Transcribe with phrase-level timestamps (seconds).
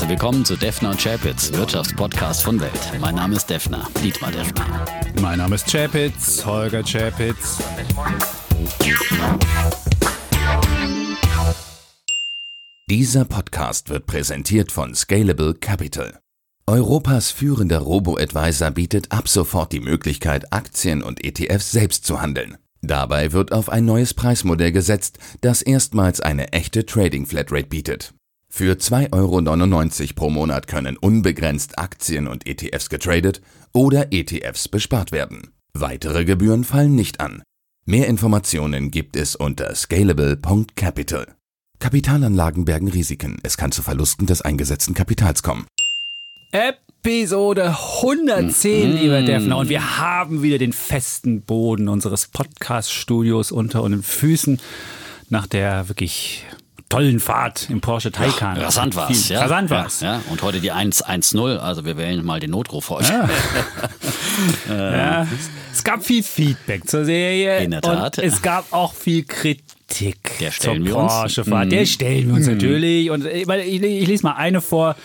[0.00, 2.72] Herzlich willkommen zu Defner und Chapitz, Wirtschaftspodcast von Welt.
[3.02, 4.86] Mein Name ist Defner, Dietmar Defner.
[5.20, 7.58] Mein Name ist Chapitz, Holger Chapitz.
[12.88, 16.18] Dieser Podcast wird präsentiert von Scalable Capital.
[16.66, 22.56] Europas führender Robo-Advisor bietet ab sofort die Möglichkeit, Aktien und ETFs selbst zu handeln.
[22.80, 28.14] Dabei wird auf ein neues Preismodell gesetzt, das erstmals eine echte Trading Flatrate bietet.
[28.52, 33.40] Für 2,99 Euro pro Monat können unbegrenzt Aktien und ETFs getradet
[33.72, 35.52] oder ETFs bespart werden.
[35.72, 37.42] Weitere Gebühren fallen nicht an.
[37.86, 41.28] Mehr Informationen gibt es unter scalable.capital.
[41.78, 43.38] Kapitalanlagen bergen Risiken.
[43.44, 45.66] Es kann zu Verlusten des eingesetzten Kapitals kommen.
[46.50, 48.96] Episode 110, Mhm.
[48.96, 49.56] lieber Defner.
[49.58, 54.60] Und wir haben wieder den festen Boden unseres Podcast-Studios unter unseren Füßen
[55.28, 56.44] nach der wirklich
[56.90, 58.58] tollen Fahrt im Porsche Taycan.
[58.58, 59.40] Rasant war's, Viel- ja.
[59.42, 60.00] Rasant war's.
[60.00, 63.06] Ja, und heute die 110, also wir wählen mal den Notruf für euch.
[64.68, 65.26] Ja,
[65.72, 67.58] es gab viel Feedback zur Serie.
[67.62, 68.18] In der Tat.
[68.18, 70.92] Und es gab auch viel Kritik Der zur stellen uns.
[71.12, 71.66] Porsche-Fahrt.
[71.66, 71.70] Mhm.
[71.70, 73.10] Der stellen wir uns natürlich.
[73.10, 74.96] Und ich, meine, ich, ich lese mal eine vor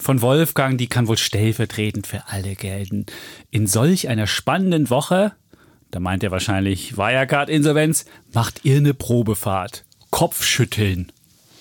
[0.00, 3.06] von Wolfgang, die kann wohl stellvertretend für alle gelten.
[3.50, 5.32] In solch einer spannenden Woche,
[5.90, 9.84] da meint er wahrscheinlich Wirecard-Insolvenz, macht ihr eine Probefahrt.
[10.10, 11.12] Kopfschütteln.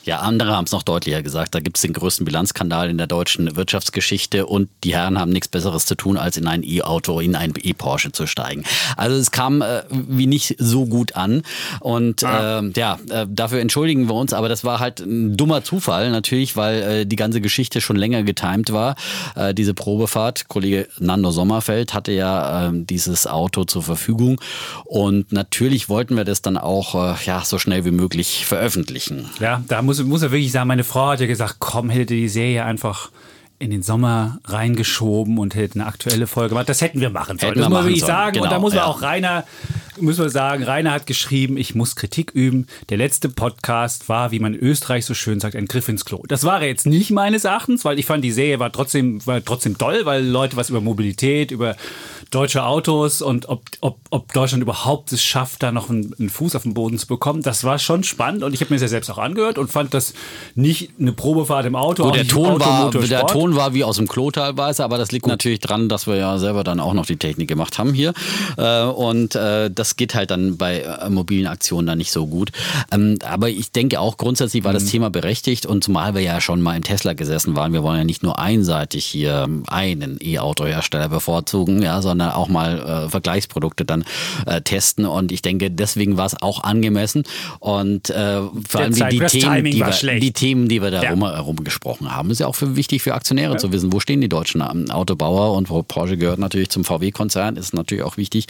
[0.05, 1.53] Ja, andere haben es noch deutlicher gesagt.
[1.55, 5.47] Da gibt es den größten Bilanzskandal in der deutschen Wirtschaftsgeschichte und die Herren haben nichts
[5.47, 8.63] Besseres zu tun, als in ein E-Auto, in ein E-Porsche zu steigen.
[8.97, 11.43] Also es kam äh, wie nicht so gut an.
[11.79, 16.11] Und ähm, ja, äh, dafür entschuldigen wir uns, aber das war halt ein dummer Zufall
[16.11, 18.95] natürlich, weil äh, die ganze Geschichte schon länger getimt war.
[19.35, 24.39] Äh, diese Probefahrt, Kollege Nando Sommerfeld hatte ja äh, dieses Auto zur Verfügung
[24.85, 29.29] und natürlich wollten wir das dann auch äh, ja, so schnell wie möglich veröffentlichen.
[29.39, 32.29] Ja, da muss, muss er wirklich sagen, meine Frau hat ja gesagt, komm, hätte die
[32.29, 33.09] Serie einfach
[33.59, 36.69] in den Sommer reingeschoben und hätte eine aktuelle Folge gemacht.
[36.69, 37.51] Das hätten wir machen sollen.
[37.51, 38.37] Hätten das muss man wirklich sagen.
[38.39, 38.85] und da genau, muss man ja.
[38.85, 39.43] auch Rainer,
[39.99, 42.67] müssen wir sagen, Rainer hat geschrieben, ich muss Kritik üben.
[42.87, 46.23] Der letzte Podcast war, wie man in Österreich so schön sagt, ein Griff ins Klo.
[46.29, 49.43] Das war er jetzt nicht meines Erachtens, weil ich fand, die Serie war trotzdem, war
[49.43, 51.75] trotzdem toll, weil Leute was über Mobilität, über
[52.31, 56.55] deutsche Autos und ob, ob, ob Deutschland überhaupt es schafft, da noch einen, einen Fuß
[56.55, 58.87] auf den Boden zu bekommen, das war schon spannend und ich habe mir das ja
[58.87, 60.13] selbst auch angehört und fand das
[60.55, 62.03] nicht eine Probefahrt im Auto.
[62.03, 63.31] Gut, der Ton, war, der Sport.
[63.49, 66.37] Ton war wie aus dem Klo teilweise, aber das liegt natürlich dran, dass wir ja
[66.37, 68.13] selber dann auch noch die Technik gemacht haben hier.
[68.57, 72.51] Äh, Und äh, das geht halt dann bei äh, mobilen Aktionen dann nicht so gut.
[72.91, 74.89] Ähm, Aber ich denke auch grundsätzlich war das Mhm.
[74.89, 78.03] Thema berechtigt und zumal wir ja schon mal im Tesla gesessen waren, wir wollen ja
[78.03, 84.03] nicht nur einseitig hier einen E-Auto-Hersteller bevorzugen, ja, sondern auch mal äh, Vergleichsprodukte dann
[84.45, 85.05] äh, testen.
[85.05, 87.23] Und ich denke, deswegen war es auch angemessen.
[87.59, 91.09] Und äh, vor allem die, die, Themen, die, wir, die Themen, die wir da Ja.
[91.11, 94.29] rum, herumgesprochen haben, ist ja auch für, wichtig für Aktionäre zu wissen, wo stehen die
[94.29, 94.61] deutschen
[94.91, 98.47] Autobauer und wo Porsche gehört natürlich zum VW-Konzern, ist natürlich auch wichtig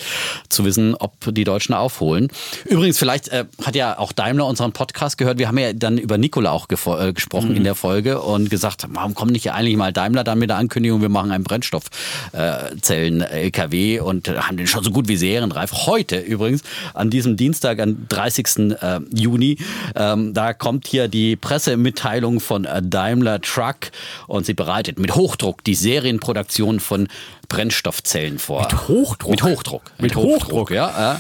[0.50, 2.30] zu wissen, ob die Deutschen aufholen.
[2.66, 5.38] Übrigens, vielleicht äh, hat ja auch Daimler unseren Podcast gehört.
[5.40, 7.56] Wir haben ja dann über Nikola auch äh, gesprochen Mhm.
[7.58, 11.02] in der Folge und gesagt, warum kommt nicht eigentlich mal Daimler dann mit der Ankündigung,
[11.02, 15.72] wir machen einen Brennstoffzellen-LKW und haben den schon so gut wie serienreif.
[15.86, 16.62] Heute übrigens,
[16.94, 18.76] an diesem Dienstag, am 30.
[18.82, 19.58] äh, Juni,
[19.96, 23.92] ähm, da kommt hier die Pressemitteilung von äh, Daimler Truck
[24.28, 27.10] und sie bereitet mit Hochdruck die Serienproduktion von
[27.50, 28.62] Brennstoffzellen vor.
[28.62, 29.32] Mit Hochdruck?
[29.32, 29.92] Mit Hochdruck.
[30.00, 30.72] Mit Hochdruck?
[30.72, 31.16] ja.
[31.16, 31.20] Äh.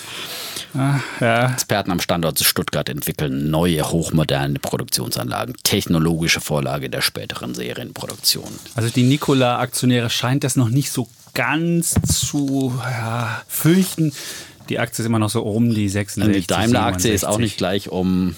[1.19, 1.51] Ja.
[1.51, 5.55] Experten am Standort Stuttgart entwickeln neue hochmoderne Produktionsanlagen.
[5.63, 8.47] Technologische Vorlage der späteren Serienproduktion.
[8.75, 14.13] Also die Nikola-Aktionäre scheint das noch nicht so ganz zu ja, fürchten.
[14.69, 16.23] Die Aktie ist immer noch so um die 66.
[16.23, 17.41] Und die Daimler-Aktie ist auch 67.
[17.41, 18.35] nicht gleich um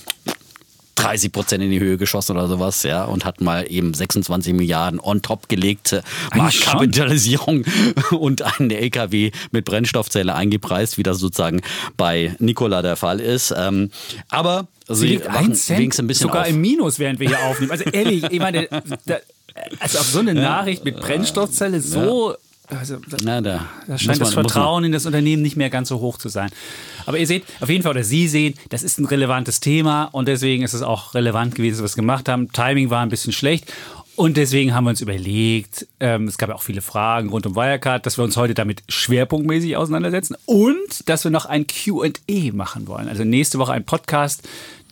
[0.96, 5.00] 30 Prozent in die Höhe geschossen oder sowas, ja, und hat mal eben 26 Milliarden
[5.00, 7.66] on top gelegte Eigentlich Marktkapitalisierung
[8.12, 11.62] und einen LKW mit Brennstoffzelle eingepreist, wie das sozusagen
[11.97, 13.53] bei Nikola der Fall ist.
[13.56, 13.91] Ähm,
[14.29, 16.50] aber Sie liegt ein Cent wenigstens ein bisschen sogar auf.
[16.50, 17.72] im Minus, während wir hier aufnehmen.
[17.72, 18.67] Also ehrlich, ich meine,
[19.05, 19.17] da,
[19.79, 22.35] also auf so eine Nachricht mit Brennstoffzelle so...
[22.78, 25.70] Also, da, Na, da da scheint das man- man- Vertrauen in das Unternehmen nicht mehr
[25.70, 26.50] ganz so hoch zu sein.
[27.06, 30.28] Aber ihr seht, auf jeden Fall, oder Sie sehen, das ist ein relevantes Thema und
[30.28, 32.52] deswegen ist es auch relevant gewesen, was wir gemacht haben.
[32.52, 33.72] Timing war ein bisschen schlecht.
[34.18, 37.56] Und deswegen haben wir uns überlegt, ähm, es gab ja auch viele Fragen rund um
[37.56, 42.88] Wirecard, dass wir uns heute damit schwerpunktmäßig auseinandersetzen und dass wir noch ein QA machen
[42.88, 43.08] wollen.
[43.08, 44.47] Also nächste Woche ein Podcast,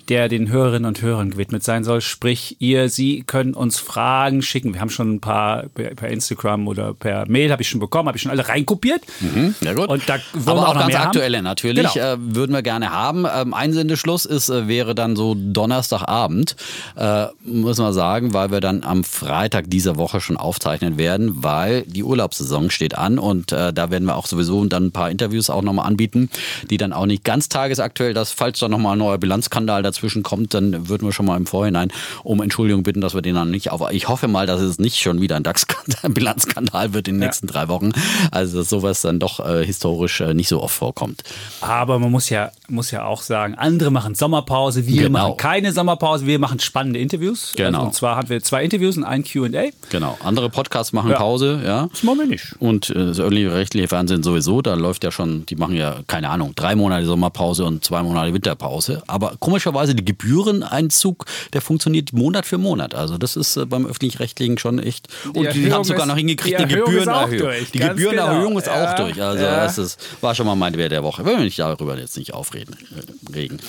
[0.09, 2.01] der den Hörerinnen und Hörern gewidmet sein soll.
[2.01, 4.73] Sprich, ihr, Sie können uns Fragen schicken.
[4.73, 8.17] Wir haben schon ein paar per, Instagram oder per Mail, habe ich schon bekommen, habe
[8.17, 9.01] ich schon alle reinkopiert.
[9.19, 9.87] Mhm, ja gut.
[9.87, 11.43] Und da wollen Aber wir auch, noch ganz aktuelle haben.
[11.43, 12.13] natürlich Genau.
[12.13, 13.25] äh, würden wir gerne haben.
[13.31, 16.55] Ähm, Einsendeschluss ist, äh, wäre dann so Donnerstagabend,
[16.95, 21.83] äh, muss man sagen, weil wir dann am Freitag dieser Woche schon aufzeichnen werden, weil
[21.83, 25.49] die Urlaubssaison steht an und äh, da werden wir auch sowieso dann ein paar Interviews
[25.49, 26.29] auch nochmal anbieten,
[26.69, 30.53] die dann auch nicht ganz tagesaktuell, dass falls da nochmal ein neuer Bilanzskandal dazwischen kommt,
[30.53, 31.91] dann würden wir schon mal im Vorhinein
[32.23, 33.81] um Entschuldigung bitten, dass wir den dann nicht auf.
[33.91, 37.67] Ich hoffe mal, dass es nicht schon wieder ein DAX-Bilanzskandal wird in den nächsten drei
[37.67, 37.91] Wochen.
[38.31, 41.23] Also dass sowas dann doch äh, historisch äh, nicht so oft vorkommt.
[41.61, 45.19] Aber man muss ja, muss ja auch sagen, andere machen Sommerpause, wir Genau.
[45.29, 47.53] machen keine Sommerpause, wir machen spannende Interviews.
[47.55, 47.79] Genau.
[47.79, 49.69] Also, und zwar hatten wir zwei Interviews und ein Q&A.
[49.89, 50.17] Genau.
[50.23, 51.17] Andere Podcasts machen Ja.
[51.17, 51.87] Pause, ja.
[51.91, 52.55] Das machen wir nicht.
[52.59, 56.53] Und äh, das öffentlich-rechtliche Fernsehen sowieso, da läuft ja schon, die machen ja, keine Ahnung,
[56.55, 59.01] drei Monate Sommerpause und zwei Monate Winterpause.
[59.07, 62.95] Aber komischerweise, die Gebühreneinzug, der funktioniert Monat für Monat.
[62.95, 65.07] Also das ist äh, beim öffentlich-rechtlichen schon echt.
[65.27, 67.39] Und die, Erhöhung haben sogar ist- noch hingekriegt, die eine Erhöhung ist auch Gebührenerhöhung.
[67.59, 68.59] durch, die ganz Gebührenerhöhung genau.
[68.59, 69.21] ist Ja, auch durch.
[69.21, 69.63] Also ja.
[69.63, 71.25] das ist, war schon mal mein Wert der Woche.
[71.25, 72.75] Wollen wir nicht darüber jetzt nicht aufreden.
[72.95, 73.59] Äh, regen.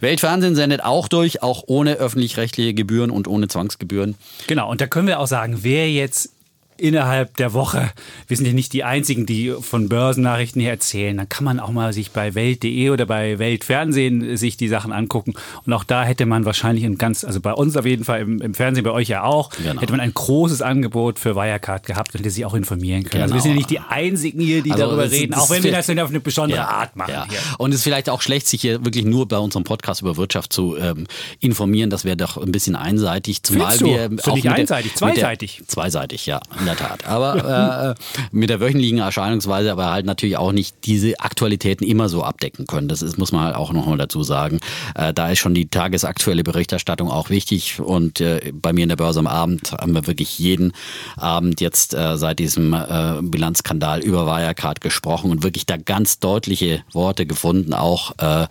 [0.00, 4.14] Weltfernsehen sendet auch durch, auch ohne öffentlich-rechtliche Gebühren und ohne Zwangsgebühren.
[4.46, 6.30] Genau, und da können wir auch sagen, wer jetzt
[6.78, 7.90] innerhalb der Woche,
[8.26, 11.70] wir sind ja nicht die Einzigen, die von Börsennachrichten her erzählen, dann kann man auch
[11.70, 15.34] mal sich bei Welt.de oder bei Weltfernsehen sich die Sachen angucken.
[15.64, 18.40] Und auch da hätte man wahrscheinlich ein ganz, also bei uns auf jeden Fall im,
[18.40, 19.80] im Fernsehen, bei euch ja auch, Genau.
[19.80, 23.22] hätte man ein großes Angebot für Wirecard gehabt und hätte sich auch informieren können.
[23.22, 23.42] Also wir Genau.
[23.42, 25.70] sind ja nicht die Einzigen hier, die Also darüber das- reden, das auch wenn wir
[25.70, 27.12] ja- das dann auf eine besondere Art machen.
[27.12, 27.26] Ja.
[27.58, 30.52] Und es ist vielleicht auch schlecht, sich hier wirklich nur bei unserem Podcast über Wirtschaft
[30.52, 31.06] zu ähm,
[31.40, 31.90] informieren.
[31.90, 33.42] Das wäre doch ein bisschen einseitig.
[33.42, 35.62] Zumal wir Ist doch nicht einseitig, mit der- zweiseitig.
[35.66, 37.06] zweiseitig, ja, in der Tat.
[37.06, 42.22] Aber äh, mit der wöchentlichen Erscheinungsweise aber halt natürlich auch nicht diese Aktualitäten immer so
[42.22, 42.88] abdecken können.
[42.88, 44.58] Das ist, muss man halt auch nochmal dazu sagen.
[44.94, 47.80] Äh, da ist schon die tagesaktuelle Berichterstattung auch wichtig.
[47.80, 50.72] Und äh, bei mir in der Börse am Abend haben wir wirklich jeden
[51.16, 56.82] Abend jetzt äh, seit diesem äh, Bilanzskandal über Wirecard gesprochen und wirklich da ganz deutliche
[56.92, 57.72] Worte gefunden.
[57.74, 58.46] Auch äh,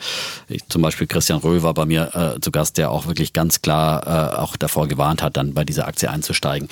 [0.48, 3.62] ich- zum Beispiel Christian Röhl war bei mir äh, zu Gast, der auch wirklich ganz
[3.62, 6.70] klar äh, auch davor gewarnt hat, dann bei dieser Aktie einzusteigen.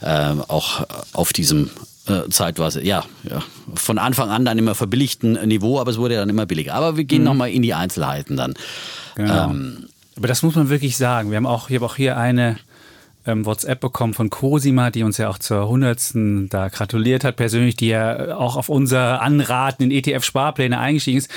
[0.00, 1.70] Äh, auch äh, auf diesem
[2.06, 3.42] äh, zeitweise, ja, ja,
[3.74, 6.74] von Anfang an dann immer verbilligten Niveau, aber es wurde ja dann immer billiger.
[6.74, 8.54] Aber wir gehen noch nochmal in die Einzelheiten dann.
[9.16, 9.50] Genau.
[9.50, 11.30] Ähm, Aber das muss man wirklich sagen.
[11.30, 12.58] Wir haben auch, ich habe auch hier eine
[13.26, 16.48] ähm, WhatsApp bekommen von Cosima, die uns ja auch zur 100.
[16.48, 21.30] da gratuliert hat, persönlich, die ja auch auf unser Anraten in ETF-Sparpläne eingestiegen ist.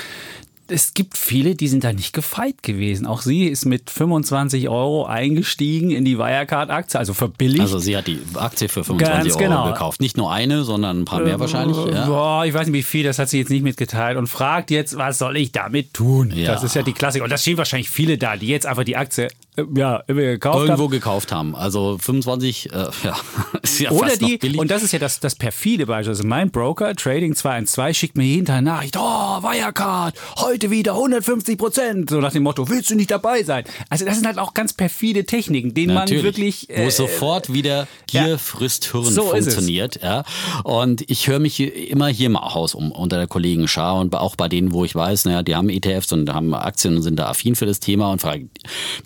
[0.70, 3.06] Es gibt viele, die sind da nicht gefeit gewesen.
[3.06, 7.60] Auch sie ist mit 25 Euro eingestiegen in die Wirecard-Aktie, also verbilligt.
[7.60, 9.72] Also sie hat die Aktie für 25 Ganz Euro genau.
[9.72, 10.00] gekauft.
[10.00, 11.76] Nicht nur eine, sondern ein paar mehr wahrscheinlich.
[11.76, 12.06] Äh, Ja.
[12.06, 14.96] Boah, ich weiß nicht, wie viel, das hat sie jetzt nicht mitgeteilt und fragt jetzt,
[14.96, 16.32] was soll ich damit tun?
[16.34, 16.52] Ja.
[16.52, 17.22] Das ist ja die Klassik.
[17.22, 19.28] Und das stehen wahrscheinlich viele da, die jetzt einfach die Aktie
[19.74, 20.90] ja, immer gekauft Irgendwo haben.
[20.90, 21.54] gekauft haben.
[21.54, 23.16] Also 25, äh, ja,
[23.62, 24.60] ist ja Oder fast die, noch billig.
[24.60, 26.10] und das ist ja das, das perfide Beispiel.
[26.10, 31.58] Also mein Broker, Trading 212, schickt mir jeden Tag Nachricht, oh, Wirecard, heute wieder 150
[31.58, 32.10] Prozent.
[32.10, 33.64] So nach dem Motto, willst du nicht dabei sein?
[33.88, 36.22] Also das sind halt auch ganz perfide Techniken, denen Natürlich.
[36.22, 36.68] man wirklich...
[36.68, 38.38] Wo äh, sofort wieder Gier ja.
[38.38, 40.02] frisst Hirn So funktioniert.
[40.02, 40.24] Ja.
[40.64, 44.36] Und ich höre mich immer hier im Haus um unter der Kollegen Schar und auch
[44.36, 47.26] bei denen, wo ich weiß, naja, die haben ETFs und haben Aktien und sind da
[47.26, 48.48] affin für das Thema und frage,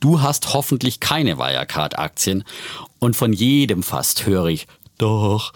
[0.01, 2.45] du hast hoffentlich keine Wirecard-Aktien.
[2.99, 4.67] Und von jedem fast höre ich,
[4.99, 5.53] doch,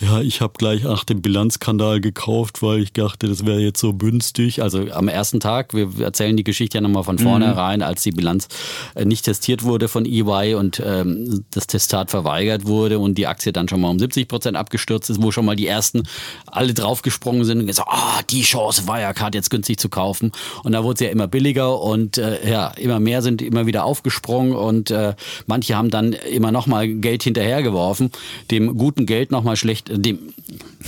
[0.00, 3.94] ja, ich habe gleich nach dem Bilanzskandal gekauft, weil ich dachte, das wäre jetzt so
[3.94, 4.62] günstig.
[4.62, 8.48] Also am ersten Tag, wir erzählen die Geschichte ja nochmal von vornherein, als die Bilanz
[8.94, 13.52] äh, nicht testiert wurde von EY und ähm, das Testat verweigert wurde und die Aktie
[13.52, 16.02] dann schon mal um 70 Prozent abgestürzt ist, wo schon mal die ersten
[16.46, 20.32] alle draufgesprungen sind und gesagt, ah, die Chance, Wirecard jetzt günstig zu kaufen.
[20.64, 23.84] Und da wurde es ja immer billiger und äh, ja, immer mehr sind immer wieder
[23.84, 25.14] aufgesprungen und äh,
[25.46, 28.10] manche haben dann immer noch mal Geld hinterhergeworfen,
[28.50, 30.18] dem guten Geld noch mal schlecht, äh, dem,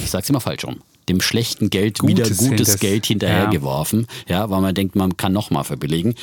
[0.02, 4.48] ich sag's immer falsch rum, dem schlechten Geld wieder Gutes gutes hinters- Geld hinterhergeworfen, ja.
[4.50, 6.14] weil man denkt, man kann noch mal verbilligen.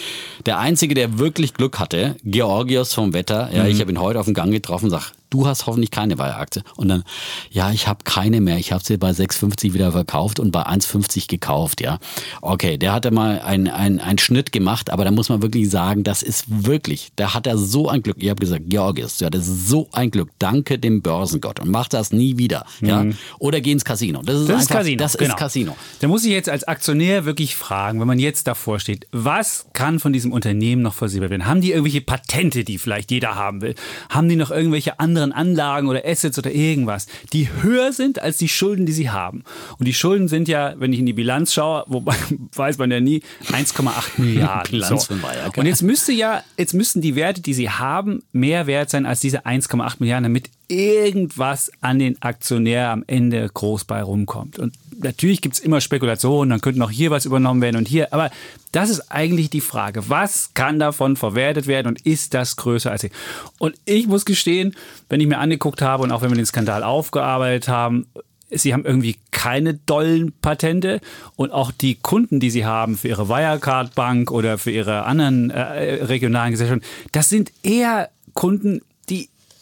[0.46, 4.26] Der einzige, der wirklich Glück hatte, Georgios vom Wetter, ja, ich habe ihn heute auf
[4.26, 6.64] dem Gang getroffen, sag, du hast hoffentlich keine Wire-Aktie.
[6.76, 7.04] Und dann,
[7.50, 8.58] ja, ich habe keine mehr.
[8.58, 12.00] Ich habe sie bei 6,50 wieder verkauft und bei 1,50 gekauft, ja.
[12.42, 16.24] Okay, der hatte mal einen ein Schnitt gemacht, aber da muss man wirklich sagen, das
[16.24, 18.18] ist wirklich, da hat er so ein Glück.
[18.20, 20.30] Ich habe gesagt, Georgios, du hattest so ein Glück.
[20.40, 23.06] Danke dem Börsengott und mach das nie wieder, ja.
[23.40, 24.22] Oder geh ins Casino.
[24.24, 24.54] Das ist, Mhm.
[24.54, 24.98] Das ist einfach, Casino.
[24.98, 25.30] Das genau.
[25.30, 25.78] ist Casino.
[26.00, 30.00] Da muss ich jetzt als Aktionär wirklich fragen, wenn man jetzt davor steht, was kann
[30.00, 31.46] von diesem Unternehmen noch versichert werden?
[31.46, 33.76] Haben die irgendwelche Patente, die vielleicht jeder haben will?
[34.10, 38.38] Haben die noch irgendwelche anderen anderen Anlagen oder Assets oder irgendwas, die höher sind als
[38.38, 39.44] die Schulden, die sie haben.
[39.78, 42.16] Und die Schulden sind ja, wenn ich in die Bilanz schaue, wobei
[42.56, 43.22] weiß man ja nie,
[43.52, 44.72] 1,8 Milliarden.
[44.72, 45.16] Bilanz so.
[45.56, 49.20] Und jetzt müsste ja, jetzt müssten die Werte, die sie haben, mehr wert sein als
[49.20, 54.60] diese 1,8 Milliarden, damit irgendwas an den Aktionär am Ende groß bei rumkommt.
[54.60, 58.13] Und natürlich gibt es immer Spekulationen, dann könnte noch hier was übernommen werden und hier,
[58.13, 58.29] aber
[58.72, 60.10] das ist eigentlich die Frage.
[60.10, 63.12] Was kann davon verwertet werden und ist das größer als ich?
[63.58, 64.75] Und ich muss gestehen,
[65.10, 68.08] wenn ich mir angeguckt habe und auch wenn wir den Skandal aufgearbeitet haben,
[68.51, 71.01] Sie haben irgendwie keine dollen Patente
[71.36, 76.03] und auch die Kunden, die sie haben für ihre Wirecard-Bank oder für ihre anderen äh,
[76.03, 78.82] regionalen Gesellschaften, das sind eher Kunden,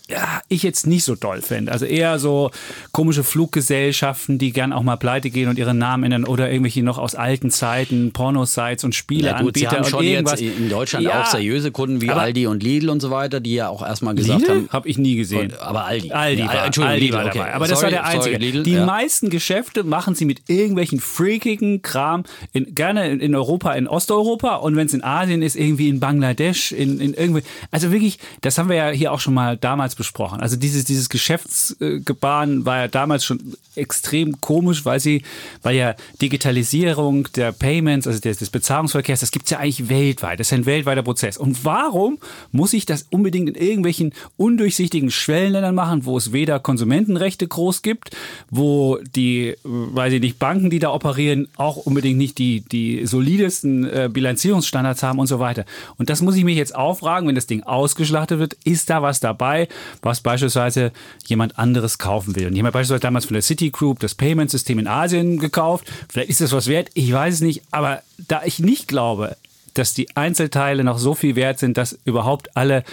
[0.09, 1.71] ja, ich jetzt nicht so doll fände.
[1.71, 2.51] Also eher so
[2.93, 6.97] komische Fluggesellschaften, die gern auch mal pleite gehen und ihren Namen ändern oder irgendwelche noch
[6.97, 10.39] aus alten Zeiten, Pornosites und Spieleanbieter ja, gut, Sie haben und schon irgendwas.
[10.39, 13.55] jetzt in Deutschland Ja, auch seriöse Kunden wie Aldi und Lidl und so weiter, die
[13.55, 14.49] ja auch erstmal gesagt Lidl?
[14.49, 14.69] haben.
[14.69, 15.53] Habe ich nie gesehen.
[15.59, 16.11] Aber Aldi.
[16.11, 17.37] Aldi Ja, war, Entschuldigung, Aldi Lidl, war okay.
[17.39, 17.53] dabei.
[17.53, 18.35] Aber das Sorry, war der einzige.
[18.35, 18.85] Sorry, Lidl, die ja.
[18.85, 22.23] meisten Geschäfte machen sie mit irgendwelchen freakigen Kram,
[22.53, 25.99] in, gerne in, in Europa, in Osteuropa und wenn es in Asien ist, irgendwie in
[25.99, 27.43] Bangladesch, in, in irgendwie.
[27.71, 30.39] Also wirklich, das haben wir ja hier auch schon mal damals besprochen.
[30.39, 35.23] Also dieses, dieses Geschäftsgebaren war ja damals schon extrem komisch, weil sie,
[35.61, 40.39] weil ja Digitalisierung der Payments, also des, des Bezahlungsverkehrs, das gibt's ja eigentlich weltweit.
[40.39, 41.37] Das ist ein weltweiter Prozess.
[41.37, 42.17] Und warum
[42.51, 48.15] muss ich das unbedingt in irgendwelchen undurchsichtigen Schwellenländern machen, wo es weder Konsumentenrechte groß gibt,
[48.49, 53.85] wo die, weiß ich nicht, Banken, die da operieren, auch unbedingt nicht die, die solidesten
[53.85, 55.65] äh, Bilanzierungsstandards haben und so weiter.
[55.97, 59.19] Und das muss ich mich jetzt auffragen, wenn das Ding ausgeschlachtet wird, ist da was
[59.19, 59.67] dabei,
[60.01, 60.91] was beispielsweise
[61.25, 62.47] jemand anderes kaufen will.
[62.47, 65.91] Und jemand beispielsweise damals von der Citigroup das Payment-System in Asien gekauft.
[66.09, 67.63] Vielleicht ist das was wert, ich weiß es nicht.
[67.71, 69.37] Aber da ich nicht glaube,
[69.73, 72.83] dass die Einzelteile noch so viel wert sind, dass überhaupt alle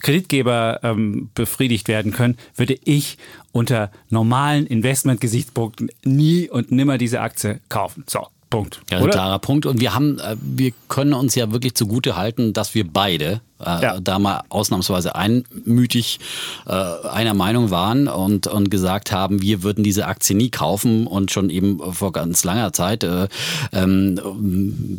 [0.00, 3.18] Kreditgeber ähm, befriedigt werden können, würde ich
[3.52, 8.04] unter normalen Investmentgesichtspunkten nie und nimmer diese Aktie kaufen.
[8.08, 8.82] So, Punkt.
[8.90, 9.12] Ja, ein Oder?
[9.12, 9.64] klarer Punkt.
[9.64, 13.82] Und wir haben, äh, wir können uns ja wirklich zugute halten, dass wir beide äh,
[13.82, 14.00] Ja.
[14.00, 16.20] da mal ausnahmsweise einmütig
[16.66, 21.30] äh, einer Meinung waren und, und gesagt haben, wir würden diese Aktie nie kaufen und
[21.30, 23.28] schon eben vor ganz langer Zeit äh,
[23.72, 24.20] ähm,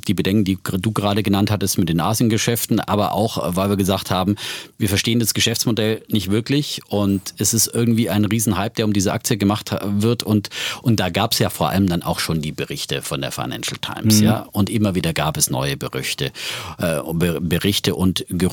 [0.07, 4.11] die Bedenken, die du gerade genannt hattest mit den Asiengeschäften, aber auch, weil wir gesagt
[4.11, 4.35] haben,
[4.77, 9.13] wir verstehen das Geschäftsmodell nicht wirklich und es ist irgendwie ein Riesenhype, der um diese
[9.13, 10.49] Aktie gemacht wird und,
[10.81, 13.77] und da gab es ja vor allem dann auch schon die Berichte von der Financial
[13.79, 16.31] Times, ja, und immer wieder gab es neue Berichte,
[16.77, 18.52] äh, Be- Berichte und Gerüchte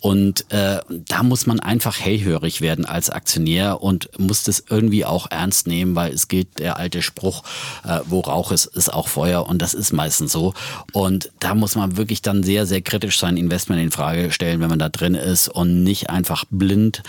[0.00, 5.30] und äh, da muss man einfach hellhörig werden als Aktionär und muss das irgendwie auch
[5.30, 7.42] ernst nehmen, weil es gilt der alte Spruch,
[7.84, 10.54] äh, wo Rauch ist, ist auch Feuer und das ist meistens so.
[10.92, 14.70] Und da muss man wirklich dann sehr, sehr kritisch sein Investment in Frage stellen, wenn
[14.70, 17.02] man da drin ist und nicht einfach blind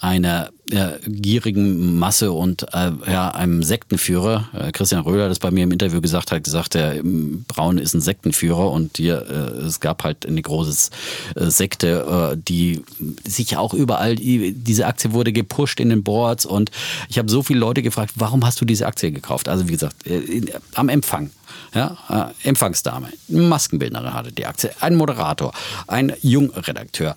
[0.00, 4.48] einer äh, gierigen Masse und äh, ja, einem Sektenführer.
[4.54, 7.94] Äh, Christian Röhler das bei mir im Interview gesagt, hat gesagt, der ähm, Braun ist
[7.94, 10.90] ein Sektenführer und hier, äh, es gab halt eine große
[11.36, 12.82] äh, Sekte, äh, die
[13.26, 16.70] sich auch überall, die, diese Aktie wurde gepusht in den Boards und
[17.08, 19.48] ich habe so viele Leute gefragt, warum hast du diese Aktie gekauft?
[19.48, 21.30] Also wie gesagt, äh, am Empfang.
[21.74, 25.52] Ja, Empfangsdame, Maskenbildnerin hatte die Aktie, ein Moderator,
[25.86, 27.14] ein Jungredakteur,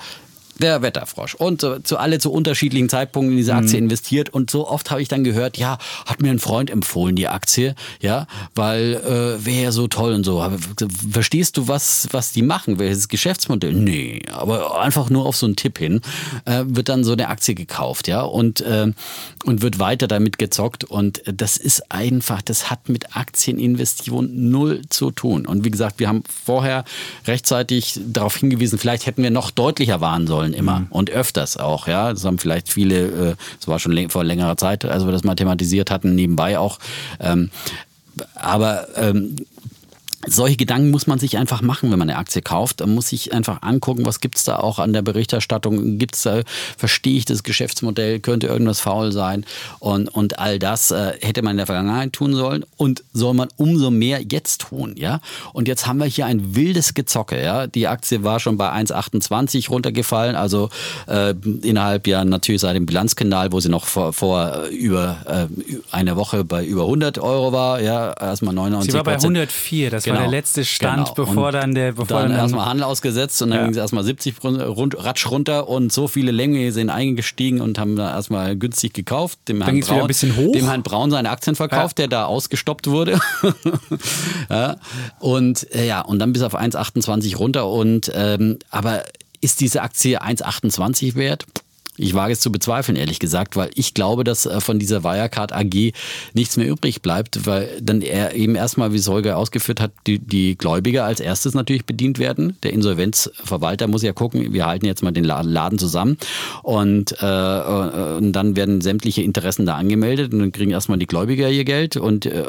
[0.60, 4.68] der Wetterfrosch und äh, zu alle zu unterschiedlichen Zeitpunkten in diese Aktie investiert und so
[4.68, 8.96] oft habe ich dann gehört, ja, hat mir ein Freund empfohlen die Aktie, ja, weil
[8.96, 10.42] äh, wäre ja so toll und so.
[10.42, 10.58] Aber
[11.12, 13.74] verstehst du was was die machen, welches Geschäftsmodell?
[13.74, 16.02] Nee, aber einfach nur auf so einen Tipp hin
[16.46, 18.92] äh, wird dann so eine Aktie gekauft, ja, und äh,
[19.46, 24.82] und wird weiter damit gezockt und äh, das ist einfach, das hat mit Aktieninvestitionen null
[24.90, 25.46] zu tun.
[25.46, 26.86] Und wie gesagt, wir haben vorher
[27.26, 32.12] rechtzeitig darauf hingewiesen, vielleicht hätten wir noch deutlicher warnen sollen immer und öfters auch, ja.
[32.12, 35.36] Das haben vielleicht viele, äh, das war schon vor längerer Zeit, als wir das mal
[35.36, 36.80] thematisiert hatten, nebenbei auch.
[37.22, 37.52] Ähm,
[38.36, 39.36] aber ähm,
[40.28, 42.82] solche Gedanken muss man sich einfach machen, wenn man eine Aktie kauft.
[42.82, 45.98] Da muss ich einfach angucken, was gibt's da auch an der Berichterstattung.
[45.98, 46.42] Gibt's da,
[46.78, 49.46] verstehe ich das Geschäftsmodell, könnte irgendwas faul sein
[49.80, 53.50] und, und all das äh, hätte man in der Vergangenheit tun sollen und soll man
[53.58, 55.20] umso mehr jetzt tun, ja.
[55.52, 57.68] Und jetzt haben wir hier ein wildes Gezocke, ja.
[57.68, 60.70] Die Aktie war schon bei 1,28 runtergefallen, also
[61.08, 65.76] äh, innerhalb ja natürlich seit dem Bilanzkanal, wo sie noch vor, vor äh, über äh,
[65.92, 70.08] einer Woche bei über 100 Euro war, ja, erstmal 99 Sie war bei 104, das
[70.08, 71.28] war der letzte Stand, Genau.
[71.28, 73.64] bevor Und dann der, bevor dann, dann, erstmal Handel ausgesetzt und dann Ja.
[73.66, 77.80] ging es erstmal 70 run- rund, Ratsch runter und so viele Länge sind eingestiegen und
[77.80, 79.40] haben da erstmal günstig gekauft.
[79.48, 80.52] Dem Herrn ging's wieder Braun, ein bisschen hoch.
[80.54, 83.20] Dem Herrn Braun seine Aktien verkauft, der da ausgestoppt wurde.
[84.50, 84.76] ja.
[85.20, 89.04] Und äh, ja, und dann bis auf 1,28 runter und ähm, aber
[89.42, 91.46] ist diese Aktie 1,28 wert?
[91.98, 95.54] Ich wage es zu bezweifeln, ehrlich gesagt, weil ich glaube, dass äh, von dieser Wirecard
[95.54, 95.94] AG
[96.34, 100.18] nichts mehr übrig bleibt, weil dann er eben erstmal, wie es Holger ausgeführt hat, die,
[100.18, 102.58] die Gläubiger als erstes natürlich bedient werden.
[102.64, 106.18] Der Insolvenzverwalter muss ja gucken, wir halten jetzt mal den Laden zusammen
[106.64, 111.50] und, äh, und dann werden sämtliche Interessen da angemeldet und dann kriegen erstmal die Gläubiger
[111.50, 112.44] ihr Geld und äh,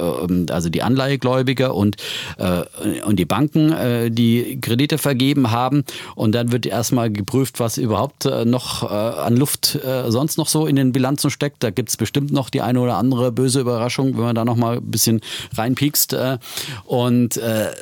[0.51, 1.97] also die Anleihegläubiger und,
[2.39, 2.63] äh,
[3.05, 5.85] und die Banken, äh, die Kredite vergeben haben
[6.15, 10.39] und dann wird erstmal geprüft, was überhaupt äh, noch äh, an an Luft äh, sonst
[10.39, 11.63] noch so in den Bilanzen steckt.
[11.63, 14.57] Da gibt es bestimmt noch die eine oder andere böse Überraschung, wenn man da noch
[14.57, 15.21] mal ein bisschen
[15.57, 16.13] reinpiekst.
[16.13, 16.39] Äh,
[16.85, 17.73] und, äh,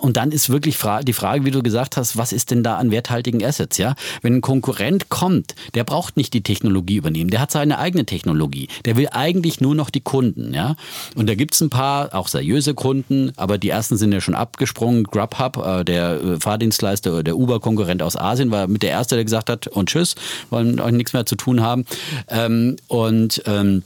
[0.00, 2.76] und dann ist wirklich fra die Frage, wie du gesagt hast, was ist denn da
[2.76, 3.78] an werthaltigen Assets?
[3.78, 3.94] Ja?
[4.22, 8.68] Wenn ein Konkurrent kommt, der braucht nicht die Technologie übernehmen, der hat seine eigene Technologie.
[8.84, 10.54] Der will eigentlich nur noch die Kunden.
[10.54, 10.76] Ja?
[11.14, 14.34] Und da gibt es ein paar, auch seriöse Kunden, aber die ersten sind ja schon
[14.34, 15.04] abgesprungen.
[15.04, 19.50] Grubhub, äh, der äh, Fahrdienstleister, der Uber-Konkurrent aus Asien, war mit der Erste, der gesagt
[19.50, 20.14] hat, und tschüss,
[20.50, 21.84] wollen nichts mehr zu tun haben.
[22.28, 23.82] Ähm, und ähm,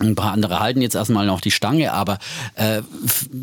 [0.00, 2.18] ein paar andere halten jetzt erstmal noch die Stange, aber
[2.54, 2.82] äh,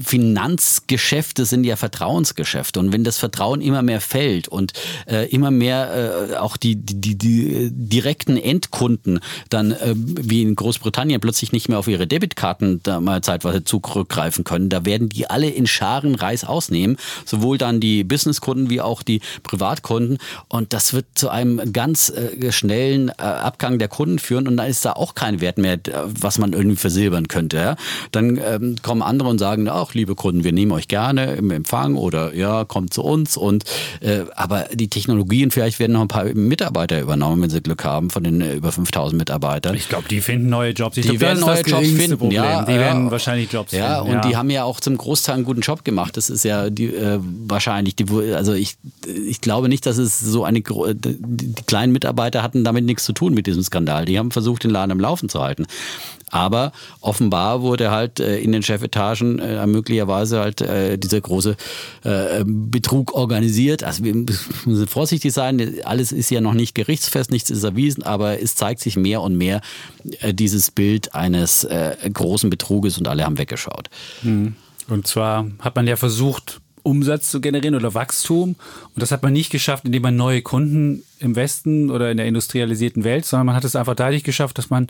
[0.04, 2.80] Finanzgeschäfte sind ja Vertrauensgeschäfte.
[2.80, 4.74] Und wenn das Vertrauen immer mehr fällt und
[5.08, 11.22] äh, immer mehr äh, auch die, die, die direkten Endkunden dann äh, wie in Großbritannien
[11.22, 15.50] plötzlich nicht mehr auf ihre Debitkarten da mal zeitweise zurückgreifen können, da werden die alle
[15.50, 20.18] in Scharen Reis ausnehmen, sowohl dann die Businesskunden wie auch die Privatkunden.
[20.48, 24.66] Und das wird zu einem ganz äh, schnellen äh, Abgang der Kunden führen und da
[24.66, 27.58] ist da auch kein Wert mehr, was man man irgendwie versilbern könnte.
[27.58, 27.76] Ja?
[28.12, 31.96] Dann ähm, kommen andere und sagen, ach, liebe Kunden, wir nehmen euch gerne im Empfang
[31.96, 33.38] oder ja, kommt zu uns.
[33.38, 33.64] Und
[34.02, 38.10] äh, aber die Technologien, vielleicht werden noch ein paar Mitarbeiter übernommen, wenn sie Glück haben,
[38.10, 39.76] von den äh, über 5000 Mitarbeitern.
[39.76, 40.96] Ich glaube, die finden neue Jobs.
[40.96, 42.44] Die glaub, werden neue Jobs finden, Problem.
[42.44, 42.64] ja.
[42.64, 44.18] Die werden wahrscheinlich Jobs ja, finden.
[44.18, 46.18] Und die haben ja auch zum Großteil einen guten Job gemacht.
[46.18, 50.44] Das ist ja die, äh, wahrscheinlich, die, also ich, ich glaube nicht, dass es so
[50.44, 54.06] eine, die, die kleinen Mitarbeiter hatten damit nichts zu tun mit diesem Skandal.
[54.06, 55.66] Die haben versucht, den Laden am Laufen zu halten.
[56.38, 61.58] Aber offenbar wurde halt äh, in den Chefetagen äh, möglicherweise halt äh, dieser große
[62.46, 63.84] Betrug organisiert.
[63.84, 65.82] Also wir müssen vorsichtig sein.
[65.84, 69.36] Alles ist ja noch nicht gerichtsfest, nichts ist erwiesen, aber es zeigt sich mehr und
[69.36, 69.62] mehr
[70.32, 71.68] dieses Bild eines
[72.14, 73.90] großen Betruges und alle haben weggeschaut.
[74.22, 74.56] Mhm.
[74.88, 78.56] Und zwar hat man ja versucht, Umsatz zu generieren oder Wachstum.
[78.94, 82.28] Und das hat man nicht geschafft, indem man neue Kunden im Westen oder in der
[82.28, 84.88] industrialisierten Welt, sondern man hat es einfach dadurch geschafft, dass man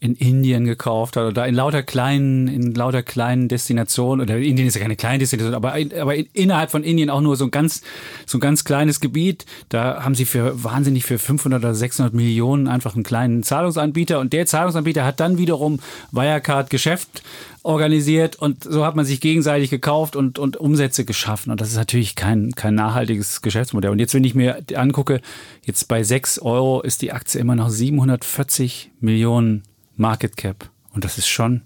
[0.00, 4.74] in Indien gekauft hat oder in lauter kleinen, in lauter kleinen Destinationen oder Indien ist
[4.74, 7.82] ja keine kleine Destination, aber, aber innerhalb von Indien auch nur so ein ganz,
[8.24, 9.44] so ein ganz kleines Gebiet.
[9.68, 14.32] Da haben sie für wahnsinnig für 500 oder 600 Millionen einfach einen kleinen Zahlungsanbieter und
[14.32, 15.80] der Zahlungsanbieter hat dann wiederum
[16.12, 17.22] Wirecard Geschäft
[17.62, 21.50] organisiert und so hat man sich gegenseitig gekauft und, und Umsätze geschaffen.
[21.50, 23.90] Und das ist natürlich kein, kein nachhaltiges Geschäftsmodell.
[23.90, 25.20] Und jetzt, wenn ich mir angucke,
[25.66, 29.62] jetzt bei 6 Euro ist die Aktie immer noch 740 Millionen
[30.00, 30.68] Market Cap.
[30.92, 31.62] Und das ist schon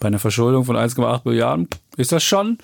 [0.00, 2.58] bei einer Verschuldung von 1,8 Milliarden, ist das schon,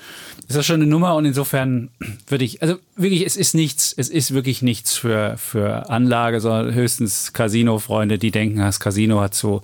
[0.49, 1.17] ist das schon eine Nummer.
[1.17, 1.91] Und insofern
[2.29, 6.73] würde ich, also wirklich, es ist nichts, es ist wirklich nichts für, für Anlage, sondern
[6.73, 9.63] höchstens Casino-Freunde, die denken, das Casino hat so,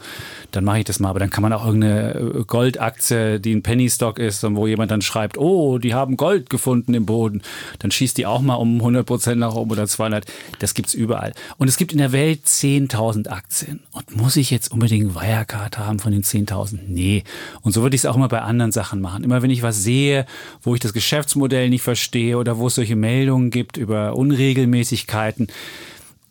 [0.50, 1.10] dann mache ich das mal.
[1.10, 5.02] Aber dann kann man auch irgendeine Goldaktie, die ein Penny-Stock ist und wo jemand dann
[5.02, 7.42] schreibt, oh, die haben Gold gefunden im Boden.
[7.78, 10.26] Dann schießt die auch mal um 100 Prozent nach oben oder 200.
[10.58, 11.32] Das gibt's überall.
[11.58, 13.80] Und es gibt in der Welt 10.000 Aktien.
[13.92, 16.80] Und muss ich jetzt unbedingt Wirecard haben von den 10.000?
[16.88, 17.22] Nee.
[17.62, 19.22] Und so würde ich es auch immer bei anderen Sachen machen.
[19.22, 20.26] Immer wenn ich was sehe,
[20.62, 25.48] wo ich das Geschäftsmodell nicht verstehe oder wo es solche Meldungen Meldungen gibt über Unregelmäßigkeiten,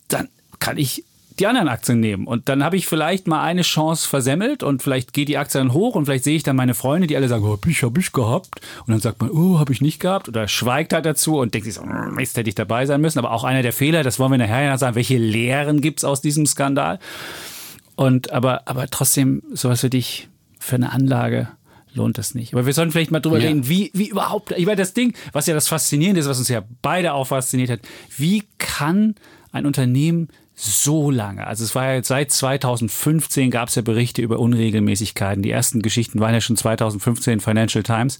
[0.07, 0.27] dann
[0.59, 1.03] kann ich
[1.39, 2.27] die anderen Aktien nehmen.
[2.27, 5.73] Und dann habe ich vielleicht mal eine Chance versemmelt und vielleicht geht die Aktie dann
[5.73, 8.11] hoch und vielleicht sehe ich dann meine Freunde, die alle sagen, oh, ich habe ich
[8.11, 8.61] gehabt.
[8.85, 10.27] Und dann sagt man, oh, habe ich nicht gehabt.
[10.27, 13.19] Oder schweigt halt dazu und denkt sich so, hm, Mist, hätte ich dabei sein müssen.
[13.19, 16.03] Aber auch einer der Fehler, das wollen wir nachher ja sagen, welche Lehren gibt es
[16.03, 16.99] aus diesem Skandal?
[17.95, 20.27] Und aber, aber trotzdem, sowas für dich,
[20.59, 21.47] für eine Anlage
[21.93, 22.53] lohnt das nicht.
[22.53, 23.49] Aber wir sollten vielleicht mal drüber ja.
[23.49, 26.47] reden, wie, wie überhaupt, ich meine, das Ding, was ja das Faszinierende ist, was uns
[26.47, 27.81] ja beide auch fasziniert hat,
[28.17, 29.15] wie kann
[29.51, 31.47] ein Unternehmen so lange.
[31.47, 35.41] Also es war ja seit 2015 gab es ja Berichte über Unregelmäßigkeiten.
[35.41, 38.19] Die ersten Geschichten waren ja schon 2015 in Financial Times.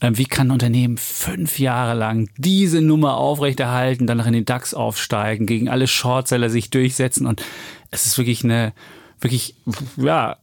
[0.00, 4.44] Ähm, wie kann ein Unternehmen fünf Jahre lang diese Nummer aufrechterhalten, dann noch in den
[4.44, 7.42] DAX aufsteigen, gegen alle Shortseller sich durchsetzen und
[7.90, 8.72] es ist wirklich eine,
[9.20, 9.54] wirklich,
[9.96, 10.36] ja,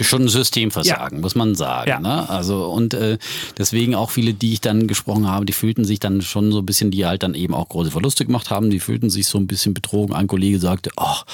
[0.00, 1.20] schon ein Systemversagen, ja.
[1.20, 1.88] muss man sagen.
[1.88, 1.98] Ja.
[1.98, 2.28] Ne?
[2.28, 3.18] Also und äh,
[3.58, 6.66] deswegen auch viele, die ich dann gesprochen habe, die fühlten sich dann schon so ein
[6.66, 9.48] bisschen, die halt dann eben auch große Verluste gemacht haben, die fühlten sich so ein
[9.48, 10.14] bisschen betrogen.
[10.14, 11.24] Ein Kollege sagte, ach,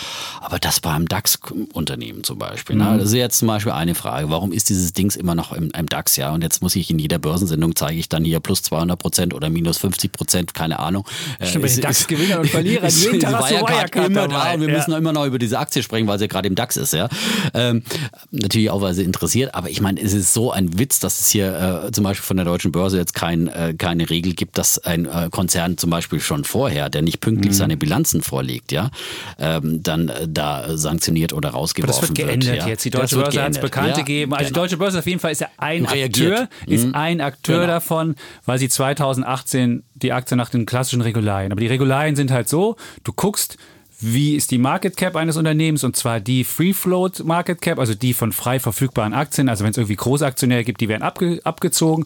[0.41, 2.77] aber das war im DAX-Unternehmen zum Beispiel.
[2.77, 2.85] Ne?
[2.85, 2.91] Mhm.
[2.93, 2.99] Ne?
[2.99, 5.87] Das ist jetzt zum Beispiel eine Frage, warum ist dieses Dings immer noch im, im,
[5.87, 6.17] DAX?
[6.17, 9.35] Ja, und jetzt muss ich in jeder Börsensendung zeige ich dann hier plus 200 Prozent
[9.35, 11.07] oder minus 50 Prozent, keine Ahnung.
[11.43, 14.77] Stimmt, äh, bei den DAX-Gewinner und Verlierern jeden Tag Wirecard immer da und wir ja.
[14.77, 16.95] müssen immer noch über diese Aktie sprechen, weil sie gerade im DAX ist.
[16.95, 17.11] Ja,
[17.53, 17.83] ähm,
[18.31, 21.29] natürlich auch, weil sie interessiert, aber ich meine, es ist so ein Witz, dass es
[21.29, 24.79] hier äh, zum Beispiel von der deutschen Börse jetzt kein, äh, keine Regel gibt, dass
[24.79, 27.57] ein äh, Konzern zum Beispiel schon vorher, der nicht pünktlich mhm.
[27.57, 28.91] seine Bilanzen vorlegt, ja,
[29.39, 32.03] ähm, dann äh, da sanktioniert oder rausgeworfen wird.
[32.03, 32.69] Das wird geändert wird, ja.
[32.69, 32.85] jetzt.
[32.85, 34.33] Die Deutsche Börse hat es bekannt ja, gegeben.
[34.33, 34.49] Also genau.
[34.49, 36.41] die Deutsche Börse auf jeden Fall ist ja ein Reagiert.
[36.41, 36.95] Akteur, ist mhm.
[36.95, 37.73] ein Akteur genau.
[37.73, 41.53] davon, weil sie 2018 die Aktie nach den klassischen Regularien.
[41.53, 43.57] Aber die Regularien sind halt so, du guckst,
[44.01, 47.95] wie ist die Market Cap eines Unternehmens und zwar die Free Float Market Cap, also
[47.95, 49.49] die von frei verfügbaren Aktien.
[49.49, 52.05] Also wenn es irgendwie Großaktionäre gibt, die werden abge abgezogen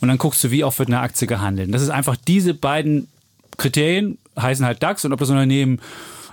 [0.00, 1.72] und dann guckst du, wie oft wird eine Aktie gehandelt.
[1.74, 3.08] Das ist einfach diese beiden
[3.56, 5.80] Kriterien heißen halt DAX und ob das Unternehmen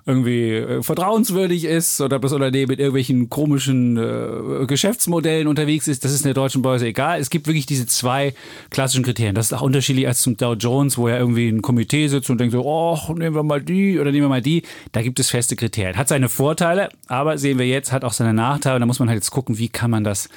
[0.06, 6.04] irgendwie äh, vertrauenswürdig ist oder ob das Unternehmen mit irgendwelchen komischen äh, Geschäftsmodellen unterwegs ist,
[6.04, 7.20] das ist in der deutschen Börse egal.
[7.20, 8.34] Es gibt wirklich diese zwei
[8.70, 9.36] klassischen Kriterien.
[9.36, 12.40] Das ist auch unterschiedlich als zum Dow Jones, wo ja irgendwie ein Komitee sitzt und
[12.40, 14.64] denkt so, oh, nehmen wir mal die oder nehmen wir mal die.
[14.92, 15.98] Da gibt es feste Kriterien.
[15.98, 18.80] Hat seine Vorteile, aber sehen wir jetzt, hat auch seine Nachteile.
[18.80, 20.30] Da muss man halt jetzt gucken, wie kann man das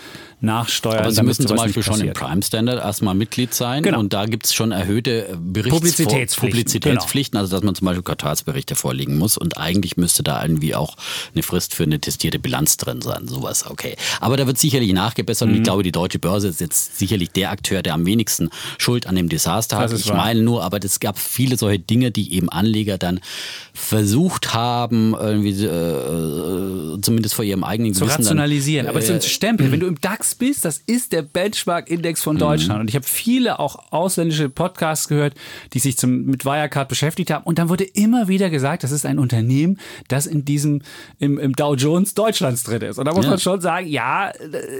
[0.43, 0.99] nachsteuern.
[0.99, 4.01] Aber Sie müssen zum Beispiel schon im Prime Standard erstmal Mitglied sein genau.
[4.01, 6.51] und da gibt es schon erhöhte Berichts Publizitätspflichten.
[6.51, 7.43] Publizitätspflichten, genau.
[7.43, 10.97] also dass man zum Beispiel Quartalsberichte vorlegen muss und eigentlich müsste da irgendwie auch
[11.35, 13.97] eine Frist für eine testierte Bilanz drin sein, sowas, okay.
[14.21, 15.53] Aber da wird sicherlich nachgebessert mhm.
[15.53, 15.65] und ich mhm.
[15.65, 19.29] glaube, die deutsche Börse ist jetzt sicherlich der Akteur, der am wenigsten Schuld an dem
[19.29, 19.93] Desaster hat.
[19.93, 20.17] Ich wahr.
[20.17, 23.21] meine nur, aber es gab viele solche Dinge, die eben Anleger dann
[23.75, 28.87] versucht haben, irgendwie äh, zumindest vor ihrem eigenen zu Gewissen rationalisieren.
[28.87, 32.37] Dann, äh, aber zu stempeln, wenn du im DAX bist, das ist der Benchmark-Index von
[32.37, 32.41] mhm.
[32.41, 32.79] Deutschland.
[32.79, 32.81] Mhm.
[32.83, 35.35] Und ich habe viele auch ausländische Podcasts gehört,
[35.73, 37.45] die sich zum, mit Wirecard beschäftigt haben.
[37.45, 40.83] Und dann wurde immer wieder gesagt, das ist ein Unternehmen, das in diesem,
[41.19, 42.99] im, im Dow Jones Deutschlands drin ist.
[42.99, 43.31] Und da muss ja.
[43.31, 44.31] man schon sagen, ja,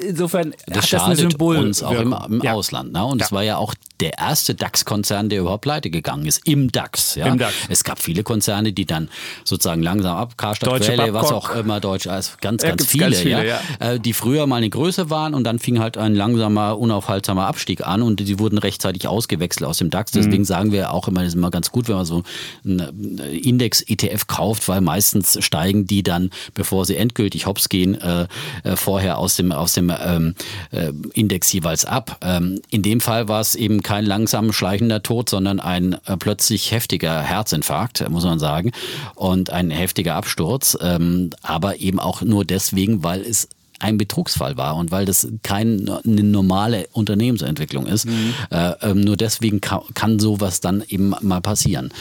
[0.07, 1.57] insofern das hat das eine Symbol.
[1.57, 2.53] uns auch im, im ja.
[2.53, 2.93] Ausland.
[2.93, 3.05] Ne?
[3.05, 3.37] Und es ja.
[3.37, 7.15] war ja auch der erste DAX-Konzern, der überhaupt pleite gegangen ist, im DAX.
[7.15, 7.27] Ja?
[7.27, 7.55] Im DAX.
[7.69, 9.09] Es gab viele Konzerne, die dann
[9.45, 13.47] sozusagen langsam ab, Karstadt, Quelle, was auch immer, Deutsch, also ganz, ganz, viele, ganz viele
[13.47, 13.61] ja?
[13.81, 13.93] ja?
[13.93, 17.87] Äh, die früher mal eine Größe waren und dann fing halt ein langsamer, unaufhaltsamer Abstieg
[17.87, 20.11] an und die wurden rechtzeitig ausgewechselt aus dem DAX.
[20.11, 20.47] Deswegen mhm.
[20.47, 22.25] sagen wir auch immer, das ist immer ganz gut, wenn man so
[22.65, 28.27] einen Index-ETF kauft, weil meistens steigen die dann, bevor sie endgültig hops gehen, äh,
[28.65, 30.35] äh, vorher aus dem, aus dem ähm,
[30.73, 32.19] äh, Index jeweils ab.
[32.21, 36.71] Ähm, in dem Fall war es eben kein langsam schleichender Tod, sondern ein äh, plötzlich
[36.73, 38.73] heftiger Herzinfarkt, muss man sagen,
[39.15, 43.49] und ein heftiger Absturz, ähm, aber eben auch nur deswegen, weil es
[43.83, 48.07] ein Betrugsfall war und weil das keine normale Unternehmensentwicklung ist.
[48.07, 48.35] Mhm.
[48.51, 51.93] Äh, ähm, nur deswegen kann, kann sowas dann eben mal passieren.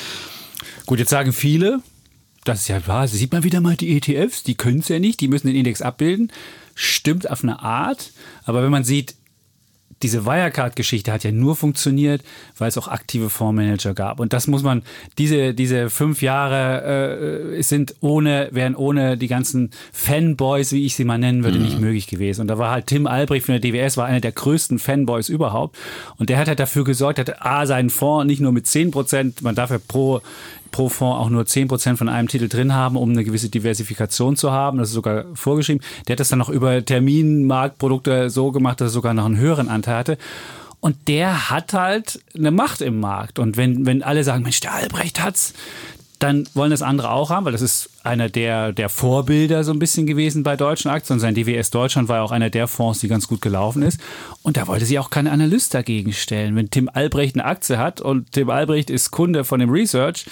[0.85, 1.79] Gut, jetzt sagen viele,
[2.43, 5.19] das ist ja wahr, sieht man wieder mal die ETFs, die können es ja nicht,
[5.21, 6.31] die müssen den Index abbilden.
[6.75, 8.11] Stimmt auf eine Art,
[8.45, 9.15] aber wenn man sieht,
[10.03, 12.23] diese Wirecard-Geschichte hat ja nur funktioniert,
[12.57, 14.19] weil es auch aktive Fondsmanager gab.
[14.19, 14.83] Und das muss man,
[15.17, 21.05] diese, diese fünf Jahre äh, sind ohne, wären ohne die ganzen Fanboys, wie ich sie
[21.05, 21.65] mal nennen würde, mhm.
[21.65, 22.41] nicht möglich gewesen.
[22.41, 25.77] Und da war halt Tim Albrecht von der DWS, war einer der größten Fanboys überhaupt.
[26.17, 29.41] Und der hat halt dafür gesorgt, hat A, seinen Fonds nicht nur mit 10 Prozent,
[29.41, 30.21] man darf ja pro
[30.71, 34.51] pro Fonds auch nur 10% von einem Titel drin haben, um eine gewisse Diversifikation zu
[34.51, 34.77] haben.
[34.77, 35.83] Das ist sogar vorgeschrieben.
[36.07, 39.69] Der hat das dann noch über Terminmarktprodukte so gemacht, dass er sogar noch einen höheren
[39.69, 40.17] Anteil hatte.
[40.79, 43.37] Und der hat halt eine Macht im Markt.
[43.37, 45.53] Und wenn, wenn alle sagen, Mensch, der Albrecht hat's,
[46.17, 49.79] dann wollen das andere auch haben, weil das ist einer der, der Vorbilder so ein
[49.79, 51.19] bisschen gewesen bei deutschen Aktien.
[51.19, 53.99] Sein DWS Deutschland war ja auch einer der Fonds, die ganz gut gelaufen ist.
[54.41, 56.55] Und da wollte sich auch kein Analyst dagegen stellen.
[56.55, 60.25] Wenn Tim Albrecht eine Aktie hat und Tim Albrecht ist Kunde von dem Research,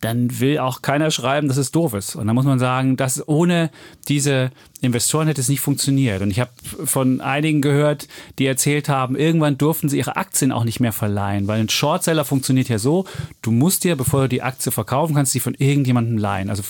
[0.00, 2.16] dann will auch keiner schreiben, dass es doof ist.
[2.16, 3.70] Und da muss man sagen, dass ohne
[4.08, 4.50] diese
[4.82, 6.22] Investoren hätte es nicht funktioniert.
[6.22, 6.50] Und ich habe
[6.84, 8.08] von einigen gehört,
[8.38, 12.24] die erzählt haben, irgendwann durften sie ihre Aktien auch nicht mehr verleihen, weil ein Shortseller
[12.24, 13.06] funktioniert ja so,
[13.42, 16.50] du musst dir, bevor du die Aktie verkaufen kannst, sie von irgendjemandem leihen.
[16.50, 16.62] Also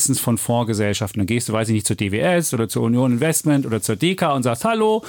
[0.00, 1.20] meistens von Fondsgesellschaften.
[1.20, 4.34] Dann gehst du, weiß ich nicht, zur DWS oder zur Union Investment oder zur DK
[4.34, 5.04] und sagst, hallo,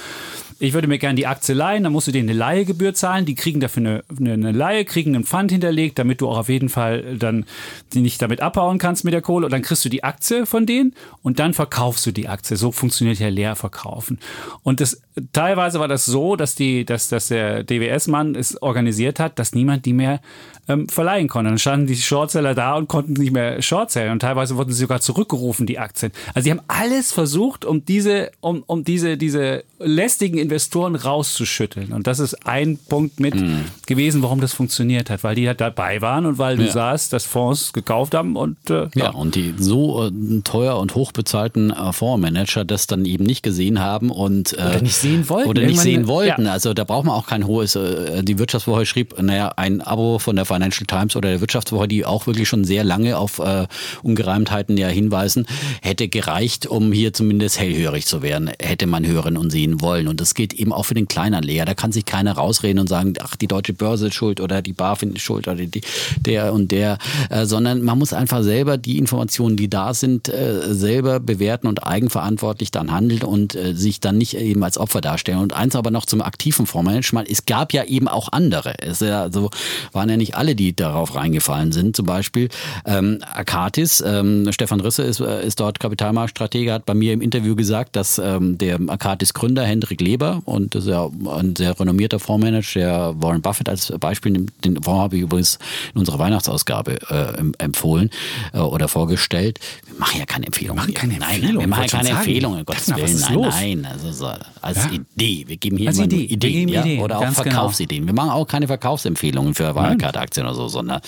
[0.58, 3.34] ich würde mir gerne die Aktie leihen, dann musst du denen eine Leihegebühr zahlen, die
[3.34, 7.16] kriegen dafür eine, eine, Leihe, kriegen einen Pfand hinterlegt, damit du auch auf jeden Fall
[7.18, 7.44] dann
[7.92, 10.66] die nicht damit abhauen kannst mit der Kohle und dann kriegst du die Aktie von
[10.66, 12.56] denen und dann verkaufst du die Aktie.
[12.56, 14.18] So funktioniert ja Leerverkaufen.
[14.62, 19.38] Und das, teilweise war das so, dass die, dass, dass der DWS-Mann es organisiert hat,
[19.38, 20.20] dass niemand die mehr
[20.68, 21.50] ähm, verleihen konnte.
[21.50, 25.00] Dann standen die Shortseller da und konnten nicht mehr Shortsellen und teilweise wurden sie sogar
[25.00, 26.12] zurückgerufen, die Aktien.
[26.34, 31.94] Also sie haben alles versucht, um diese, um, um diese, diese lästigen Investoren rauszuschütteln.
[31.94, 33.64] Und das ist ein Punkt mit mhm.
[33.86, 36.72] gewesen, warum das funktioniert hat, weil die halt dabei waren und weil du ja.
[36.72, 39.04] sahst, dass Fonds gekauft haben und äh, ja.
[39.04, 39.10] ja.
[39.10, 44.10] und die so äh, teuer und hochbezahlten äh, Fondsmanager das dann eben nicht gesehen haben
[44.10, 45.48] und äh, oder nicht sehen wollten.
[45.48, 46.44] Oder nicht sehen wollten.
[46.44, 46.52] Ja.
[46.52, 50.36] Also da braucht man auch kein hohes, äh, die Wirtschaftswoche schrieb, naja, ein Abo von
[50.36, 53.66] der Financial Times oder der Wirtschaftswoche, die auch wirklich schon sehr lange auf äh,
[54.02, 55.46] Ungereimtheiten ja hinweisen,
[55.80, 60.08] hätte gereicht, um hier zumindest hellhörig zu werden, hätte man hören und sehen wollen.
[60.08, 61.64] Und das geht eben auch für den Kleinanleger.
[61.64, 64.72] Da kann sich keiner rausreden und sagen, ach, die deutsche Börse ist schuld oder die
[64.72, 65.80] BaFin ist schuld oder die,
[66.20, 66.98] der und der,
[67.30, 71.86] äh, sondern man muss einfach selber die Informationen, die da sind, äh, selber bewerten und
[71.86, 75.38] eigenverantwortlich dann handeln und äh, sich dann nicht eben als Opfer darstellen.
[75.38, 77.28] Und eins aber noch zum aktiven Fondsmanagement.
[77.28, 78.74] Es gab ja eben auch andere.
[78.78, 79.50] Es ja, so
[79.92, 81.96] waren ja nicht alle, die darauf reingefallen sind.
[81.96, 82.48] Zum Beispiel
[82.84, 87.56] ähm, Akatis, ähm, Stefan Risse ist, äh, ist dort Kapitalmarktstratege, hat bei mir im Interview
[87.56, 92.92] gesagt, dass ähm, der Akatis-Gründer Hendrik Leber und das ist ja ein sehr renommierter Fondsmanager,
[92.92, 95.58] der Warren Buffett als Beispiel nimmt, den Fonds habe ich übrigens
[95.94, 98.10] in unserer Weihnachtsausgabe äh, empfohlen
[98.52, 99.58] äh, oder vorgestellt.
[99.86, 100.78] Wir machen ja keine Empfehlungen.
[100.78, 101.60] Wir machen keine nein, Empfehlungen.
[101.60, 103.20] wir machen keine Empfehlungen, Gottes Willen.
[103.20, 103.54] Nein, los?
[103.54, 104.90] nein, also so, als ja?
[104.90, 105.44] Idee.
[105.46, 106.24] Wir geben hier als immer Idee.
[106.24, 106.80] Ideen, ja?
[106.82, 107.00] Ideen.
[107.00, 107.32] oder auch genau.
[107.34, 108.06] Verkaufsideen.
[108.06, 108.12] Genau.
[108.12, 111.00] Wir machen auch keine Verkaufsempfehlungen für Wirecard-Aktien oder so, sondern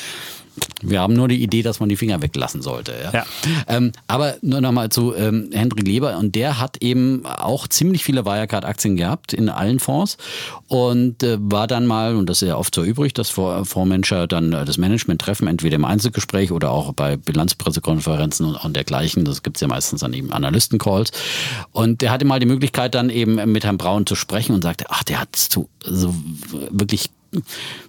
[0.83, 2.95] wir haben nur die Idee, dass man die Finger weglassen sollte.
[3.03, 3.13] Ja?
[3.13, 3.27] ja.
[3.69, 6.19] Ähm, aber nur nochmal zu ähm, Hendrik Leber.
[6.19, 10.17] Und der hat eben auch ziemlich viele Wirecard-Aktien gehabt in allen Fonds
[10.69, 14.53] und äh, war dann mal, und das ist ja oft so übrig, dass Fondsmanager dann
[14.53, 19.25] äh, das Management treffen, entweder im Einzelgespräch oder auch bei Bilanzpressekonferenzen und, und dergleichen.
[19.25, 21.13] Das gibt es ja meistens dann eben Analystencalls.
[21.73, 24.87] Und der hatte mal die Möglichkeit, dann eben mit Herrn Braun zu sprechen und sagte,
[24.89, 26.15] ach, der hat zu, so
[26.71, 27.11] wirklich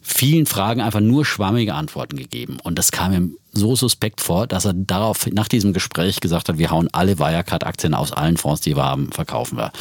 [0.01, 2.58] vielen Fragen einfach nur schwammige Antworten gegeben.
[2.63, 6.58] Und das kam ihm so suspekt vor, dass er darauf nach diesem Gespräch gesagt hat,
[6.58, 9.71] wir hauen alle Wirecard-Aktien aus allen Fonds, die wir haben, verkaufen wir.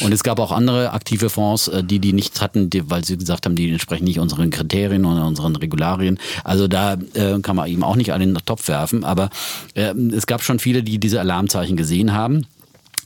[0.00, 3.18] Und es gab auch andere aktive Fonds, äh, die die nichts hatten, die, weil sie
[3.18, 6.18] gesagt haben, die entsprechen nicht unseren Kriterien oder unseren Regularien.
[6.44, 9.04] Also da äh, kann man eben auch nicht alle in den Topf werfen.
[9.04, 9.30] Aber
[9.74, 12.46] äh, es gab schon viele, die diese Alarmzeichen gesehen haben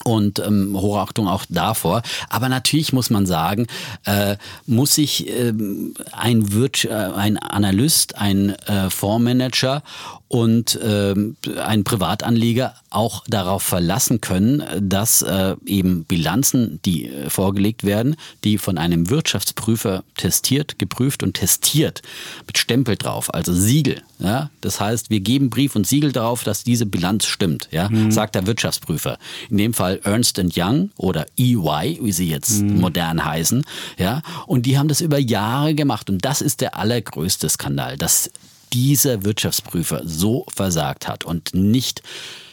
[0.05, 2.03] und ähm, Hochachtung auch davor.
[2.29, 3.67] Aber natürlich muss man sagen,
[4.05, 4.37] äh,
[4.67, 9.83] muss sich ähm, ein, Wirt, äh, ein Analyst, ein äh, Fondsmanager
[10.31, 17.83] und ähm, ein Privatanleger auch darauf verlassen können, dass äh, eben Bilanzen, die äh, vorgelegt
[17.83, 18.15] werden,
[18.45, 22.03] die von einem Wirtschaftsprüfer testiert, geprüft und testiert,
[22.47, 24.03] mit Stempel drauf, also Siegel.
[24.21, 24.51] Ja?
[24.61, 27.89] Das heißt, wir geben Brief und Siegel darauf, dass diese Bilanz stimmt, ja?
[27.89, 28.13] Mhm.
[28.13, 29.19] sagt der Wirtschaftsprüfer.
[29.51, 32.81] In dem Fall Ernst Young oder EY, wie sie jetzt mhm.
[32.81, 33.65] modern heißen.
[33.99, 34.23] Ja?
[34.47, 38.31] Und die haben das über Jahre gemacht und das ist der allergrößte Skandal, dass
[38.73, 42.03] dieser Wirtschaftsprüfer so versagt hat und nicht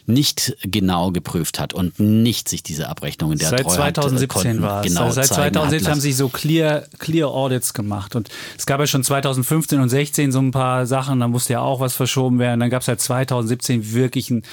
[0.09, 4.87] nicht genau geprüft hat und nicht sich diese Abrechnungen der Seit 2017 war es.
[4.87, 8.15] Genau seit 2017 haben sie so Clear, Clear Audits gemacht.
[8.15, 11.59] Und es gab ja schon 2015 und 16 so ein paar Sachen, da musste ja
[11.59, 12.61] auch was verschoben werden.
[12.61, 14.43] Dann gab es halt 2017 wirklich ein.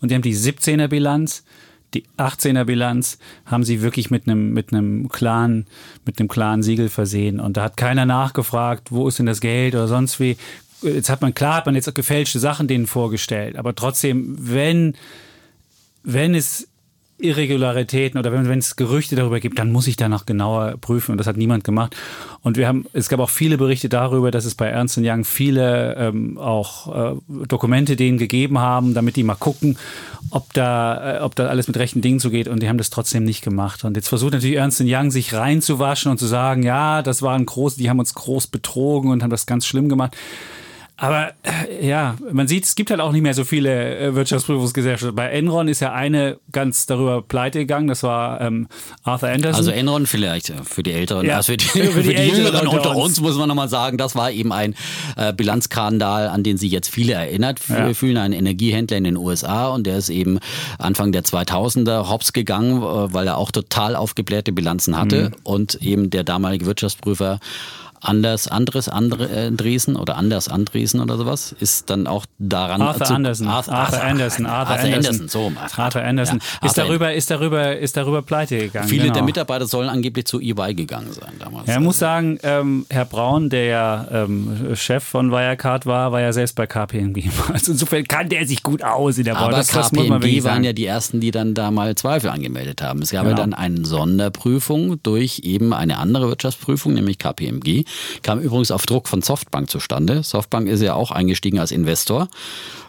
[0.00, 1.44] Und die haben die 17er Bilanz
[1.94, 5.66] die 18er Bilanz haben sie wirklich mit einem mit einem klaren
[6.04, 9.74] mit einem klaren Siegel versehen und da hat keiner nachgefragt, wo ist denn das Geld
[9.74, 10.36] oder sonst wie
[10.82, 14.94] jetzt hat man, klar hat man jetzt gefälschte Sachen denen vorgestellt, aber trotzdem, wenn,
[16.02, 16.68] wenn es
[17.18, 21.18] Irregularitäten oder wenn, wenn es Gerüchte darüber gibt, dann muss ich danach genauer prüfen und
[21.18, 21.96] das hat niemand gemacht.
[22.42, 25.94] Und wir haben, es gab auch viele Berichte darüber, dass es bei Ernst Young viele
[25.96, 27.16] ähm, auch äh,
[27.48, 29.78] Dokumente denen gegeben haben, damit die mal gucken,
[30.30, 33.24] ob da, äh, ob da alles mit rechten Dingen zugeht und die haben das trotzdem
[33.24, 33.84] nicht gemacht.
[33.84, 37.76] Und jetzt versucht natürlich Ernst Young sich reinzuwaschen und zu sagen, ja, das waren groß,
[37.76, 40.14] die haben uns groß betrogen und haben das ganz schlimm gemacht.
[40.98, 45.14] Aber äh, ja, man sieht, es gibt halt auch nicht mehr so viele äh, Wirtschaftsprüfungsgesellschaften.
[45.14, 48.66] Bei Enron ist ja eine ganz darüber pleite gegangen, das war ähm,
[49.02, 49.58] Arthur Anderson.
[49.58, 52.22] Also Enron vielleicht äh, für die Älteren, ja, also für die, für die, für die
[52.22, 53.18] Jüngeren unter uns.
[53.18, 54.74] uns muss man nochmal sagen, das war eben ein
[55.16, 57.92] äh, Bilanzskandal, an den sich jetzt viele erinnert ja.
[57.92, 60.38] fühlen, ein Energiehändler in den USA und der ist eben
[60.78, 65.36] Anfang der 2000er hops gegangen, weil er auch total aufgeblähte Bilanzen hatte mhm.
[65.42, 67.38] und eben der damalige Wirtschaftsprüfer
[68.00, 72.82] Anders, anderes andere, äh, Andresen oder Anders Andresen oder sowas ist dann auch daran.
[72.82, 73.46] Arthur zu, Anderson.
[73.48, 74.46] Arthur, Arthur Anderson.
[74.46, 75.14] Arthur, Arthur Anderson.
[75.14, 75.28] Anderson.
[75.28, 76.38] So, Arthur, Arthur Anderson.
[76.38, 78.88] Ja, ist, Arthur- darüber, ist, darüber, ist darüber pleite gegangen.
[78.88, 79.14] Viele genau.
[79.14, 81.66] der Mitarbeiter sollen angeblich zu EY gegangen sein damals.
[81.68, 86.20] Ja, ich muss sagen, ähm, Herr Braun, der ja ähm, Chef von Wirecard war, war
[86.20, 87.24] ja selbst bei KPMG.
[87.52, 89.44] Also insofern kannte er sich gut aus in der Branche.
[89.46, 93.00] Aber Das, das KPMG waren ja die ersten, die dann da mal Zweifel angemeldet haben.
[93.02, 93.40] Es gab ja Genau.
[93.40, 97.84] dann eine Sonderprüfung durch eben eine andere Wirtschaftsprüfung, nämlich KPMG.
[98.22, 100.22] Kam übrigens auf Druck von Softbank zustande.
[100.22, 102.28] Softbank ist ja auch eingestiegen als Investor.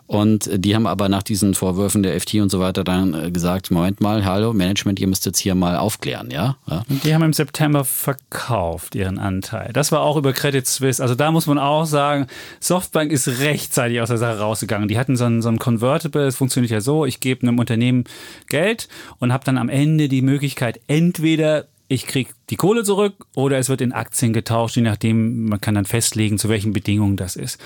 [0.07, 3.71] Und die haben aber nach diesen Vorwürfen der FT und so weiter dann äh, gesagt,
[3.71, 6.55] Moment mal, hallo, Management, ihr müsst jetzt hier mal aufklären, ja?
[6.67, 6.85] ja?
[6.89, 9.71] Und die haben im September verkauft, ihren Anteil.
[9.73, 11.03] Das war auch über Credit Suisse.
[11.03, 12.27] Also da muss man auch sagen,
[12.61, 14.87] Softbank ist rechtzeitig aus der Sache rausgegangen.
[14.87, 18.05] Die hatten so ein, so ein Convertible, es funktioniert ja so, ich gebe einem Unternehmen
[18.47, 18.87] Geld
[19.19, 23.69] und habe dann am Ende die Möglichkeit, entweder ich kriege die Kohle zurück oder es
[23.69, 27.59] wird in Aktien getauscht, je nachdem, man kann dann festlegen, zu welchen Bedingungen das ist.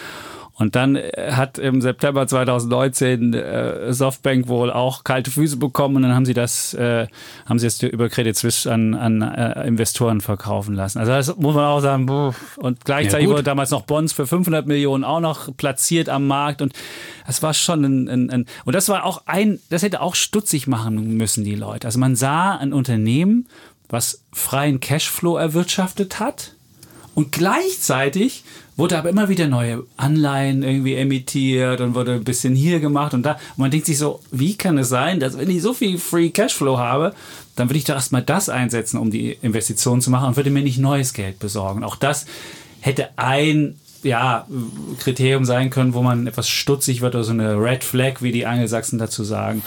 [0.61, 6.01] Und dann äh, hat im September 2019 äh, Softbank wohl auch kalte Füße bekommen und
[6.03, 7.07] dann haben sie das, äh,
[7.47, 10.99] haben sie es über Credit Suisse an, an äh, Investoren verkaufen lassen.
[10.99, 12.07] Also das muss man auch sagen.
[12.57, 16.61] Und gleichzeitig Ja, wurde damals noch Bonds für 500 Millionen auch noch platziert am Markt
[16.61, 16.73] und
[17.25, 20.67] das war schon ein, ein, ein und das war auch ein, das hätte auch stutzig
[20.67, 21.87] machen müssen die Leute.
[21.87, 23.47] Also man sah ein Unternehmen,
[23.91, 26.53] was freien Cashflow erwirtschaftet hat
[27.13, 28.43] und gleichzeitig
[28.77, 33.23] wurde aber immer wieder neue Anleihen irgendwie emittiert und wurde ein bisschen hier gemacht und
[33.23, 33.33] da.
[33.33, 36.29] Und man denkt sich so, wie kann es sein, dass wenn ich so viel Free
[36.29, 37.13] Cashflow habe,
[37.55, 40.63] dann würde ich doch erstmal das einsetzen, um die Investition zu machen und würde mir
[40.63, 41.83] nicht neues Geld besorgen.
[41.83, 42.25] Auch das
[42.79, 44.47] hätte ein ja,
[44.99, 48.45] Kriterium sein können, wo man etwas stutzig wird oder so eine Red Flag, wie die
[48.45, 49.61] Angelsachsen dazu sagen.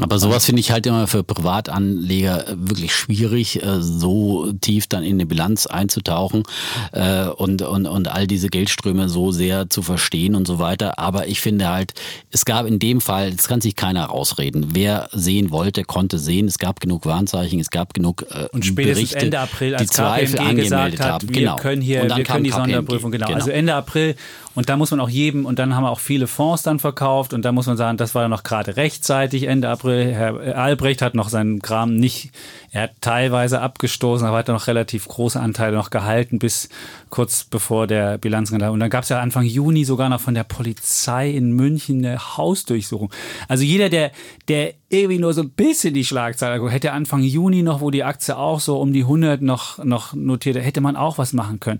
[0.00, 5.02] Aber sowas finde ich halt immer für Privatanleger äh, wirklich schwierig, äh, so tief dann
[5.02, 6.44] in eine Bilanz einzutauchen
[6.92, 10.98] äh, und, und, und all diese Geldströme so sehr zu verstehen und so weiter.
[10.98, 11.94] Aber ich finde halt,
[12.30, 14.68] es gab in dem Fall, es kann sich keiner rausreden.
[14.74, 16.46] Wer sehen wollte, konnte sehen.
[16.46, 19.90] Es gab genug Warnzeichen, es gab genug äh, Und spätestens Berichte, Ende April, die als
[19.90, 21.28] Zweifel KPMG gesagt angemeldet hat, haben.
[21.28, 21.56] wir genau.
[21.56, 22.72] können hier, Und dann wir kam können die KPMG.
[22.72, 23.26] Sonderprüfung, genau.
[23.28, 24.14] Also Ende April
[24.58, 27.32] und da muss man auch jedem, und dann haben wir auch viele Fonds dann verkauft
[27.32, 30.12] und da muss man sagen, das war noch gerade rechtzeitig Ende April.
[30.12, 32.32] Herr Albrecht hat noch seinen Kram nicht,
[32.72, 36.70] er hat teilweise abgestoßen, aber hat noch relativ große Anteile noch gehalten bis
[37.08, 38.70] kurz bevor der Bilanzskandal.
[38.70, 42.36] Und dann gab es ja Anfang Juni sogar noch von der Polizei in München eine
[42.36, 43.12] Hausdurchsuchung.
[43.46, 44.10] Also jeder, der,
[44.48, 48.02] der irgendwie nur so ein bisschen die Schlagzeile guckt, hätte Anfang Juni noch, wo die
[48.02, 51.78] Aktie auch so um die 100 noch, noch notierte, hätte man auch was machen können.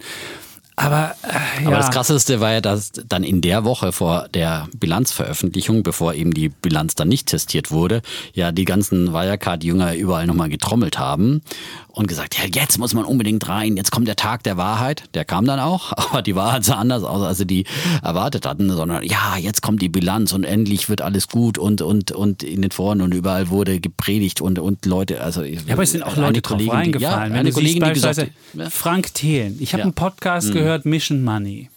[0.78, 1.66] Aber, äh, ja.
[1.68, 6.32] Aber das Krasseste war ja, dass dann in der Woche vor der Bilanzveröffentlichung, bevor eben
[6.34, 8.02] die Bilanz dann nicht testiert wurde,
[8.34, 11.42] ja die ganzen Wirecard-Jünger überall nochmal getrommelt haben
[11.88, 15.02] und gesagt, ja jetzt muss man unbedingt rein, jetzt kommt der Tag der Wahrheit.
[15.14, 17.64] Der kam dann auch, aber die Wahrheit sah anders aus, als sie die
[18.02, 22.12] erwartet hatten, sondern ja, jetzt kommt die Bilanz und endlich wird alles gut und, und,
[22.12, 25.90] und in den Foren und überall wurde gepredigt und, und Leute, also Ja, aber es
[25.92, 27.00] sind auch Leute drauf die, reingefallen.
[27.32, 28.18] ja, Wenn eine Kollegin, die gesagt
[28.54, 28.70] ja.
[28.70, 29.56] Frank Thelen.
[29.60, 29.84] Ich habe Ja.
[29.84, 31.70] einen Podcast gehört, Mission Money.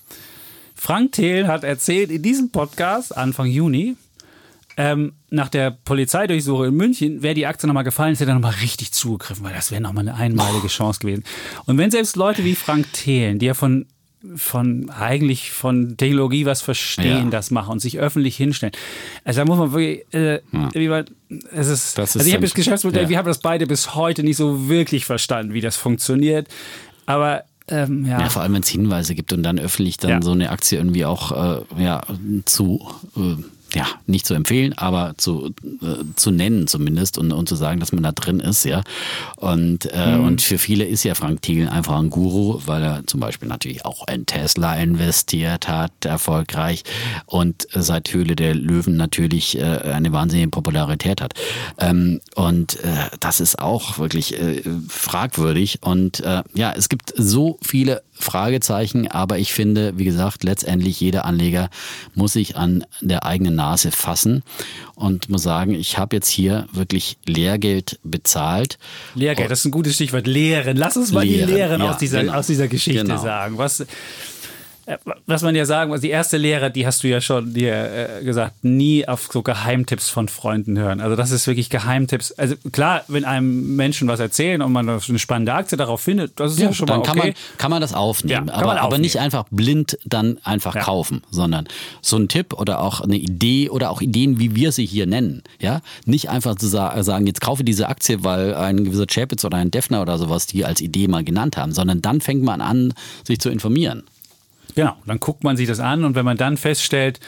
[0.76, 3.96] Frank Thelen hat erzählt in diesem Podcast Anfang Juni,
[4.78, 8.92] ähm, nach der Polizeidurchsuchung in München, wäre die Aktie nochmal gefallen, hätte er nochmal richtig
[8.94, 11.24] zugegriffen, weil das wäre nochmal eine einmalige Chance gewesen.
[11.66, 13.86] Und wenn selbst Leute wie Frank Thelen, die ja von
[14.36, 17.30] von eigentlich von Technologie was verstehen, Ja.
[17.32, 18.72] das machen und sich öffentlich hinstellen.
[19.24, 21.06] Also da muss man wirklich, äh, man,
[21.52, 23.10] es ist, Das ist also ich habe das Geschäftsmodell, ja.
[23.10, 26.48] wir haben das beide bis heute nicht so wirklich verstanden, wie das funktioniert.
[27.08, 28.19] Aber ähm, ja.
[28.21, 30.21] Ja, vor allem wenn es Hinweise gibt und dann öffentlich dann Ja.
[30.21, 32.02] so eine Aktie irgendwie auch äh, ja,
[32.45, 33.36] zu, äh,
[33.74, 37.92] ja, nicht zu empfehlen, aber zu, äh, zu nennen zumindest und, und zu sagen, dass
[37.92, 38.82] man da drin ist, ja.
[39.38, 40.26] Und, äh, Mhm.
[40.26, 43.86] und für viele ist ja Frank Thielen einfach ein Guru, weil er zum Beispiel natürlich
[43.86, 46.84] auch in Tesla investiert hat, erfolgreich
[47.26, 51.34] und seit Höhle der Löwen natürlich äh, eine wahnsinnige Popularität hat.
[51.80, 55.80] Ähm, und äh, das ist auch wirklich äh, fragwürdig.
[55.82, 61.26] Und äh, ja, es gibt so viele Fragezeichen, aber ich finde, wie gesagt, letztendlich jeder
[61.26, 61.70] Anleger
[62.16, 64.44] muss sich an der eigenen Nase fassen
[64.96, 68.78] und muss sagen, ich habe jetzt hier wirklich Lehrgeld bezahlt.
[69.16, 70.28] Lehrgeld, das ist ein gutes Stichwort.
[70.28, 70.78] Lehren.
[70.78, 72.34] Lass uns mal Lehren, die Lehren ja, aus, dieser, genau.
[72.34, 73.22] aus dieser Geschichte Genau.
[73.22, 73.58] sagen.
[73.58, 73.86] Was,
[75.26, 78.24] was man ja sagen muss, die erste Lehre, die hast du ja schon dir äh,
[78.24, 81.02] gesagt, nie auf so Geheimtipps von Freunden hören.
[81.02, 82.32] Also das ist wirklich Geheimtipps.
[82.34, 86.54] Also klar, wenn einem Menschen was erzählen und man eine spannende Aktie darauf findet, das
[86.54, 87.12] ist ja, ja schon dann mal okay.
[87.12, 88.80] Kann man, kann man das aufnehmen, ja, aber, aufnehmen.
[88.80, 90.82] aber nicht einfach blind dann einfach ja.
[90.82, 91.67] kaufen, sondern
[92.02, 95.44] so ein Tipp oder auch eine Idee oder auch Ideen, wie wir sie hier nennen.
[95.60, 99.72] Ja, nicht einfach zu sagen, jetzt kaufe diese Aktie, weil ein gewisser Chapitz oder ein
[99.72, 103.39] Defner oder sowas die als Idee mal genannt haben, sondern dann fängt man an, sich
[103.39, 104.04] zu informieren.
[104.76, 107.20] Genau, dann guckt man sich das an und wenn man dann feststellt,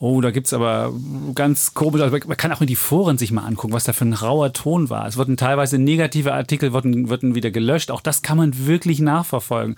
[0.00, 0.92] oh, da gibt es aber
[1.34, 4.04] ganz komisch, also man kann auch in die Foren sich mal angucken, was da für
[4.04, 5.06] ein rauer Ton war.
[5.06, 7.90] Es wurden teilweise negative Artikel, wurden, wurden wieder gelöscht.
[7.90, 9.76] Auch das kann man wirklich nachverfolgen.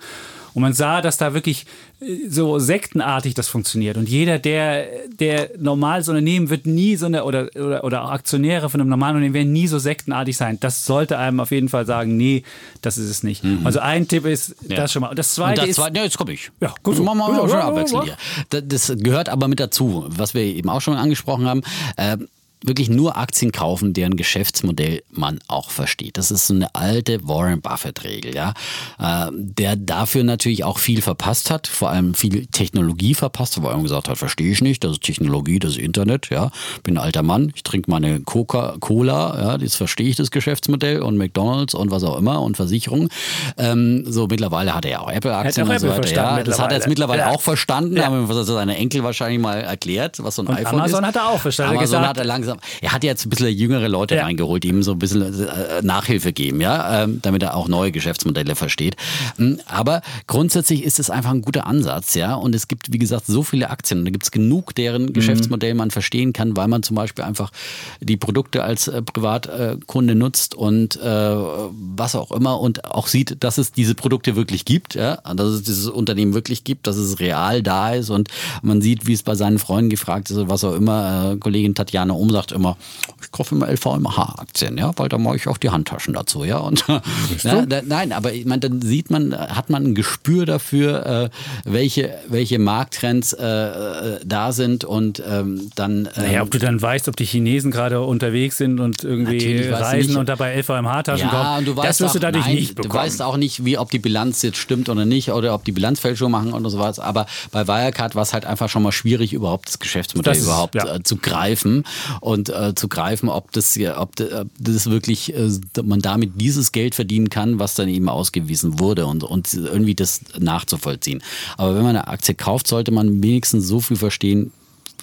[0.53, 1.65] Und man sah, dass da wirklich
[2.01, 3.97] äh, so sektenartig das funktioniert.
[3.97, 8.69] Und jeder, der, der normales Unternehmen wird nie so eine, oder, oder, oder auch Aktionäre
[8.69, 10.57] von einem normalen Unternehmen werden nie so sektenartig sein.
[10.59, 12.43] Das sollte einem auf jeden Fall sagen, nee,
[12.81, 13.43] das ist es nicht.
[13.43, 13.61] Mhm.
[13.65, 14.77] Also ein Tipp ist ja.
[14.77, 15.09] das schon mal.
[15.09, 15.97] Und das zweite Und das zweite, ist.
[15.97, 16.51] Ja, jetzt komme ich.
[16.59, 16.97] Ja, gut.
[16.97, 17.03] So.
[17.03, 18.61] Machen wir mal schon abwechseln hier.
[18.61, 21.61] Das gehört aber mit dazu, was wir eben auch schon angesprochen haben.
[21.97, 22.17] Äh,
[22.63, 26.17] wirklich nur Aktien kaufen, deren Geschäftsmodell man auch versteht.
[26.17, 28.53] Das ist so eine alte Warren Buffett-Regel, ja,
[28.99, 33.81] äh, der dafür natürlich auch viel verpasst hat, vor allem viel Technologie verpasst weil er
[33.81, 36.51] gesagt hat, verstehe ich nicht, das ist Technologie, das ist Internet, ja,
[36.83, 41.17] bin ein alter Mann, ich trinke meine Coca-Cola, ja, das verstehe ich das Geschäftsmodell und
[41.17, 43.09] McDonalds und was auch immer und Versicherungen.
[43.57, 46.11] Ähm, so mittlerweile hat er ja auch Apple-Aktien und so weiter.
[46.13, 48.05] Ja, das hat er jetzt mittlerweile auch verstanden, ja.
[48.05, 50.93] haben wir seine Enkel wahrscheinlich mal erklärt, was so ein und iPhone Amazon ist.
[50.93, 51.77] Amazon hat er auch verstanden.
[51.77, 52.50] Amazon gesagt, hat er langsam.
[52.81, 54.23] Er hat jetzt ein bisschen jüngere Leute ja.
[54.23, 57.91] reingeholt, die ihm so ein bisschen äh, Nachhilfe geben, ja, ähm, damit er auch neue
[57.91, 58.95] Geschäftsmodelle versteht.
[59.37, 62.33] Hm, aber grundsätzlich ist es einfach ein guter Ansatz, ja.
[62.33, 65.13] Und es gibt, wie gesagt, so viele Aktien und da gibt es genug, deren mhm.
[65.13, 67.51] Geschäftsmodell man verstehen kann, weil man zum Beispiel einfach
[67.99, 73.57] die Produkte als äh, Privatkunde nutzt und äh, was auch immer und auch sieht, dass
[73.57, 77.63] es diese Produkte wirklich gibt, ja, dass es dieses Unternehmen wirklich gibt, dass es real
[77.63, 78.29] da ist und
[78.61, 81.37] man sieht, wie es bei seinen Freunden gefragt ist, was auch immer.
[81.39, 82.77] Kollegin Tatjana Umsatz sagt immer,
[83.21, 86.57] ich kaufe immer LVMH-Aktien, ja, weil da mache ich auch die Handtaschen dazu, ja.
[86.57, 86.85] Und
[87.43, 91.29] ja, da, nein, aber ich meine, dann sieht man, hat man ein Gespür dafür, äh,
[91.63, 96.09] welche, welche Markttrends äh, äh da sind und ähm, dann.
[96.15, 100.17] Ähm, naja, ob du dann weißt, ob die Chinesen gerade unterwegs sind und irgendwie reisen
[100.17, 102.91] und dabei LVMH-Taschen ja, kaufen, du weißt das wirst auch, du dadurch nein, nicht bekommen.
[102.91, 105.71] Du weißt auch nicht, wie, ob die Bilanz jetzt stimmt oder nicht oder ob die
[105.71, 106.99] Bilanzfälschung machen oder sowas.
[106.99, 110.75] Aber bei Wirecard war es halt einfach schon mal schwierig, überhaupt das Geschäftsmodell das, überhaupt
[110.75, 110.95] ja.
[110.95, 111.83] äh, zu greifen
[112.19, 115.49] und äh, zu greifen, ob das, ob das wirklich, äh,
[115.83, 120.21] man damit dieses Geld verdienen kann, was dann eben ausgewiesen wurde und, und irgendwie das
[120.37, 121.23] nachzuvollziehen.
[121.57, 124.51] Aber wenn man eine Aktie kauft, sollte man wenigstens so viel verstehen,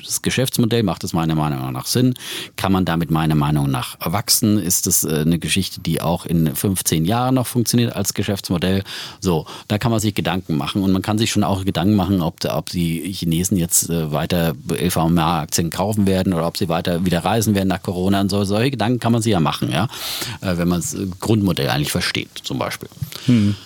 [0.05, 2.15] das Geschäftsmodell macht es meiner Meinung nach Sinn.
[2.57, 4.59] Kann man damit meiner Meinung nach wachsen?
[4.59, 8.85] Ist es äh, eine Geschichte, die auch in 15 Jahren noch funktioniert als Geschäftsmodell?
[9.21, 12.23] So, da kann man sich Gedanken machen und man kann sich schon auch Gedanken machen,
[12.23, 17.25] ob, ob die Chinesen jetzt äh, weiter LVMH-Aktien kaufen werden oder ob sie weiter wieder
[17.25, 18.45] reisen werden nach Corona und so.
[18.45, 19.89] Solche Gedanken kann man sich ja machen, ja,
[20.41, 22.89] äh, wenn man das Grundmodell eigentlich versteht, zum Beispiel.
[23.27, 23.57] Hm.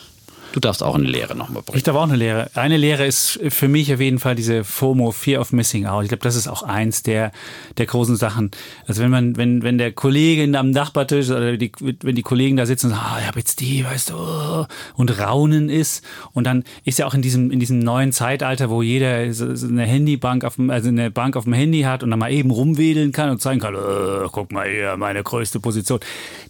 [0.53, 1.79] Du darfst auch eine Lehre nochmal bringen.
[1.79, 2.51] Ich darf auch eine Lehre.
[2.55, 6.05] Eine Lehre ist für mich auf jeden Fall diese FOMO, Fear of Missing Out.
[6.05, 7.33] Ich glaube, das ist auch eins der,
[7.79, 8.51] der großen Sachen.
[8.87, 12.67] Also wenn man, wenn, wenn der Kollege am Nachbartisch oder die, wenn die Kollegen da
[12.67, 16.05] sitzen und sagen, ah, ich habe jetzt die, weißt du, und Raunen ist.
[16.33, 20.45] Und dann ist ja auch in diesem, in diesem neuen Zeitalter, wo jeder eine Handybank
[20.45, 23.31] auf dem, also eine Bank auf dem Handy hat und dann mal eben rumwedeln kann
[23.31, 26.01] und zeigen kann, oh, guck mal hier, meine größte Position.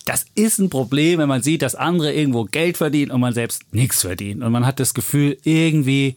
[0.06, 3.62] Das ist ein Problem, wenn man sieht, dass andere irgendwo Geld verdienen und man selbst
[3.72, 4.42] nichts nichts verdienen.
[4.42, 6.14] Und man hat das Gefühl, irgendwie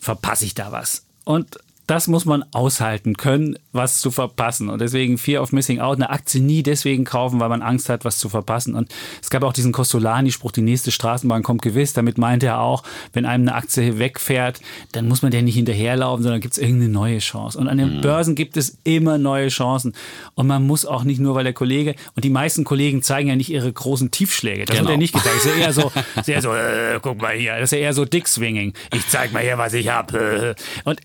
[0.00, 1.04] verpasse ich da was.
[1.24, 4.68] Und das muss man aushalten können, was zu verpassen.
[4.68, 8.04] Und deswegen Fear of Missing Out, eine Aktie nie deswegen kaufen, weil man Angst hat,
[8.04, 8.74] was zu verpassen.
[8.74, 11.92] Und es gab auch diesen Costolani-Spruch, die nächste Straßenbahn kommt gewiss.
[11.92, 12.82] Damit meinte er auch,
[13.12, 14.60] wenn einem eine Aktie wegfährt,
[14.92, 17.56] dann muss man der nicht hinterherlaufen, sondern gibt es irgendeine neue Chance.
[17.58, 18.00] Und an den mhm.
[18.00, 19.94] Börsen gibt es immer neue Chancen.
[20.34, 23.36] Und man muss auch nicht nur, weil der Kollege, und die meisten Kollegen zeigen ja
[23.36, 24.64] nicht ihre großen Tiefschläge.
[24.64, 24.88] Das genau.
[24.88, 25.36] wird er nicht gezeigt.
[25.36, 25.92] Das ist eher so,
[26.24, 28.72] sehr so, äh, guck mal hier, das ist ja eher so Dick-Swinging.
[28.92, 30.56] Ich zeig mal hier, was ich habe.
[30.84, 31.00] Und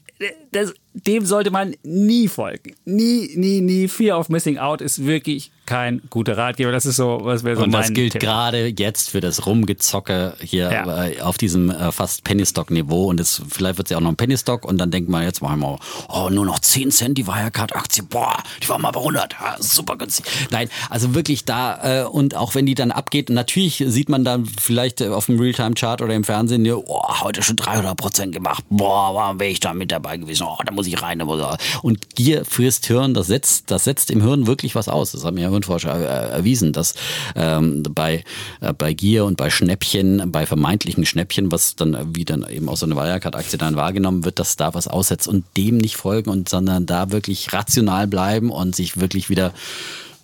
[0.52, 2.76] das, dem sollte man nie folgen.
[2.86, 3.88] Nie, nie, nie.
[3.88, 6.74] Fear of Missing Out ist wirklich kein guter Ratgeber.
[6.74, 10.70] Das ist so, was wäre so Und das gilt gerade jetzt für das Rumgezocke hier
[10.70, 11.06] ja.
[11.06, 13.06] Äh, auf diesem äh, fast Pennystock-Niveau.
[13.06, 14.66] Und das, vielleicht wird es ja auch noch ein Pennystock.
[14.66, 15.80] Und dann denkt man, jetzt machen wir,
[16.10, 18.04] oh, nur noch 10 Cent die Wirecard-Aktie.
[18.04, 19.34] Boah, die war mal bei 100.
[19.34, 20.26] Ja, super günstig.
[20.50, 22.02] Nein, also wirklich da.
[22.02, 25.40] Äh, und auch wenn die dann abgeht, natürlich sieht man dann vielleicht äh, auf dem
[25.40, 28.66] Realtime-Chart oder im Fernsehen, oh, heute schon 300 Prozent gemacht.
[28.70, 30.46] Boah, wäre ich da mit dabei gewesen.
[30.50, 31.22] Oh, da muss muss ich rein.
[31.22, 35.12] Und Gier frisst Hirn, das setzt, das setzt im Hirn wirklich was aus.
[35.12, 36.96] Das haben ja Hirnforscher erwiesen, dass
[37.36, 38.24] ähm, bei,
[38.62, 42.80] äh, bei Gier und bei Schnäppchen, bei vermeintlichen Schnäppchen, was dann wie dann eben aus
[42.80, 46.50] so einer Wirecard-Aktie dann wahrgenommen wird, dass da was aussetzt und dem nicht folgen und
[46.50, 49.54] sondern da wirklich rational bleiben und sich wirklich wieder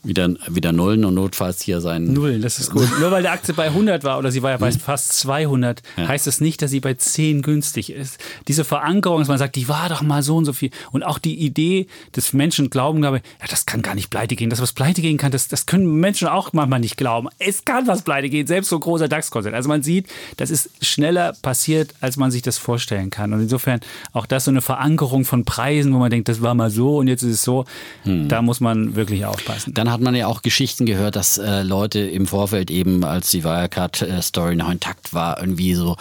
[0.07, 2.05] wieder, wieder Nullen und notfalls hier sein.
[2.05, 2.87] Nullen, das ist gut.
[2.99, 4.79] Nur weil die Aktie bei 100 war oder sie war ja bei hm.
[4.79, 6.07] fast 200, ja.
[6.07, 8.17] heißt das nicht, dass sie bei 10 günstig ist.
[8.47, 10.71] Diese Verankerung, dass man sagt, die war doch mal so und so viel.
[10.91, 14.49] Und auch die Idee des Menschen glauben, glaube ja, das kann gar nicht pleite gehen.
[14.49, 17.27] Dass was pleite gehen kann, das, das können Menschen auch manchmal nicht glauben.
[17.39, 19.53] Es kann was pleite gehen, selbst so großer DAX-Konzern.
[19.53, 23.33] Also man sieht, das ist schneller passiert, als man sich das vorstellen kann.
[23.33, 23.79] Und insofern
[24.13, 27.07] auch das so eine Verankerung von Preisen, wo man denkt, das war mal so und
[27.07, 27.65] jetzt ist es so.
[28.03, 28.27] Hm.
[28.29, 29.73] Da muss man wirklich aufpassen.
[29.73, 33.43] Dann hat man ja auch Geschichten gehört, dass äh, Leute im Vorfeld eben, als die
[33.43, 35.95] Wirecard-Story noch intakt war, irgendwie so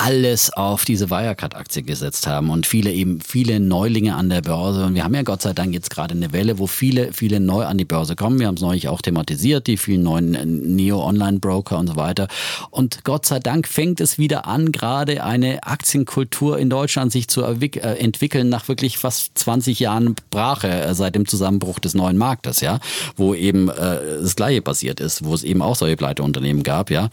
[0.00, 4.86] alles auf diese Wirecard-Aktie gesetzt haben und viele eben, viele Neulinge an der Börse.
[4.86, 7.66] Und wir haben ja Gott sei Dank jetzt gerade eine Welle, wo viele, viele neu
[7.66, 8.40] an die Börse kommen.
[8.40, 12.28] Wir haben es neulich auch thematisiert, die vielen neuen äh, Neo-Online-Broker und so weiter.
[12.70, 17.42] Und Gott sei Dank fängt es wieder an, gerade eine Aktienkultur in Deutschland sich zu
[17.42, 22.62] äh, entwickeln nach wirklich fast 20 Jahren Brache äh, seit dem Zusammenbruch des neuen Marktes,
[22.62, 22.80] ja,
[23.16, 27.10] wo eben äh, das Gleiche passiert ist, wo es eben auch solche Pleiteunternehmen gab, ja.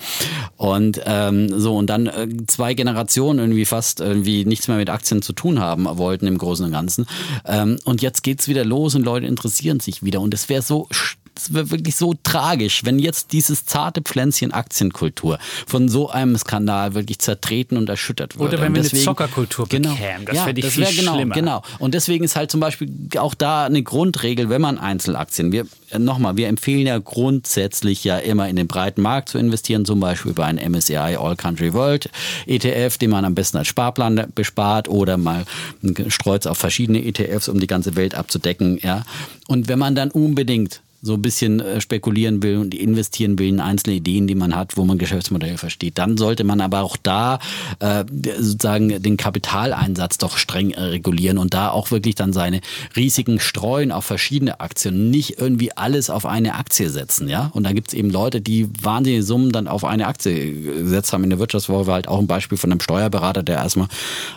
[0.55, 5.21] Und ähm, so, und dann äh, zwei Generationen irgendwie fast irgendwie nichts mehr mit Aktien
[5.21, 7.07] zu tun haben wollten im Großen und Ganzen.
[7.45, 10.21] Ähm, und jetzt geht's wieder los und Leute interessieren sich wieder.
[10.21, 10.87] Und es wäre so
[11.37, 16.93] es wäre wirklich so tragisch, wenn jetzt dieses zarte Pflänzchen Aktienkultur von so einem Skandal
[16.93, 18.53] wirklich zertreten und erschüttert wird.
[18.53, 21.15] Oder wenn wir deswegen, eine Zockerkultur genau, bekämen, das ja, fände ich das viel genau,
[21.15, 21.35] schlimmer.
[21.35, 21.61] Genau.
[21.79, 25.99] Und deswegen ist halt zum Beispiel auch da eine Grundregel, wenn man Einzelaktien, wir äh,
[25.99, 30.31] nochmal, wir empfehlen ja grundsätzlich ja immer in den breiten Markt zu investieren, zum Beispiel
[30.31, 32.09] über einen MSCI All Country World
[32.45, 35.45] ETF, den man am besten als Sparplan bespart oder mal
[36.09, 38.79] streut auf verschiedene ETFs, um die ganze Welt abzudecken.
[38.81, 39.03] Ja.
[39.47, 43.59] Und wenn man dann unbedingt so ein bisschen äh, spekulieren will und investieren will in
[43.59, 45.97] einzelne Ideen, die man hat, wo man Geschäftsmodelle versteht.
[45.97, 47.39] Dann sollte man aber auch da
[47.79, 48.03] äh,
[48.39, 52.61] sozusagen den Kapitaleinsatz doch streng äh, regulieren und da auch wirklich dann seine
[52.95, 57.51] Risiken streuen auf verschiedene Aktien, nicht irgendwie alles auf eine Aktie setzen, ja.
[57.53, 61.23] Und da gibt es eben Leute, die wahnsinnige Summen dann auf eine Aktie gesetzt haben.
[61.23, 63.87] In der Wirtschaftswoche war halt auch ein Beispiel von einem Steuerberater, der erstmal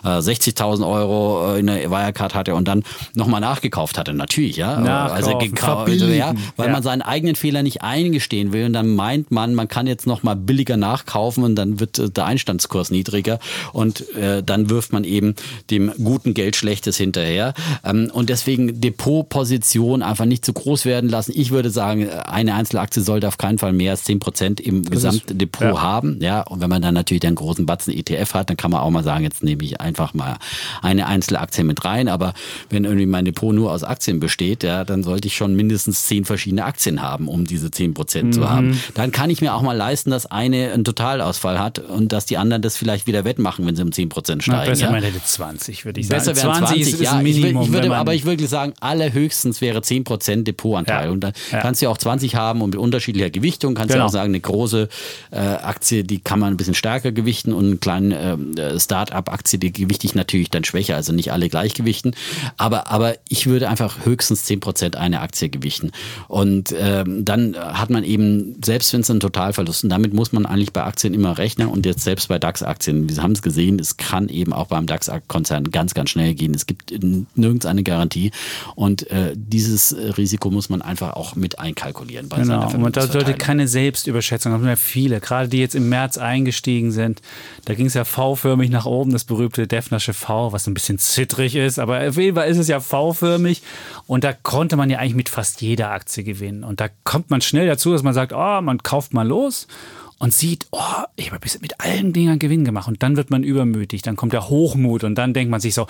[0.05, 2.85] äh, 60.000 Euro in der Wirecard hatte und dann
[3.15, 4.79] nochmal nachgekauft hatte, natürlich, ja.
[4.79, 6.73] Nachkaufen, also, also ja, weil ja.
[6.73, 10.23] man seinen eigenen Fehler nicht eingestehen will und dann meint man, man kann jetzt noch
[10.23, 13.39] mal billiger nachkaufen und dann wird äh, der Einstandskurs niedriger
[13.73, 15.35] und äh, dann wirft man eben
[15.71, 21.33] dem guten Geld Schlechtes hinterher ähm, und deswegen Depotposition einfach nicht zu groß werden lassen.
[21.35, 24.93] Ich würde sagen, eine Einzelaktie sollte auf keinen Fall mehr als 10 Prozent im das
[24.93, 25.83] Gesamtdepot ja.
[25.83, 28.81] haben, ja und wenn man dann natürlich einen großen Batzen ETF hat, dann kann man
[28.81, 30.37] auch mal sagen, jetzt nehme ich einfach mal
[30.83, 32.35] eine Einzelaktie mit rein, aber
[32.69, 36.25] wenn irgendwie mein Depot nur aus Aktien besteht, ja, dann sollte ich schon mindestens zehn
[36.25, 38.33] verschiedene verschiedene Aktien haben, um diese 10 Prozent mhm.
[38.33, 38.81] zu haben.
[38.95, 42.39] Dann kann ich mir auch mal leisten, dass eine einen Totalausfall hat und dass die
[42.39, 44.61] anderen das vielleicht wieder wettmachen, wenn sie um 10 Prozent steigen.
[44.63, 44.91] Na, besser ja?
[44.91, 46.19] man hätte 20, würde ich sagen.
[46.19, 47.15] Besser wären 20, 20 ist, ja.
[47.21, 51.07] Minimum, ich, würde, ich aber ich würde sagen, allerhöchstens wäre 10 Prozent Depotanteil.
[51.07, 51.13] Ja.
[51.13, 51.61] Und dann ja.
[51.61, 53.75] kannst du ja auch 20 haben und mit unterschiedlicher Gewichtung.
[53.75, 54.05] Kannst genau.
[54.05, 54.89] ja auch sagen, eine große
[55.31, 59.73] äh, Aktie, die kann man ein bisschen stärker gewichten und eine kleine äh, Start-up-Aktie, die
[59.73, 62.17] gewichte ich natürlich dann schwächer, also nicht alle gleichgewichten.
[62.57, 65.93] Aber, aber ich würde einfach höchstens 10 Prozent eine Aktie gewichten.
[66.31, 70.47] Und ähm, dann hat man eben, selbst wenn es ein Totalverlust, und damit muss man
[70.47, 73.97] eigentlich bei Aktien immer rechnen und jetzt selbst bei DAX-Aktien, wir haben es gesehen, es
[73.97, 76.55] kann eben auch beim DAX-Konzern ganz, ganz schnell gehen.
[76.55, 76.95] Es gibt
[77.35, 78.31] nirgends eine Garantie
[78.77, 82.29] und äh, dieses Risiko muss man einfach auch mit einkalkulieren.
[82.29, 84.65] Bei genau, und da sollte keine Selbstüberschätzung haben.
[84.65, 87.23] Ja viele, gerade die jetzt im März eingestiegen sind,
[87.65, 91.57] da ging es ja V-förmig nach oben, das berühmte Defnersche V, was ein bisschen zittrig
[91.57, 93.63] ist, aber auf jeden Fall ist es ja V-förmig
[94.07, 96.65] und da konnte man ja eigentlich mit fast jeder Aktie Aktie gewinnen.
[96.65, 99.67] Und da kommt man schnell dazu, dass man sagt, oh, man kauft mal los
[100.19, 102.89] und sieht, oh, ich habe mit allen Dingern Gewinn gemacht.
[102.89, 105.87] Und dann wird man übermütig, dann kommt der Hochmut und dann denkt man sich so,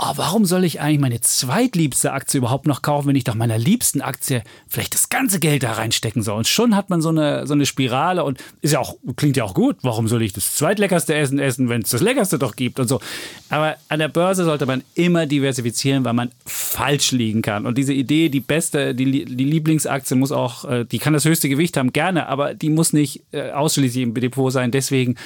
[0.00, 3.58] oh, warum soll ich eigentlich meine zweitliebste Aktie überhaupt noch kaufen, wenn ich doch meiner
[3.58, 6.38] liebsten Aktie vielleicht das ganze Geld da reinstecken soll?
[6.38, 9.42] Und schon hat man so eine, so eine Spirale und ist ja auch, klingt ja
[9.42, 9.76] auch gut.
[9.82, 13.00] Warum soll ich das zweitleckerste Essen essen, wenn es das leckerste doch gibt und so?
[13.48, 17.66] Aber an der Börse sollte man immer diversifizieren, weil man falsch liegen kann.
[17.66, 21.48] Und diese Idee, die beste, die, die Lieblingsaktie muss auch, äh, die kann das höchste
[21.48, 24.70] Gewicht haben, gerne, aber die muss nicht äh, ausschließlich im Depot sein.
[24.70, 25.16] Deswegen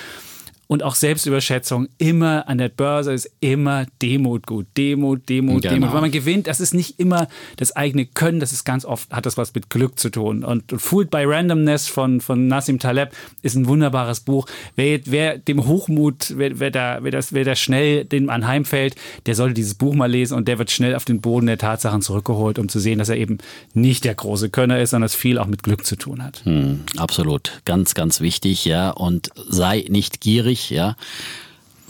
[0.72, 1.86] und auch Selbstüberschätzung.
[1.98, 4.66] Immer an der Börse ist immer Demut gut.
[4.78, 5.74] Demut, Demut, Genau.
[5.74, 5.92] Demut.
[5.92, 9.26] Weil man gewinnt, das ist nicht immer das eigene Können, das ist ganz oft, hat
[9.26, 10.44] das was mit Glück zu tun.
[10.44, 13.10] Und, Fooled by Randomness von, von Nassim Taleb
[13.42, 14.46] ist ein wunderbares Buch.
[14.74, 18.96] Wer, wer dem Hochmut, wer, wer, da, wer, das, wer da schnell dem anheimfällt,
[19.26, 22.00] der sollte dieses Buch mal lesen und der wird schnell auf den Boden der Tatsachen
[22.00, 23.36] zurückgeholt, um zu sehen, dass er eben
[23.74, 26.40] nicht der große Könner ist, sondern es viel auch mit Glück zu tun hat.
[26.46, 27.60] Hm, absolut.
[27.66, 28.88] Ganz, ganz wichtig, ja.
[28.88, 30.96] Und sei nicht gierig, ja.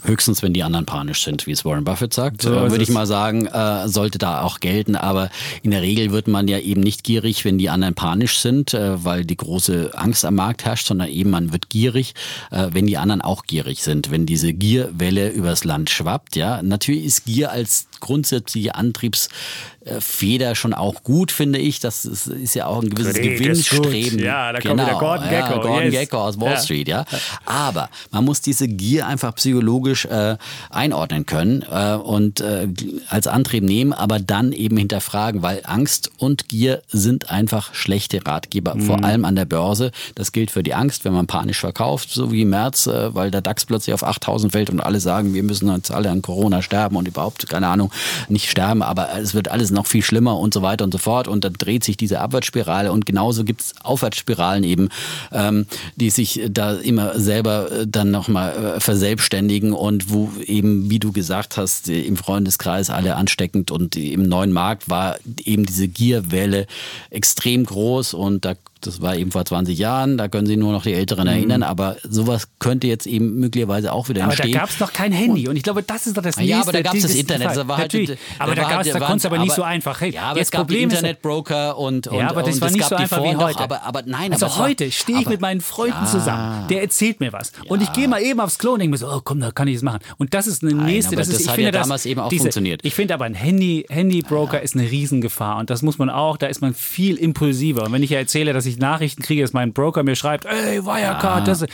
[0.05, 2.89] Höchstens, wenn die anderen panisch sind, wie es Warren Buffett sagt, So äh, würde ich
[2.89, 4.97] mal sagen, äh, sollte da auch gelten.
[4.97, 5.29] Aber
[5.61, 9.03] in der Regel wird man ja eben nicht gierig, wenn die anderen panisch sind, äh,
[9.05, 12.15] weil die große Angst am Markt herrscht, sondern eben man wird gierig,
[12.51, 14.11] äh, wenn die anderen auch gierig sind.
[14.11, 16.61] Wenn diese Gierwelle übers Land schwappt, ja.
[16.61, 21.79] Natürlich ist Gier als grundsätzliche Antriebsfeder schon auch gut, finde ich.
[21.79, 24.19] Das ist, ist ja auch ein gewisses ist Gewinnstreben.
[24.19, 26.01] Ja, da kommt wieder Gordon ja, Gekko, Gordon yes.
[26.01, 26.59] Gekko aus Wall Ja.
[26.59, 27.05] Street, ja.
[27.45, 30.37] Aber man muss diese Gier einfach psychologisch äh,
[30.69, 32.67] einordnen können äh, und äh,
[33.09, 38.75] als Antrieb nehmen, aber dann eben hinterfragen, weil Angst und Gier sind einfach schlechte Ratgeber,
[38.79, 39.03] vor Mhm.
[39.05, 39.91] allem an der Börse.
[40.15, 43.31] Das gilt für die Angst, wenn man panisch verkauft, so wie im März, äh, weil
[43.31, 46.61] der DAX plötzlich auf 8000 fällt und alle sagen, wir müssen jetzt alle an Corona
[46.61, 47.91] sterben und überhaupt, keine Ahnung,
[48.29, 51.27] nicht sterben, aber es wird alles noch viel schlimmer und so weiter und so fort.
[51.27, 54.89] Und dann dreht sich diese Abwärtsspirale und genauso gibt es Aufwärtsspiralen eben,
[55.31, 55.65] ähm,
[55.95, 61.11] die sich da immer selber äh, dann nochmal äh, verselbstständigen und wo eben, wie du
[61.11, 66.67] gesagt hast, äh, im Freundeskreis alle ansteckend und im neuen Markt war eben diese Gierwelle
[67.09, 68.55] extrem groß und da
[68.85, 71.97] das war eben vor 20 Jahren, da können sich nur noch die Älteren erinnern, aber
[72.03, 74.27] sowas könnte jetzt eben möglicherweise auch wieder Mhm.
[74.27, 74.59] Aber da entstehen.
[74.59, 75.47] gab es noch kein Handy.
[75.47, 76.61] Und ich glaube, das ist doch das Ja, nächste.
[76.61, 77.47] aber da gab's das dieses- Internet.
[77.47, 78.19] Das war halt, Natürlich.
[78.39, 79.99] Aber da da, halt- da konntest du aber nicht so einfach.
[80.01, 82.67] Hey, ja, aber jetzt es gab Problem Internetbroker und, und Ja, aber das und war
[82.67, 83.59] es nicht gab so einfach wie heute.
[83.59, 86.05] aber, aber nein, also aber es heute stehe ich mit meinen Freunden Ja.
[86.09, 86.67] zusammen.
[86.69, 87.51] Der erzählt mir was.
[87.67, 89.67] Und ich gehe mal eben aufs Klo und denke mir so, oh komm, da kann
[89.67, 89.99] ich es machen.
[90.17, 91.13] Und das ist eine nächste.
[91.13, 92.81] aber das ist, das ich hat finde, ja das- damals eben auch funktioniert.
[92.83, 95.57] Ich finde aber ein Handy, Handybroker ist eine Riesengefahr.
[95.57, 97.83] Und das muss man auch, da ist man viel impulsiver.
[97.85, 100.85] Und wenn ich ja erzähle, dass ich Nachrichten kriege, dass mein Broker mir schreibt, ey,
[100.85, 101.65] Wirecard, das,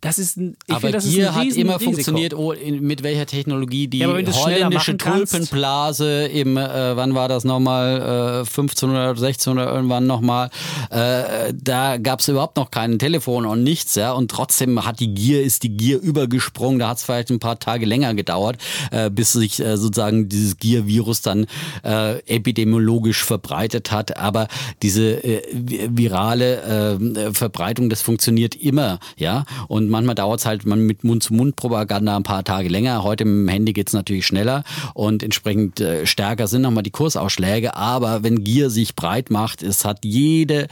[0.00, 1.90] das ist ein, ich aber finde, das ein hat immer Risiko.
[1.92, 7.44] funktioniert, oh, in, mit welcher Technologie die Ja, holländische Tulpenblase im, äh, wann war das
[7.44, 10.50] nochmal, äh, 1500, 1600 irgendwann nochmal,
[10.90, 15.14] äh, da gab es überhaupt noch kein Telefon und nichts, ja, und trotzdem hat die
[15.14, 18.58] Gier, ist die Gier übergesprungen, da hat es vielleicht ein paar Tage länger gedauert,
[18.90, 21.46] äh, bis sich äh, sozusagen dieses Gier-Virus dann
[21.84, 24.48] äh, epidemiologisch verbreitet hat, aber
[24.82, 26.98] diese äh, vi- virale
[27.32, 32.44] Verbreitung, das funktioniert immer, ja, und manchmal dauert es halt man mit Mund-zu-Mund-Propaganda ein paar
[32.44, 33.02] Tage länger.
[33.02, 34.64] Heute dem Handy geht es natürlich schneller
[34.94, 37.74] und entsprechend äh, stärker sind nochmal die Kursausschläge.
[37.74, 40.68] Aber wenn Gier sich breit macht, es hat jede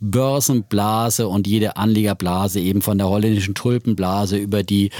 [0.00, 4.90] Börsenblase und jede Anlegerblase eben von der holländischen Tulpenblase über die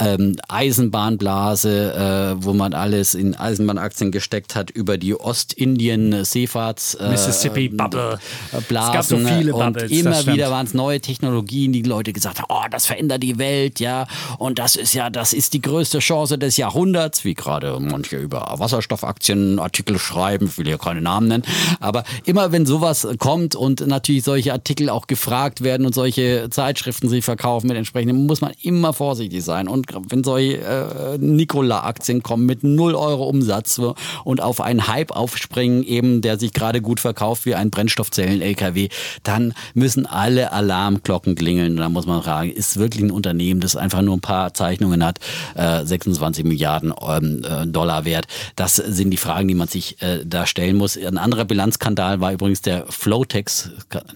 [0.00, 7.66] ähm, Eisenbahnblase, äh, wo man alles in Eisenbahnaktien gesteckt hat, über die Ostindien-Seefahrts äh, Mississippi
[7.66, 8.18] ähm, Bubble.
[8.52, 11.72] äh, Es Blasen gab so viele und Bubbles, das immer wieder waren es neue Technologien,
[11.72, 14.06] die Leute gesagt haben, oh, das verändert die Welt, ja,
[14.38, 18.54] und das ist ja, das ist die größte Chance des Jahrhunderts, wie gerade manche über
[18.56, 21.44] Wasserstoffaktien Artikel schreiben, ich will hier keine Namen nennen,
[21.80, 27.08] aber immer wenn sowas kommt und natürlich solche Artikel auch gefragt werden und solche Zeitschriften
[27.08, 29.68] sich verkaufen mit entsprechenden, muss man immer vorsichtig sein.
[29.68, 33.80] Und wenn solche äh, Nikola-Aktien kommen mit 0 Euro Umsatz
[34.24, 38.88] und auf einen Hype aufspringen, eben der sich gerade gut verkauft wie ein Brennstoffzellen-LKW,
[39.22, 41.76] dann müssen alle Alarmglocken klingeln.
[41.76, 45.18] Da muss man fragen, ist wirklich ein Unternehmen, das einfach nur ein paar Zeichnungen hat,
[45.54, 48.26] äh, 26 Milliarden ähm, äh, Dollar wert?
[48.56, 50.96] Das sind die Fragen, die man sich äh, da stellen muss.
[50.96, 53.70] Ein anderer Bilanzskandal war übrigens der Flotex.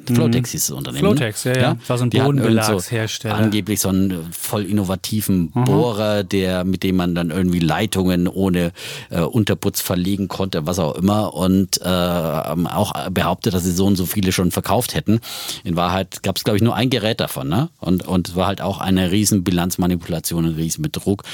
[0.06, 1.04] Flotex hieß das Unternehmen.
[1.04, 1.16] ne?
[1.16, 1.74] Flotex, ja, ja.
[1.74, 3.36] Das war so ein Bodenbelagshersteller.
[3.36, 8.72] So angeblich so einen voll innovativen Bohrer, der, mit dem man dann irgendwie Leitungen ohne
[9.10, 11.34] äh, Unterputz verlegen konnte, was auch immer.
[11.34, 15.20] Und äh, auch behauptet, dass sie so und so viele schon verkauft hätten.
[15.64, 17.48] In Wahrheit gab es, glaube ich, nur ein Gerät davon.
[17.48, 17.68] Ne?
[17.80, 21.24] Und, und es war halt auch eine riesen Bilanzmanipulation, ein riesen Betrug.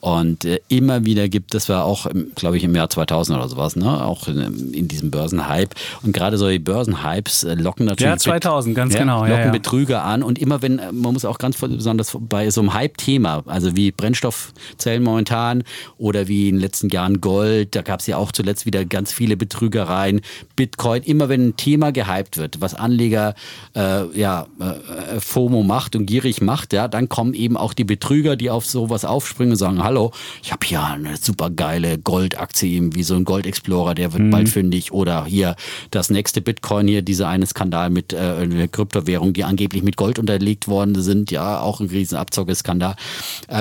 [0.00, 3.76] Und äh, immer wieder gibt es, war auch, glaube ich, im Jahr 2000 oder sowas,
[3.76, 4.04] ne?
[4.04, 5.74] auch in, in diesem Börsenhype.
[6.02, 9.52] Und gerade solche Börsenhypes äh, locken natürlich Ja, 2000, ganz ja, genau, ja, Locken ja.
[9.52, 10.22] Betrüger an.
[10.22, 13.90] Und immer wenn, äh, man muss auch ganz besonders bei so einem Hype-Thema, also wie
[13.90, 15.64] Brennstoffzellen momentan
[15.98, 19.12] oder wie in den letzten Jahren Gold, da gab es ja auch zuletzt wieder ganz
[19.12, 20.20] viele Betrügereien,
[20.54, 23.34] Bitcoin, immer wenn ein Thema gehypt wird, was Anleger
[23.74, 28.36] äh, ja, äh, FOMO macht und gierig macht, ja, dann kommen eben auch die Betrüger,
[28.36, 30.12] die auf sowas aufspringen und sagen, hallo,
[30.42, 34.24] ich habe hier eine super geile Goldaktie, eben wie so ein Gold Explorer, der wird
[34.24, 34.30] mhm.
[34.30, 35.56] bald fündig oder hier
[35.90, 40.68] das nächste Bitcoin hier, dieser eine Skandal mit äh, Kryptowährung, die angeblich mit Gold unterlegt
[40.68, 42.96] worden sind, ja, auch ein riesen Abzockeskandal.
[43.48, 43.55] Äh,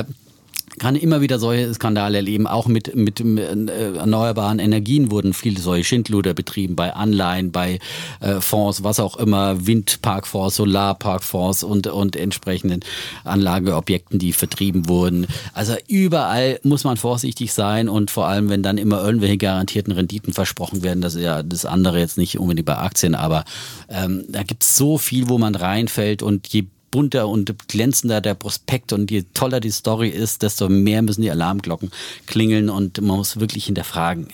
[0.80, 2.48] kann immer wieder solche Skandale erleben.
[2.48, 7.80] Auch mit, mit äh, erneuerbaren Energien wurden viele solche Schindluder betrieben, bei Anleihen, bei
[8.20, 12.82] äh, Fonds, was auch immer, Windparkfonds, Solarparkfonds und, und entsprechenden
[13.24, 15.28] Anlageobjekten, die vertrieben wurden.
[15.54, 20.34] Also überall muss man vorsichtig sein und vor allem, wenn dann immer irgendwelche garantierten Renditen
[20.34, 23.46] versprochen werden, das ist ja das andere jetzt nicht unbedingt bei Aktien, aber
[23.90, 28.34] ähm, da gibt es so viel, wo man reinfällt und je bunter und glänzender der
[28.34, 28.94] Prospekt.
[28.94, 31.92] Und je toller die Story ist, desto mehr müssen die Alarmglocken
[32.26, 34.28] klingeln und man muss wirklich hinterfragen,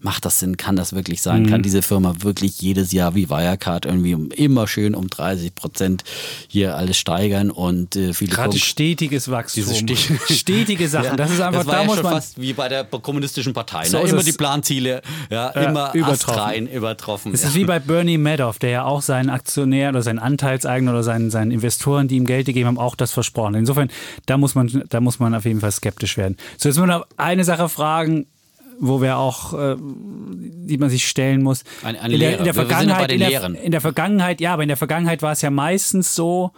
[0.00, 0.56] macht das Sinn?
[0.56, 1.42] Kann das wirklich sein?
[1.42, 1.46] Mhm.
[1.50, 6.04] Kann diese Firma wirklich jedes Jahr wie Wirecard irgendwie immer schön um 30 Prozent
[6.48, 9.64] hier alles steigern und äh, viele Gerade Punkt, stetiges Wachstum.
[10.28, 11.06] Stetige Sachen.
[11.06, 12.84] Ja, das ist einfach, das war da ja muss schon man fast wie bei der
[12.84, 13.84] kommunistischen Partei.
[13.84, 14.08] So ne?
[14.08, 16.68] Immer die Planziele, ja, ja immer übertroffen.
[16.68, 17.34] übertroffen.
[17.34, 21.02] Es ist wie bei Bernie Madoff, der ja auch seinen Aktionären oder seinen Anteilseigner oder
[21.02, 23.54] seinen, seinen Investoren, die ihm Geld gegeben haben, auch das versprochen.
[23.54, 23.88] Insofern,
[24.26, 26.36] da muss man, da muss man auf jeden Fall skeptisch werden.
[26.56, 28.26] So, jetzt muss man eine Sache fragen,
[28.80, 31.64] wo wir auch, äh, die man sich stellen muss.
[31.82, 34.68] Eine, eine in, der, in der Vergangenheit, in der, in der Vergangenheit, ja, aber in
[34.68, 36.52] der Vergangenheit war es ja meistens so,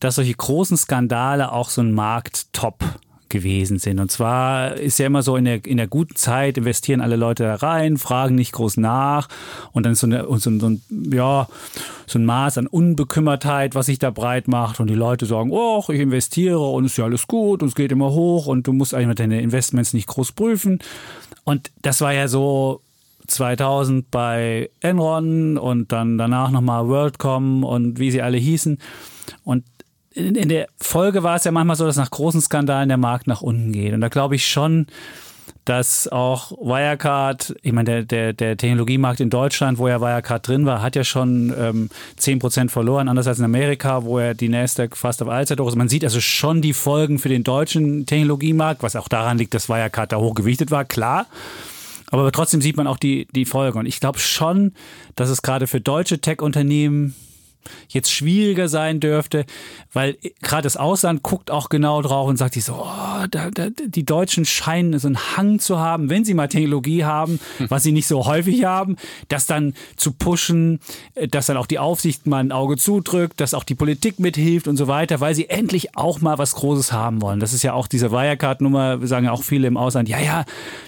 [0.00, 2.84] dass solche großen Skandale auch so ein Markttop
[3.28, 4.00] gewesen sind.
[4.00, 7.44] Und zwar ist ja immer so, in der, in der guten Zeit investieren alle Leute
[7.44, 9.28] da rein, fragen nicht groß nach
[9.72, 11.48] und dann ist so, eine, so, ein, so, ein, ja,
[12.06, 15.84] so ein Maß an Unbekümmertheit, was sich da breit macht und die Leute sagen, oh,
[15.88, 18.94] ich investiere und ist ja alles gut und es geht immer hoch und du musst
[18.94, 20.80] eigentlich deine Investments nicht groß prüfen.
[21.44, 22.82] Und das war ja so
[23.26, 28.78] 2000 bei Enron und dann danach nochmal WorldCom und wie sie alle hießen.
[29.44, 29.64] Und
[30.18, 33.40] in der Folge war es ja manchmal so, dass nach großen Skandalen der Markt nach
[33.40, 33.92] unten geht.
[33.92, 34.86] Und da glaube ich schon,
[35.64, 40.64] dass auch Wirecard, ich meine, der, der, der Technologiemarkt in Deutschland, wo ja Wirecard drin
[40.64, 44.96] war, hat ja schon ähm, 10% verloren, anders als in Amerika, wo ja die Nasdaq
[44.96, 45.76] fast auf Allzeithoch ist.
[45.76, 49.68] Man sieht also schon die Folgen für den deutschen Technologiemarkt, was auch daran liegt, dass
[49.68, 51.26] Wirecard da hochgewichtet war, klar.
[52.10, 53.78] Aber trotzdem sieht man auch die, die Folgen.
[53.78, 54.72] Und ich glaube schon,
[55.16, 57.14] dass es gerade für deutsche Tech-Unternehmen
[57.88, 59.44] jetzt schwieriger sein dürfte,
[59.92, 63.68] weil gerade das Ausland guckt auch genau drauf und sagt sich so, oh, da, da,
[63.70, 67.92] die Deutschen scheinen so einen Hang zu haben, wenn sie mal Technologie haben, was sie
[67.92, 68.96] nicht so häufig haben,
[69.28, 70.80] das dann zu pushen,
[71.14, 74.68] äh, dass dann auch die Aufsicht mal ein Auge zudrückt, dass auch die Politik mithilft
[74.68, 77.40] und so weiter, weil sie endlich auch mal was Großes haben wollen.
[77.40, 80.44] Das ist ja auch diese Wirecard-Nummer, sagen ja auch viele im Ausland, ja, ja,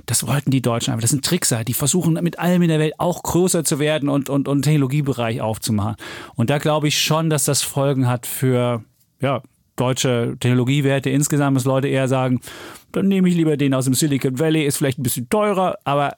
[0.07, 1.03] das wollten die Deutschen einfach.
[1.03, 4.29] Das sind Trickser, die versuchen mit allem in der Welt auch größer zu werden und,
[4.29, 5.97] und, und Technologiebereich aufzumachen.
[6.35, 8.85] Und da glaube ich schon, dass das Folgen hat für
[9.21, 9.43] ja,
[9.77, 12.41] deutsche Technologiewerte insgesamt, dass Leute eher sagen,
[12.93, 16.17] dann nehme ich lieber den aus dem Silicon Valley, ist vielleicht ein bisschen teurer, aber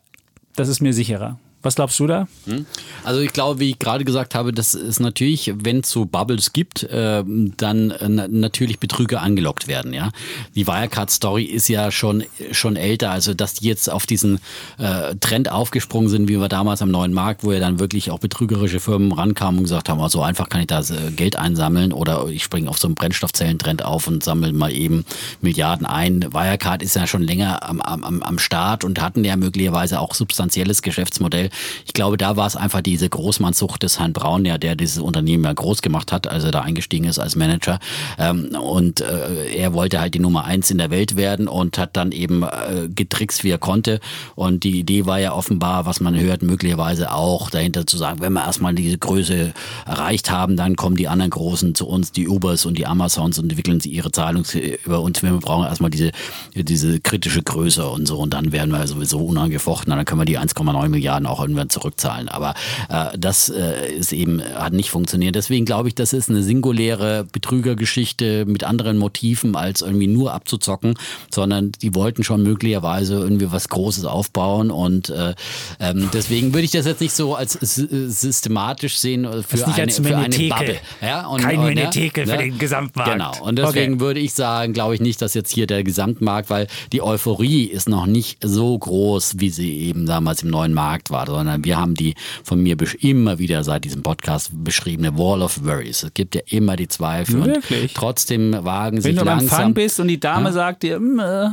[0.57, 1.39] das ist mir sicherer.
[1.63, 2.27] Was glaubst du da?
[2.47, 2.67] Hm?
[3.05, 6.53] Also ich glaube, wie ich gerade gesagt habe, das ist natürlich, wenn es so Bubbles
[6.53, 7.23] gibt, äh,
[7.57, 9.93] dann äh, natürlich Betrüger angelockt werden.
[9.93, 10.11] Ja,
[10.55, 14.41] die Wirecard-Story ist ja schon schon älter, also dass die jetzt auf diesen
[14.79, 18.19] äh, Trend aufgesprungen sind, wie wir damals am neuen Markt, wo ja dann wirklich auch
[18.19, 21.93] betrügerische Firmen rankamen und gesagt haben, oh, so einfach kann ich da äh, Geld einsammeln
[21.93, 25.05] oder ich springe auf so einen Brennstoffzellentrend auf und sammle mal eben
[25.41, 26.33] Milliarden ein.
[26.33, 30.83] Wirecard ist ja schon länger am, am, am Start und hatten ja möglicherweise auch substanzielles
[30.83, 31.51] Geschäftsmodell
[31.87, 35.45] ich glaube, da war es einfach diese Großmannsucht des Herrn Braun, ja, der dieses Unternehmen
[35.45, 37.79] ja groß gemacht hat, als er da eingestiegen ist als Manager.
[38.19, 41.97] Ähm, und äh, er wollte halt die Nummer eins in der Welt werden und hat
[41.97, 44.01] dann eben äh, getrickst, wie er konnte.
[44.35, 48.33] Und die Idee war ja offenbar, was man hört, möglicherweise auch dahinter zu sagen, wenn
[48.33, 49.53] wir erstmal diese Größe
[49.87, 53.51] erreicht haben, dann kommen die anderen Großen zu uns, die Ubers und die Amazons und
[53.51, 54.45] entwickeln sie ihre Zahlung
[54.85, 55.23] über uns.
[55.23, 56.13] Wir brauchen erstmal diese,
[56.55, 58.19] diese kritische Größe und so.
[58.19, 59.91] Und dann werden wir sowieso unangefochten.
[59.91, 62.29] Dann können wir die 1,9 Milliarden auch irgendwann zurückzahlen.
[62.29, 62.55] Aber
[62.89, 65.35] äh, das äh, ist eben, hat nicht funktioniert.
[65.35, 70.95] Deswegen glaube ich, das ist eine singuläre Betrügergeschichte mit anderen Motiven, als irgendwie nur abzuzocken,
[71.31, 74.71] sondern die wollten schon möglicherweise irgendwie was Großes aufbauen.
[74.71, 75.35] Und äh,
[75.81, 80.17] ähm, deswegen würde ich das jetzt nicht so als systematisch sehen äh, für, eine, für
[80.17, 80.79] eine Bubble.
[81.01, 82.33] Ja, und, Kein Menetekel ne?
[82.33, 83.13] für den Gesamtmarkt.
[83.13, 83.33] Genau.
[83.43, 84.01] Und deswegen okay.
[84.01, 87.89] würde ich sagen, glaube ich nicht, dass jetzt hier der Gesamtmarkt, weil die Euphorie ist
[87.89, 91.95] noch nicht so groß, wie sie eben damals im neuen Markt war sondern wir haben
[91.95, 92.15] die
[92.45, 96.03] von mir immer wieder seit diesem Podcast beschriebene Wall of Worries.
[96.03, 97.45] Es gibt ja immer die Zweifel.
[97.45, 97.83] Wirklich?
[97.83, 99.27] Und trotzdem wagen Wenn sich langsam...
[99.27, 100.53] Wenn du am Empfang bist und die Dame ja?
[100.53, 101.51] sagt dir, mm, äh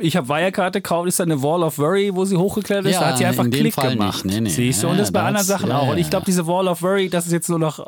[0.00, 2.94] Ich habe Wirecard gekauft, ist da eine Wall of Worry, wo sie hochgeklettert ist.
[2.94, 4.24] Ja, da hat sie einfach Klick Fall gemacht.
[4.24, 4.34] nicht.
[4.34, 4.50] Nee, nee.
[4.50, 5.88] Siehst du, und Ja, das bei da anderen Sachen ja, auch.
[5.88, 6.10] Und ich ja.
[6.10, 7.84] glaube, diese Wall of Worry, das ist jetzt nur noch,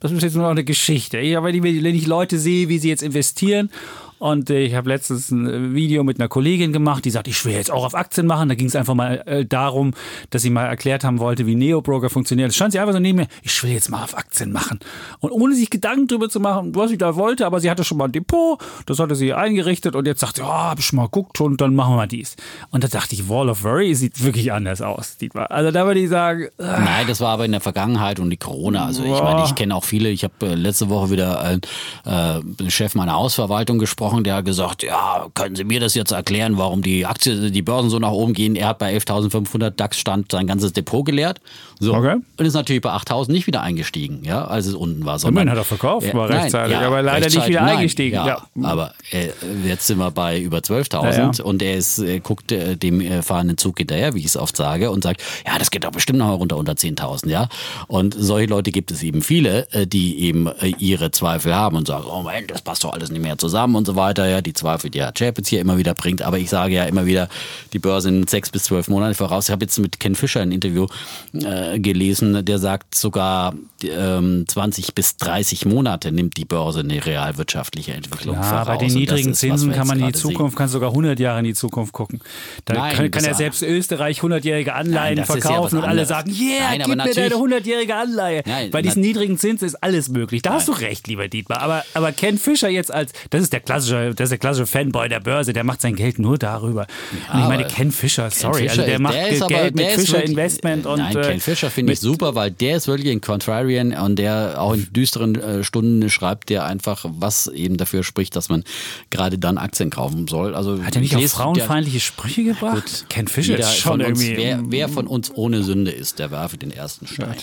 [0.00, 1.18] das ist jetzt nur noch eine Geschichte.
[1.18, 3.70] Ich, wenn ich Leute sehe, wie sie jetzt investieren
[4.18, 7.44] und äh, ich habe letztens ein äh, Video mit einer Kollegin gemacht, die sagt, ich
[7.44, 8.48] will jetzt auch auf Aktien machen.
[8.48, 9.92] Da ging es einfach mal äh, darum,
[10.30, 12.48] dass sie mal erklärt haben wollte, wie Neo-Broker funktioniert.
[12.48, 14.78] Das stand sie einfach so neben mir, ich will jetzt mal auf Aktien machen.
[15.20, 17.98] Und ohne sich Gedanken drüber zu machen, was sie da wollte, aber sie hatte schon
[17.98, 20.96] mal ein Depot, das hatte sie eingerichtet und jetzt sagt sie, ja, hab ich schon
[20.96, 22.36] mal geguckt und dann machen wir mal dies.
[22.70, 25.16] Und da dachte ich, Wall of Worry sieht wirklich anders aus.
[25.16, 25.50] Dietmar.
[25.50, 28.36] Also da würde ich sagen, äh, Nein, das war aber in der Vergangenheit und die
[28.36, 28.86] Corona.
[28.86, 30.08] Also ich meine, ich kenne auch viele.
[30.10, 31.60] Ich habe äh, letzte Woche wieder einen
[32.04, 36.58] äh, Chef meiner Hausverwaltung gesprochen, der hat gesagt, ja, können Sie mir das jetzt erklären,
[36.58, 38.56] warum die Aktie, die Börsen so nach oben gehen?
[38.56, 41.40] Er hat bei 11.500 DAX Stand sein ganzes Depot geleert.
[41.80, 41.94] So.
[41.94, 42.16] Okay.
[42.36, 45.22] Und ist natürlich bei 8.000 nicht wieder eingestiegen, ja, als es unten war.
[45.24, 48.26] Immerhin hat er verkauft, Ja, war nein, rechtzeitig, aber leider nicht wieder nein, eingestiegen, Ja,
[48.26, 48.46] ja.
[48.62, 49.28] Aber äh,
[49.66, 51.44] jetzt sind wir bei über 12.000 Ja, ja.
[51.44, 54.56] und er ist, äh, guckt äh, dem äh, fahrenden Zug hinterher, wie ich es oft
[54.56, 57.48] sage, und sagt, ja, das geht doch bestimmt noch mal runter unter 10.000, ja.
[57.88, 61.86] Und solche Leute gibt es eben viele, äh, die eben äh, ihre Zweifel haben und
[61.86, 64.40] sagen, oh Moment, das passt doch alles nicht mehr zusammen und so weiter, ja.
[64.40, 66.22] Die Zweifel, die Herr Chapitz hier immer wieder bringt.
[66.22, 67.28] Aber ich sage ja immer wieder,
[67.72, 69.48] die Börse in sechs bis zwölf Monaten voraus.
[69.48, 70.86] Ich habe jetzt mit Ken Fischer ein Interview
[71.32, 77.92] äh, gelesen, der sagt sogar ähm, 20 bis 30 Monate nimmt die Börse eine realwirtschaftliche
[77.92, 78.66] Entwicklung Ja, voraus.
[78.66, 80.30] bei den niedrigen ist, Zinsen kann jetzt man in die sehen.
[80.30, 82.20] Zukunft, kann sogar 100 Jahre in die Zukunft gucken.
[82.64, 86.06] Da Nein, kann, kann ja selbst Österreich 100-jährige Anleihen Nein, ja verkaufen was und alle
[86.06, 88.42] sagen, yeah, Nein, gib mir deine 100-jährige Anleihe.
[88.46, 90.42] Nein, Bei diesen niedrigen Zinsen ist alles möglich.
[90.42, 91.60] Da hast du recht, lieber Dietmar.
[91.60, 95.08] Aber, aber Ken Fischer jetzt als, das ist der klassische, das ist der klassische Fanboy
[95.08, 96.86] der Börse, der macht sein Geld nur darüber.
[97.32, 99.84] und ich meine, aber Ken Fischer, sorry, Ken also der ist- macht aber- Geld mit
[99.84, 102.50] der ist Fischer wirklich- Investment und Nein, äh, Ken Fischer finde ich mit- super, weil
[102.50, 107.04] der ist wirklich ein Contrarian und der auch in düsteren äh, Stunden schreibt der einfach,
[107.08, 108.64] was eben dafür spricht, dass man
[109.10, 110.54] gerade dann Aktien kaufen soll.
[110.54, 113.06] Also Hat er nicht ich auch frauenfeindliche Sprüche gebracht?
[113.08, 114.42] Ken Fischer ist schon von uns, irgendwie.
[114.42, 117.34] wer, wer von uns ohne Sünde ist, der werfe den ersten Stein.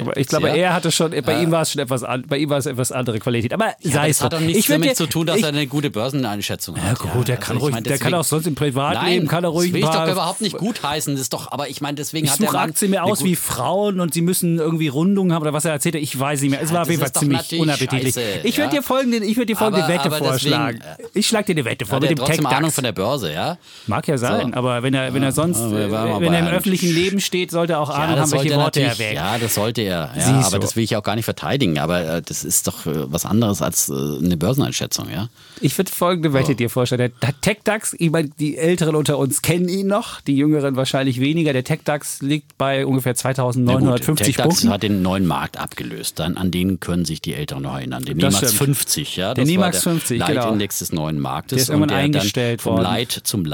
[0.00, 0.54] Aber ich glaube, ja?
[0.54, 3.18] er hatte schon, bei ihm war es schon etwas, bei ihm war es etwas andere
[3.18, 3.52] Qualität.
[3.52, 5.42] Aber Ja, sei aber es das hat doch nichts ich damit zu tun, dass ich,
[5.42, 6.98] er eine gute Börseneinschätzung Ja hat.
[6.98, 9.44] gut, der Also kann ruhig, meine, der kann deswegen- auch sonst im Privatleben, Nein, kann
[9.44, 11.14] er ruhig das will ich doch überhaupt nicht gutheißen.
[11.14, 14.00] Das ist doch, aber ich meine, deswegen Ich hat der Mann mir aus wie Frauen
[14.00, 16.02] und sie müssen irgendwie Rundungen haben oder was er erzählt hat.
[16.02, 16.60] Ich weiß nicht mehr.
[16.62, 18.14] Es Ja, war auf jeden Fall ziemlich unappetitlich.
[18.14, 18.80] scheiße, ich würde ja.
[18.80, 20.80] dir folgende, ich würde dir folgende Aber- Wette aber deswegen, vorschlagen.
[21.14, 23.58] Ich schlage dir eine Wette vor mit dem Tech Ahnung von der Börse, ja?
[23.86, 25.92] Mag ja sein, aber wenn er, wenn er sonst, wenn
[26.32, 29.14] er im öffentlichen Leben steht, sollte er auch Ahnung haben, welche Worte er wählt.
[29.14, 30.10] Ja, das sollte er.
[30.16, 31.78] Ja, aber das will ich auch gar nicht verteidigen.
[31.78, 35.28] Aber äh, das ist doch äh, was anderes als äh, eine Börseneinschätzung, ja?
[35.60, 37.12] Ich würde folgende Wette dir vorstellen.
[37.22, 41.54] Der TechDAX, ich meine, die Älteren unter uns kennen ihn noch, die Jüngeren wahrscheinlich weniger.
[41.54, 44.70] Der TechDAX liegt bei ungefähr 2950 TechDAX Punkten.
[44.70, 46.18] hat den neuen Markt abgelöst.
[46.18, 48.04] Dann, an den können sich die Älteren noch erinnern.
[48.04, 48.76] Den Das NIMAX stimmt.
[48.76, 49.32] 50, ja.
[49.32, 50.40] Der NIMAX war 50, der genau.
[50.44, 51.56] Leitindex des neuen Marktes.
[51.56, 52.82] Der ist irgendwann und der eingestellt dann vom worden.
[52.82, 53.44] Leit zum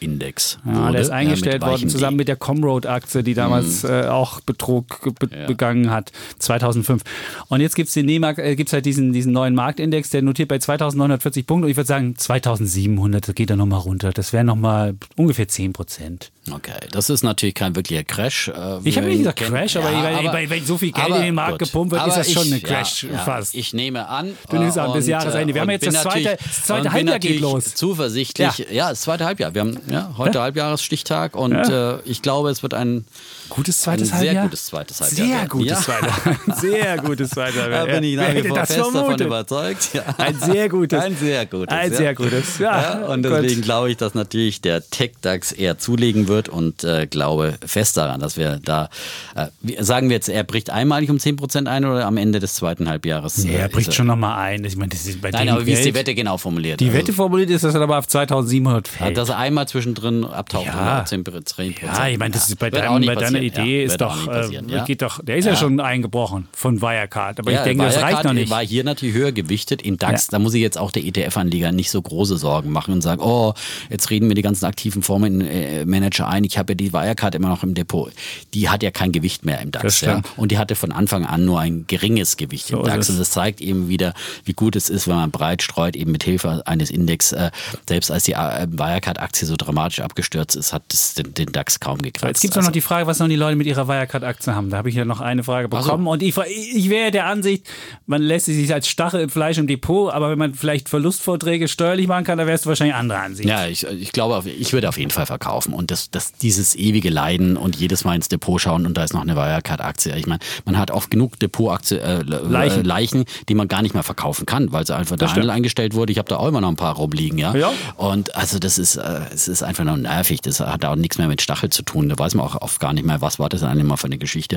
[0.00, 0.58] Leitindex.
[0.64, 3.90] Ja, wurde, der ist ja, eingestellt mit worden, zusammen mit der Comroad-Aktie, die damals Mhm.
[3.90, 7.02] äh, auch Betrug be begangen hat, 2005.
[7.48, 11.46] Und jetzt den NEMAG, äh, gibt's halt diesen, diesen neuen Marktindex, der notiert bei 2940
[11.46, 11.64] Punkten.
[11.64, 14.12] Und ich würde sagen, 2700, das geht er nochmal runter.
[14.12, 16.30] Das wären nochmal ungefähr 10 Prozent.
[16.52, 18.48] Okay, das ist natürlich kein wirklicher Crash.
[18.48, 19.40] äh, Ich habe nicht gesagt.
[19.40, 21.68] Crash, aber, Ja, wenn, wenn so viel Geld aber in den Markt gut.
[21.68, 23.54] gepumpt wird, ist Aber das schon eine Crash ja, ja, fast.
[23.54, 24.32] Ich nehme an.
[24.50, 25.54] Du nimmst äh, an, bis und, Jahresende.
[25.54, 27.74] Wir äh, haben jetzt das zweite- das zweite Halbjahr geht los.
[27.74, 28.66] Zuversichtlich.
[28.70, 28.90] Ja.
[28.90, 29.54] das zweite Halbjahr.
[29.54, 33.04] Wir haben ja, heute Halbjahresstichtag und äh, ich glaube, es wird ein,
[33.48, 34.44] Gutes zweites sehr Halbjahr?
[34.44, 35.26] gutes zweites Halbjahr.
[35.28, 35.80] Sehr gutes ja.
[35.80, 37.86] zweites Sehr gutes zweites Halbjahr.
[37.86, 39.26] Da bin ich nach wie vor fest davon vermutet?
[39.26, 39.88] überzeugt.
[39.94, 40.02] Ja.
[40.18, 41.02] Ein sehr gutes.
[41.02, 41.68] Ein sehr gutes.
[41.68, 41.96] Ein ja.
[41.96, 42.58] sehr gutes.
[42.58, 43.42] Ja, Ja, und Gott.
[43.42, 48.20] deswegen glaube ich, dass natürlich der Tech-DAX eher zulegen wird und äh, glaube fest daran,
[48.20, 48.88] dass wir da,
[49.34, 49.46] äh,
[49.82, 53.38] sagen wir jetzt, er bricht einmalig um 10% ein oder am Ende des zweiten Halbjahres?
[53.38, 54.64] Nee, äh, er ist bricht schon nochmal ein.
[54.64, 56.80] Ich meine, das ist bei Nein, aber wie ist die Wette genau formuliert?
[56.80, 59.16] Die Also, Wette formuliert ist, dass er aber auf 2700 fällt.
[59.16, 61.00] dass er einmal zwischendrin abtaucht Ja.
[61.00, 61.82] um 10 10%.
[61.82, 63.64] ja, ich meine, das ist bei, deinem, bei deiner passieren.
[63.64, 67.38] Idee Ja, ist doch, äh, geht doch, der ist ja, schon eingebrochen von Wirecard.
[67.40, 68.50] Aber ich denke, das Wirecard reicht noch nicht.
[68.50, 69.82] war hier natürlich höher gewichtet.
[69.82, 73.02] In DAX, da muss ich jetzt auch der ETF-Anleger nicht so große Sorgen machen und
[73.02, 73.54] sagen, oh,
[73.90, 76.44] jetzt reden wir die ganzen aktiven Fondsmanager ein.
[76.44, 78.12] Ich habe ja die Wirecard immer noch im Depot.
[78.54, 80.00] Die hat ja kein Gewicht mehr im Das DAX.
[80.00, 80.22] Ja.
[80.36, 83.10] Und die hatte von Anfang an nur ein geringes Gewicht So im DAX.
[83.10, 84.14] Und das zeigt eben wieder,
[84.44, 87.32] wie gut es ist, wenn man breit streut, eben mit Hilfe eines Index.
[87.32, 87.50] Äh,
[87.88, 91.98] selbst als die äh, Wirecard-Aktie so dramatisch abgestürzt ist, hat es den, den DAX kaum
[91.98, 92.28] gekratzt.
[92.28, 94.70] Jetzt gibt es Also- noch die Frage, was sollen die Leute mit ihrer Wirecard-Aktie haben?
[94.70, 95.86] Da habe ich ja noch eine Frage Ach so.
[95.86, 96.06] bekommen.
[96.06, 97.66] Und ich, ich wäre der Ansicht,
[98.06, 102.06] man lässt sich als Stachel im Fleisch im Depot, aber wenn man vielleicht Verlustvorträge steuerlich
[102.06, 103.48] machen kann, dann wärst du wahrscheinlich anderer Ansicht.
[103.48, 105.74] Ja, ich, ich glaube, ich würde auf jeden Fall verkaufen.
[105.74, 109.12] Und das, das, dieses ewige Leiden und jedes Mal ins Depot schauen und da ist
[109.12, 110.16] noch eine Wirecard-Aktie.
[110.16, 112.84] Ich meine, man hat oft genug Depot-Aktie, äh, Leichen.
[112.84, 116.12] Leichen, die man gar nicht mehr verkaufen kann, weil sie einfach der Handel eingestellt wurde.
[116.12, 117.54] Ich habe da auch immer noch ein paar rumliegen, ja.
[117.54, 117.72] ja.
[117.96, 120.40] Und also das ist, äh, es ist einfach nur nervig.
[120.42, 122.08] Das hat auch nichts mehr mit Stachel zu tun.
[122.08, 124.18] Da weiß man auch oft gar nicht mehr, was war das eigentlich mal für eine
[124.18, 124.56] Geschichte.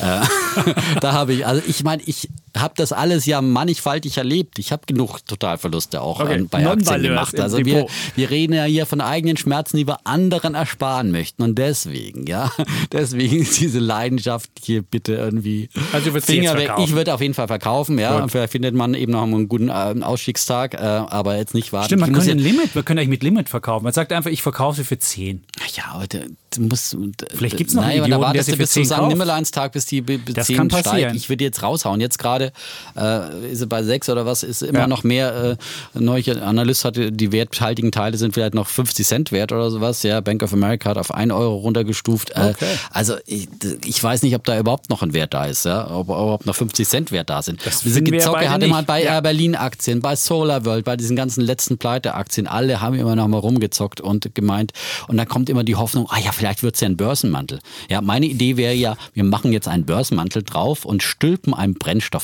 [0.00, 0.20] Äh,
[1.00, 4.58] da habe ich, also ich meine, ich habe das alles ja mannigfaltig erlebt.
[4.58, 6.44] Ich habe genug Totalverluste auch okay.
[6.50, 7.38] bei Aktien gemacht.
[7.38, 7.86] Also wir,
[8.16, 11.42] wir reden ja hier von eigenen Schmerzen, die wir anderen ersparen möchten.
[11.42, 12.50] Und deswegen, ja,
[12.92, 16.72] deswegen ist diese Leidenschaft hier bitte irgendwie also Finger weg.
[16.78, 18.20] Ich würde auf jeden Fall verkaufen, ja.
[18.20, 18.30] Gut.
[18.30, 21.86] Vielleicht findet man eben noch einen guten äh, Ausstiegstag, äh, aber jetzt nicht warten.
[21.86, 23.84] Stimmt, man könnte ein Limit, wir können eigentlich mit Limit verkaufen.
[23.84, 25.44] Man sagt einfach, ich verkaufe sie für 10.
[25.74, 26.96] Ja, aber du musst.
[27.34, 30.00] Vielleicht gibt es noch einen Idioten, der sie für bis 10 zum Nimmerleinstag, bis die
[30.00, 30.98] bis das 10 kann passieren.
[30.98, 31.16] steigt.
[31.16, 32.00] Ich würde jetzt raushauen.
[32.00, 34.86] Jetzt gerade äh, ist bei 6 oder was, ist immer ja.
[34.86, 35.56] noch mehr.
[35.94, 40.02] Äh, neuer Analyst hatte, die werthaltigen Teile sind vielleicht noch 50 Cent wert oder sowas.
[40.02, 42.30] Ja, Bank of America hat auf 1 Euro runtergestuft.
[42.30, 42.66] Äh, okay.
[42.90, 43.48] also ich,
[43.84, 46.54] ich, weiß nicht, ob da überhaupt noch ein Wert da ist, ja, ob überhaupt noch
[46.54, 47.64] 50 Cent wert da sind.
[47.64, 49.14] Das Diese Gezocke hatte man bei ja.
[49.14, 52.46] Air Berlin Aktien, bei Solar World, bei diesen ganzen letzten Pleite-Aktien.
[52.46, 54.72] Alle haben immer noch mal rumgezockt und gemeint.
[55.08, 57.60] Und dann kommt immer die Hoffnung, ah ja, vielleicht wird es ja ein Börsenmantel.
[57.88, 61.74] Ja, meine Idee wäre ja, wir machen jetzt einen Börsenmantel drauf und stülpen ein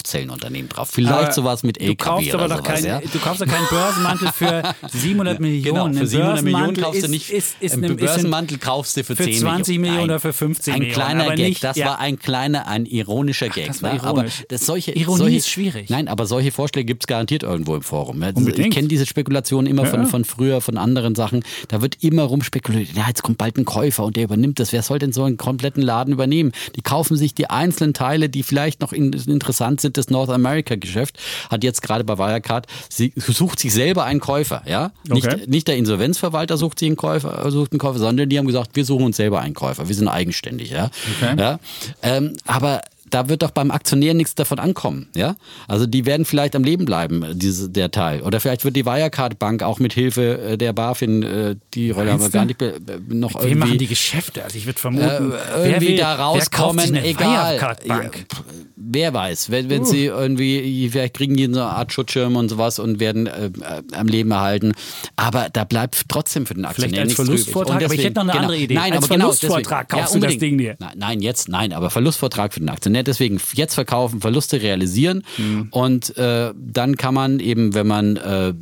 [0.06, 0.88] Brennstoffzellenunternehmen drauf.
[0.90, 3.00] Vielleicht aber sowas mit LKW du kaufst oder aber sowas, kein, ja?
[3.00, 5.92] Du kaufst doch keinen Börsenmantel für 700 Millionen.
[5.92, 7.30] Genau, für 700 Millionen kaufst du nicht.
[7.30, 10.80] Ist, ist, einen Börsenmantel kaufst du für, für 10 20 Millionen oder für 15 ein
[10.80, 11.02] Millionen.
[11.02, 11.86] Ein kleiner Gag, nicht, das ja.
[11.86, 13.66] war ein kleiner, ein ironischer Gag.
[13.66, 14.40] das war ironisch.
[14.40, 15.90] Aber das solche, Ironie solche, ist schwierig.
[15.90, 18.22] Nein, aber solche Vorschläge gibt es garantiert irgendwo im Forum.
[18.22, 18.68] Ja, Unbedingt.
[18.68, 19.90] Ich kenne diese Spekulationen immer Ja.
[19.90, 21.44] von, von früher, von anderen Sachen.
[21.68, 24.72] Da wird immer rumspekuliert, ja, jetzt kommt bald ein Käufer und der übernimmt das.
[24.72, 26.52] Wer soll denn so einen kompletten Laden übernehmen?
[26.76, 31.18] Die kaufen sich die einzelnen Teile, die vielleicht noch in, interessant sind, das North America-Geschäft.
[31.50, 34.92] Hat jetzt gerade bei Wirecard, sie sucht sich selber einen Käufer, ja?
[35.08, 35.44] Nicht, Okay.
[35.46, 38.84] nicht der Insolvenzverwalter sucht sich einen Käufer, sucht einen Käufer, sondern die haben gesagt, wir
[38.84, 39.88] suchen uns selber einen Käufer.
[39.88, 40.90] Wir sind eigenständig, ja?
[41.20, 41.34] Okay.
[41.38, 41.58] ja?
[42.02, 45.36] Ähm, aber da wird doch beim Aktionär nichts davon ankommen, ja?
[45.68, 48.22] Also die werden vielleicht am Leben bleiben, diese, der Teil.
[48.22, 52.12] Oder vielleicht wird die Wirecard Bank auch mit Hilfe äh, der BaFin, äh, die Rolle
[52.12, 52.74] haben wir Meinst gar nicht be-
[53.08, 54.42] noch Wir machen die irgendwie, Geschäfte.
[54.44, 57.54] Also ich würde vermuten, äh, wer irgendwie will, da rauskommen, egal.
[57.54, 58.26] Wirecard-Bank?
[58.30, 58.44] Ja,
[58.76, 62.78] wer weiß, wenn, wenn sie irgendwie, vielleicht kriegen die so eine Art Schutzschirm und sowas
[62.78, 63.50] und werden äh, äh,
[63.92, 64.72] am Leben erhalten.
[65.16, 67.22] Aber da bleibt trotzdem für den Aktionär als nichts.
[67.24, 68.74] Verlustvortrag, Und aber ich hätte noch eine genau, andere Idee.
[68.74, 70.02] Nein, Als aber genau Verlustvortrag deswegen.
[70.02, 70.38] kaufst du das.
[70.38, 70.76] Ding dir.
[70.96, 72.95] Nein, jetzt, nein, aber Verlustvortrag für den Aktionär.
[73.02, 75.68] Deswegen jetzt verkaufen, Verluste realisieren Hm.
[75.70, 78.54] und äh, dann kann man eben, wenn man äh, äh,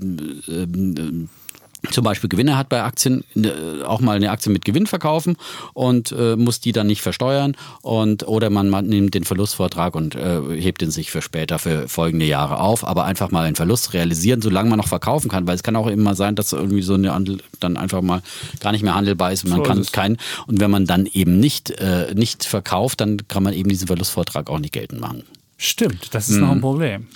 [1.91, 5.37] zum Beispiel Gewinne hat bei Aktien, äh, auch mal eine Aktie mit Gewinn verkaufen
[5.73, 10.15] und äh, muss die dann nicht versteuern und oder man, man nimmt den Verlustvortrag und
[10.15, 13.93] äh, hebt den sich für später für folgende Jahre auf, aber einfach mal einen Verlust
[13.93, 16.95] realisieren, solange man noch verkaufen kann, weil es kann auch immer sein, dass irgendwie so
[16.95, 18.23] eine Handel dann einfach mal
[18.61, 21.39] gar nicht mehr handelbar ist und man So kann keinen und wenn man dann eben
[21.39, 25.25] nicht äh, nicht verkauft, dann kann man eben diesen Verlustvortrag auch nicht geltend machen.
[25.57, 27.07] Stimmt, das ist noch ein Problem.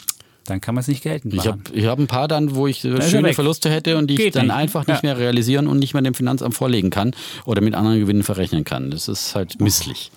[0.48, 1.62] Dann kann man es nicht geltend Ich machen.
[1.66, 3.34] habe ich hab ein paar dann, wo ich äh, ist er schöne.
[3.34, 4.54] Verluste hätte und die ich Geht dann nicht.
[4.54, 5.10] einfach nicht Ja.
[5.10, 7.12] mehr realisieren und nicht mehr dem Finanzamt vorlegen kann
[7.44, 8.90] oder mit anderen Gewinnen verrechnen kann.
[8.90, 10.10] Das ist halt misslich,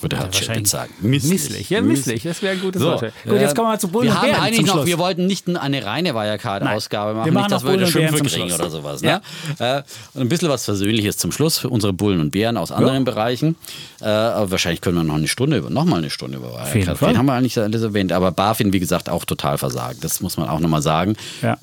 [0.00, 0.92] würde Chapin wahrscheinlich sagen.
[1.00, 2.22] Misslich, ja, misslich.
[2.22, 3.12] Das wäre ein gutes So, Wort.
[3.24, 4.86] Gut, jetzt kommen wir zu Bullen wir und haben Bären eigentlich noch, Schluss.
[4.86, 8.52] wir wollten nicht eine reine Wirecard-Ausgabe machen, Wir machen nicht, dass wir wieder Schimpfe kriegen
[8.52, 9.02] oder sowas.
[9.02, 9.20] Ja.
[9.58, 9.66] Ne?
[9.78, 9.82] Äh,
[10.14, 13.56] und ein bisschen was Versöhnliches zum Schluss für unsere Bullen und Bären aus anderen Bereichen.
[14.00, 17.02] Äh, aber wahrscheinlich können wir noch eine Stunde, über- noch mal eine Stunde über Wirecard
[17.02, 17.18] reden.
[17.18, 18.12] Haben wir eigentlich alles erwähnt.
[18.12, 20.04] Aber BaFin, wie gesagt, auch total versagt.
[20.04, 21.16] Das muss man auch nochmal sagen.
[21.42, 21.56] Ja.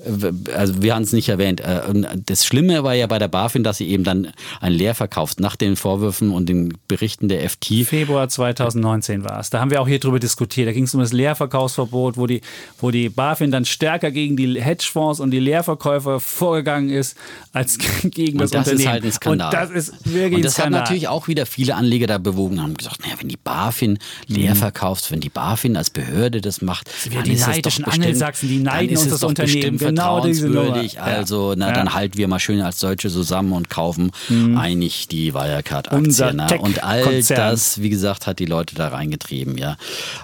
[0.55, 1.61] Also wir haben es nicht erwähnt.
[1.61, 1.81] Äh,
[2.25, 5.55] Das Schlimme war ja bei der BaFin, dass sie eben dann ein Leer verkauft nach
[5.55, 7.85] den Vorwürfen und den Berichten der FT.
[7.85, 9.49] Februar 2019 war es.
[9.49, 10.67] Da haben wir auch hier drüber diskutiert.
[10.67, 12.41] Da ging es um das Leerverkaufsverbot, wo die,
[12.79, 17.15] wo die BaFin dann stärker gegen die Hedgefonds und die Leerverkäufer vorgegangen ist,
[17.53, 18.79] als gegen das, Und das Unternehmen.
[18.79, 19.47] ist halt ein Skandal.
[19.49, 22.73] Und das ist wirklich Und das hat natürlich auch wieder viele Anleger da bewogen, haben
[22.75, 23.97] gesagt, naja, wenn die BaFin
[24.27, 24.59] leer Mhm.
[24.59, 28.05] verkauft, wenn die BaFin als Behörde das macht, dann die ist es doch neidischen bestimmt,
[28.05, 29.77] Angelsachsen, die dann neiden ist uns das Unternehmen.
[29.77, 30.93] Genau vertrauenswürdig.
[30.93, 31.01] Ja.
[31.03, 31.71] Also, na, Ja.
[31.71, 31.75] Mhm.
[31.75, 34.11] dann halten wir mal schön als Deutsche zusammen und kaufen
[34.55, 36.59] einig die Unser Wirecard-Aktien.
[36.61, 39.77] Und all das, wie gesagt, hat die Leute da reingetrieben, ja.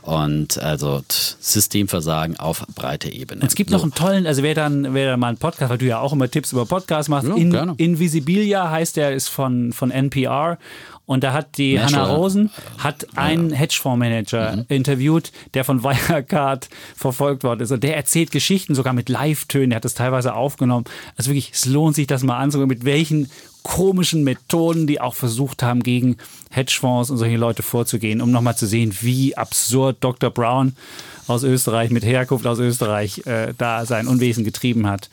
[0.04, 1.02] Und also
[1.40, 3.44] Systemversagen auf breiter Ebene.
[3.46, 3.78] Es gibt So.
[3.78, 6.14] noch einen tollen, also wer dann, wer dann mal einen Podcast, weil du ja auch
[6.14, 7.74] immer Tipps über Podcasts machst, Ja, In, gerne.
[7.78, 10.58] Invisibilia heißt der, ist von, von NPR.
[11.08, 14.66] Und da hat die National- Hannah Rosen hat einen Hedgefondsmanager Mhm.
[14.70, 17.72] interviewt, der von Wirecard verfolgt worden ist.
[17.72, 19.72] Und der erzählt Geschichten sogar mit Live-Tönen.
[19.72, 20.86] Der hat das teilweise aufgenommen.
[21.18, 23.30] Also wirklich, es lohnt sich, das mal anzusehen, mit welchen
[23.64, 26.18] komischen Methoden, die auch versucht haben, gegen
[26.50, 30.30] Hedgefonds und solche Leute vorzugehen, um nochmal zu sehen, wie absurd Dr.
[30.30, 30.76] Brown
[31.28, 35.10] aus Österreich mit Herkunft aus Österreich äh, da sein Unwesen getrieben hat.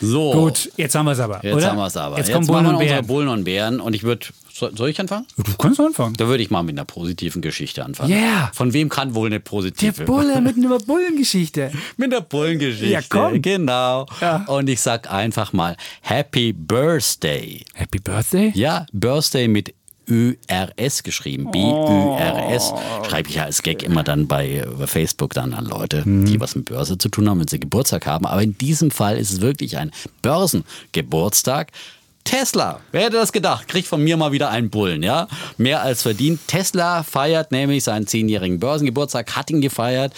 [0.00, 0.32] So.
[0.32, 1.40] Gut, jetzt haben wir es aber.
[1.42, 1.70] Jetzt oder?
[1.70, 2.18] haben wir es aber.
[2.18, 3.06] Jetzt, Jetzt, kommen Bullen und Bären.
[3.06, 4.26] Bullen und Bären und ich würde
[4.58, 5.24] Soll, soll ich anfangen?
[5.36, 6.14] Du kannst anfangen.
[6.16, 8.10] Da würde ich mal mit einer positiven Geschichte anfangen.
[8.12, 8.50] Yeah.
[8.52, 10.04] Von wem kann wohl eine Der positive?
[10.04, 11.70] Bulle mit einer Bullengeschichte.
[11.96, 12.86] Mit der Bullengeschichte.
[12.86, 13.40] Ja, komm.
[13.40, 14.06] Genau.
[14.20, 14.44] Ja.
[14.46, 17.64] Und ich sag einfach mal Happy Birthday.
[17.74, 18.50] Happy Birthday?
[18.54, 19.74] Ja, Birthday mit
[20.08, 21.50] ÖRS geschrieben.
[21.50, 22.72] B-Ü-R-S.
[23.08, 26.54] Schreibe ich ja als Gag immer dann bei bei Facebook dann an Leute, die was
[26.56, 28.26] mit Börse zu tun haben, wenn sie Geburtstag haben.
[28.26, 29.92] Aber in diesem Fall ist es wirklich ein
[30.22, 31.70] Börsengeburtstag.
[32.28, 33.68] Tesla, wer hätte das gedacht?
[33.68, 35.28] Kriegt von mir mal wieder einen Bullen, ja?
[35.56, 36.40] Mehr als verdient.
[36.46, 40.12] Tesla feiert nämlich seinen zehnjährigen Börsengeburtstag, hat ihn gefeiert.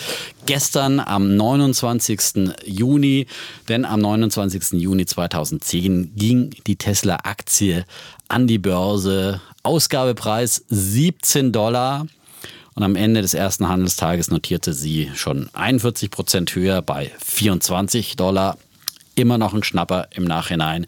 [0.44, 2.56] Gestern am 29.
[2.64, 3.28] Juni,
[3.68, 4.80] denn am 29.
[4.80, 7.84] Juni 2010 ging die Tesla-Aktie
[8.26, 9.40] an die Börse.
[9.62, 12.08] Ausgabepreis 17 Dollar.
[12.74, 18.58] Und am Ende des ersten Handelstages notierte sie schon 41 Prozent höher bei 24 Dollar.
[19.14, 20.86] Immer noch ein Schnapper im Nachhinein.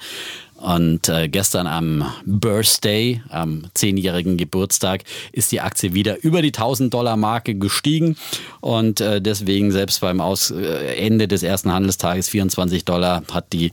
[0.63, 5.03] Und äh, gestern am Birthday, am zehnjährigen Geburtstag,
[5.33, 8.17] ist die Aktie wieder über die 1000 Dollar Marke gestiegen.
[8.61, 13.73] Und äh, deswegen selbst beim Aus äh, Ende des ersten Handelstages 24 Dollar hat die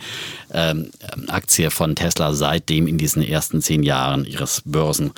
[0.51, 0.89] ähm,
[1.27, 5.11] Aktie von Tesla seitdem in diesen ersten zehn Jahren ihres Börsen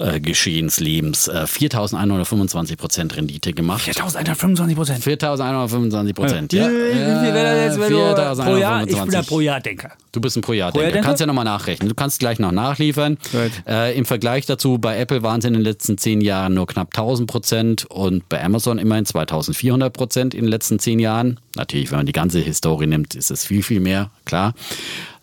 [0.00, 3.82] äh, Geschehens, Lebens, äh, 4.125 Prozent Rendite gemacht.
[3.82, 5.04] 4125 Prozent.
[5.04, 6.68] 4.125 Prozent, Wie ja.
[6.68, 8.82] viel wäre das jetzt, wenn du pro Jahr?
[8.82, 9.10] Ich bin 4.125.
[9.10, 9.92] der pro Jahr Denker.
[10.12, 10.78] Du bist ein Pro-Jahr-Denker.
[10.78, 11.06] Pro-Jahr-Denker?
[11.06, 11.88] Kannst ja nochmal nachrechnen.
[11.88, 13.16] Du kannst gleich noch nachliefern.
[13.32, 13.52] Right.
[13.66, 16.88] Äh, Im Vergleich dazu, bei Apple waren es in den letzten zehn Jahren nur knapp
[16.88, 21.38] 1000 Prozent und bei Amazon immerhin 2400 Prozent in den letzten zehn Jahren.
[21.54, 24.54] Natürlich, wenn man die ganze Historie nimmt, ist es viel, viel mehr, klar.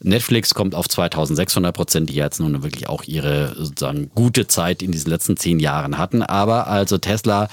[0.01, 4.91] Netflix kommt auf 2600 Prozent, die jetzt nun wirklich auch ihre sozusagen gute Zeit in
[4.91, 6.21] diesen letzten zehn Jahren hatten.
[6.21, 7.47] Aber also Tesla,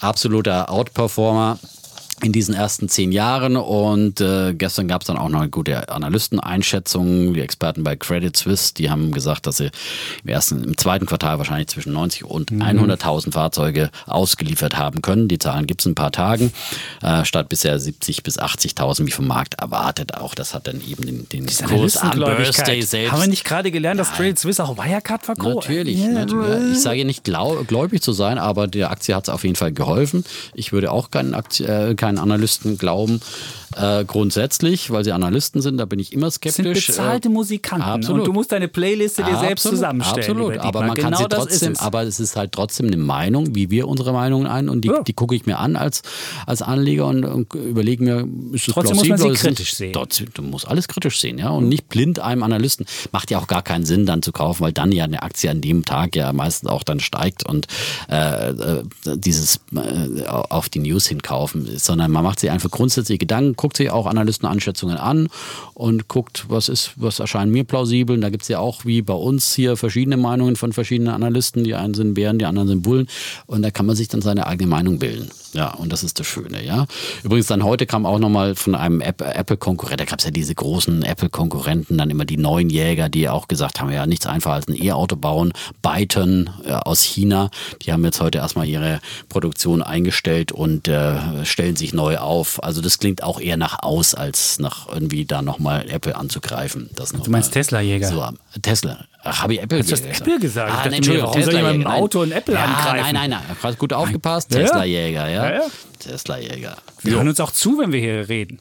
[0.00, 1.58] absoluter Outperformer
[2.22, 5.88] in diesen ersten zehn Jahren und äh, gestern gab es dann auch noch eine gute
[5.90, 7.34] Analysteneinschätzung.
[7.34, 9.70] Die Experten bei Credit Suisse, die haben gesagt, dass sie
[10.24, 15.28] im ersten, im zweiten Quartal wahrscheinlich zwischen 90 und 100.000 Fahrzeuge ausgeliefert haben können.
[15.28, 16.52] Die Zahlen gibt es in ein paar Tagen,
[17.02, 20.14] äh, statt bisher 70 bis 80.000 wie vom Markt erwartet.
[20.14, 23.12] Auch das hat dann eben den, den Kurs am Birthday selbst.
[23.12, 25.68] Haben wir nicht gerade gelernt, dass Credit Suisse auch Wirecard verkauft?
[25.68, 26.72] Natürlich, natürlich.
[26.72, 29.72] Ich sage nicht glaub, gläubig zu sein, aber der Aktie hat es auf jeden Fall
[29.72, 30.24] geholfen.
[30.54, 33.20] Ich würde auch keinen, Aktie, äh, keinen Analysten glauben,
[33.76, 36.86] äh, grundsätzlich, weil sie Analysten sind, da bin ich immer Das sind skeptisch.
[36.86, 38.20] bezahlte Äh, Musikanten absolut.
[38.20, 40.30] und du musst deine Playliste dir selbst Absolut, zusammenstellen.
[40.38, 41.84] Absolut, aber man kann genau sie das trotzdem, ist es.
[41.84, 45.02] aber es ist halt trotzdem eine Meinung, wie wir unsere Meinung ein und die, Ja.
[45.02, 46.02] die gucke ich mir an als,
[46.46, 49.74] als Anleger und, und überlege mir, ist es Trotzdem muss plausibel man sie ist kritisch
[49.74, 49.92] sehen.
[49.92, 52.86] Trotzdem, du musst alles kritisch sehen, ja, und nicht blind einem Analysten.
[53.12, 55.60] Macht ja auch gar keinen Sinn, dann zu kaufen, weil dann ja eine Aktie an
[55.60, 57.66] dem Tag ja meistens auch dann steigt und
[58.08, 58.82] äh, äh,
[59.16, 61.66] dieses äh, auf die News hinkaufen,
[61.96, 65.28] sondern man macht sich einfach grundsätzlich Gedanken, guckt sich auch Analystenanschätzungen an
[65.72, 68.14] und guckt, was ist, was erscheint mir plausibel.
[68.14, 71.64] Und da gibt es ja auch wie bei uns hier verschiedene Meinungen von verschiedenen Analysten.
[71.64, 73.08] Die einen sind Bären, die anderen sind Bullen.
[73.46, 75.30] Und da kann man sich dann seine eigene Meinung bilden.
[75.56, 76.86] Ja, und das ist das Schöne, ja.
[77.22, 80.54] Übrigens dann heute kam auch nochmal von einem App- Apple-Konkurrent, da gab es ja diese
[80.54, 84.68] großen Apple-Konkurrenten, dann immer die neuen Jäger, die auch gesagt haben, ja, nichts einfacher als
[84.68, 85.54] ein E-Auto bauen.
[85.80, 87.50] Byton äh, aus China,
[87.82, 89.00] die haben jetzt heute erstmal ihre
[89.30, 92.62] Produktion eingestellt und äh, stellen sich neu auf.
[92.62, 96.90] Also das klingt auch eher nach aus, als nach irgendwie da nochmal Apple anzugreifen.
[96.96, 98.08] Das Du meinst Tesla-Jäger?
[98.08, 98.28] So,
[98.60, 98.98] Tesla.
[99.28, 100.70] Ach, habe ich Apple Hast du das Apple gesagt?
[100.70, 101.94] Ich Ah, nein, Entschuldigung, warum soll Tesla jemand Jäger.
[102.02, 102.96] Auto ein Apple ja, angreifen?
[103.02, 103.56] Nein, nein, nein.
[103.62, 104.50] Hast gut aufgepasst.
[104.50, 105.48] Tesla-Jäger, ja.
[105.48, 105.62] Ja, ja.
[105.98, 106.76] Tesla-Jäger.
[107.02, 108.60] Wir hören uns auch zu, wenn wir hier reden.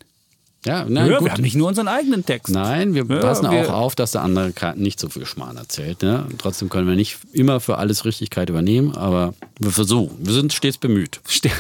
[0.66, 1.28] Ja, nein, Ja, gut.
[1.28, 2.52] wir haben nicht nur unseren eigenen Text.
[2.54, 6.02] Nein, wir Ja, passen wir- auch auf, dass der andere nicht so viel Schmarrn erzählt.
[6.02, 6.26] Ne?
[6.28, 10.18] Und Trotzdem können wir nicht immer für alles Richtigkeit übernehmen, aber wir versuchen.
[10.26, 11.20] Wir sind stets bemüht.
[11.28, 11.52] Ste-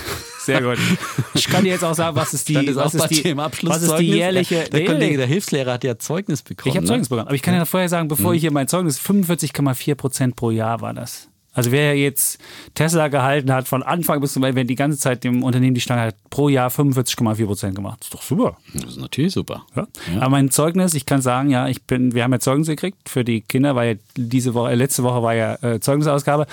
[0.45, 0.77] Sehr gut.
[1.33, 4.07] Ich kann dir jetzt auch sagen, was ist die, was ist die, was ist die
[4.07, 4.63] jährliche.
[4.71, 6.69] Der, Nee, Kollege, der Hilfslehrer hat ja Zeugnis bekommen.
[6.71, 6.89] Ich habe ne?
[6.89, 7.27] Zeugnis bekommen.
[7.27, 8.35] Aber ich kann ja vorher sagen, bevor Mhm.
[8.35, 11.27] ich hier mein Zeugnis, 45,4 Prozent pro Jahr war das.
[11.53, 12.37] Also wer jetzt
[12.73, 15.79] Tesla gehalten hat von Anfang bis zum Ende, wenn die ganze Zeit dem Unternehmen die
[15.79, 18.03] Stange hat, pro Jahr 45,4 Prozent gemacht.
[18.03, 18.57] ist doch super.
[18.73, 19.65] Das ist natürlich super.
[19.73, 19.87] Ja.
[20.19, 23.23] Aber mein Zeugnis, ich kann sagen, ja, ich bin, wir haben ja Zeugnis gekriegt für
[23.23, 26.45] die Kinder, weil ja diese Woche, äh, letzte Woche war ja äh, Zeugnisausgabe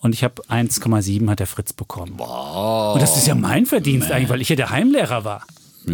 [0.00, 2.12] und ich habe 1,7 hat der Fritz bekommen.
[2.94, 5.44] Und das ist ja mein Verdienst eigentlich, weil ich ja der Heimlehrer war.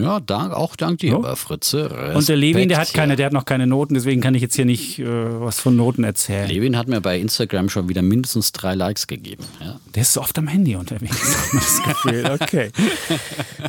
[0.02, 2.12] Ja, dank, auch dank dir, aber Fritze.
[2.14, 3.16] Und der Levin, der hat Respekt, keine, ja.
[3.16, 6.04] der hat noch keine Noten, deswegen kann ich jetzt hier nicht äh, was von Noten
[6.04, 6.48] erzählen.
[6.48, 9.44] Levin hat mir bei Instagram schon wieder mindestens drei Likes gegeben.
[9.60, 9.78] Ja.
[9.94, 12.30] Der ist so oft am Handy unterwegs, hat man das Gefühl.
[12.40, 12.70] Okay.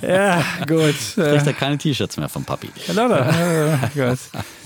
[0.02, 0.96] Ja, gut.
[1.16, 2.68] Kriegt er keine T-Shirts mehr vom Papi.
[2.88, 2.94] Äh,
[3.96, 4.20] gut.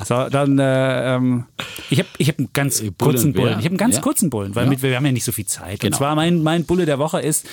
[0.06, 1.46] So, dann, äh, ähm,
[1.90, 3.46] ich habe ich hab einen ganz Bullen, kurzen Bullen.
[3.54, 3.60] ja.
[3.60, 4.02] Ich habe einen ganz Ja.
[4.02, 4.70] kurzen Bullen, weil Ja.
[4.70, 5.74] mit, wir haben ja nicht so viel Zeit.
[5.76, 5.98] Und Genau.
[5.98, 7.48] zwar mein, mein Bulle der Woche ist,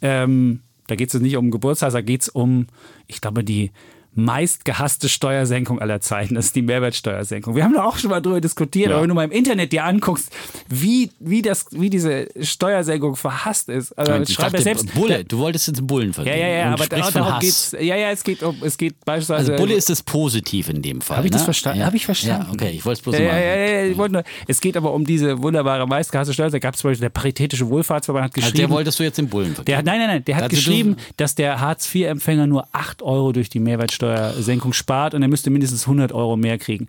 [0.00, 2.66] ähm, da geht es nicht um Geburtstag, da geht es um,
[3.06, 3.70] ich glaube, die
[4.14, 6.34] meist gehasste Steuersenkung aller Zeiten.
[6.34, 7.54] Das ist die Mehrwertsteuersenkung.
[7.54, 8.94] Wir haben da auch schon mal drüber diskutiert, ja.
[8.94, 10.30] aber wenn du mal im Internet dir anguckst,
[10.68, 13.92] wie, wie, das, wie diese Steuersenkung verhasst ist.
[13.98, 14.94] Also ich schreibe dachte, selbst.
[14.94, 16.38] Bulle, du wolltest jetzt Bullen verdienen.
[16.38, 17.72] Ja, ja, ja, aber da, darum geht's.
[17.72, 19.52] Ja, ja, es geht um, es geht beispielsweise.
[19.52, 21.18] Also Bulle ist das Positiv in dem Fall.
[21.18, 21.46] Habe ich das ne?
[21.46, 21.80] verstanden?
[21.80, 21.86] Ja.
[21.86, 22.46] Habe ich verstanden?
[22.48, 24.76] Ja, okay, ich wollte es bloß ja, ja, ja, ja, ich wollte nur, Es geht
[24.76, 26.50] aber um diese wunderbare meistgehasste Steuer.
[26.50, 28.52] Da gab es zum Beispiel der Paritätische Wohlfahrtsverband hat geschrieben.
[28.52, 29.66] Also der wolltest du jetzt den Bullen verdienen.
[29.66, 33.48] Der, nein, nein, nein, der hat also geschrieben, dass der Hartz-IV-Empfänger nur 8 Euro durch
[33.48, 33.60] die
[34.00, 36.86] Mehrwertsteuersenkung spart und er müsste mindestens 100 Euro mehr kriegen.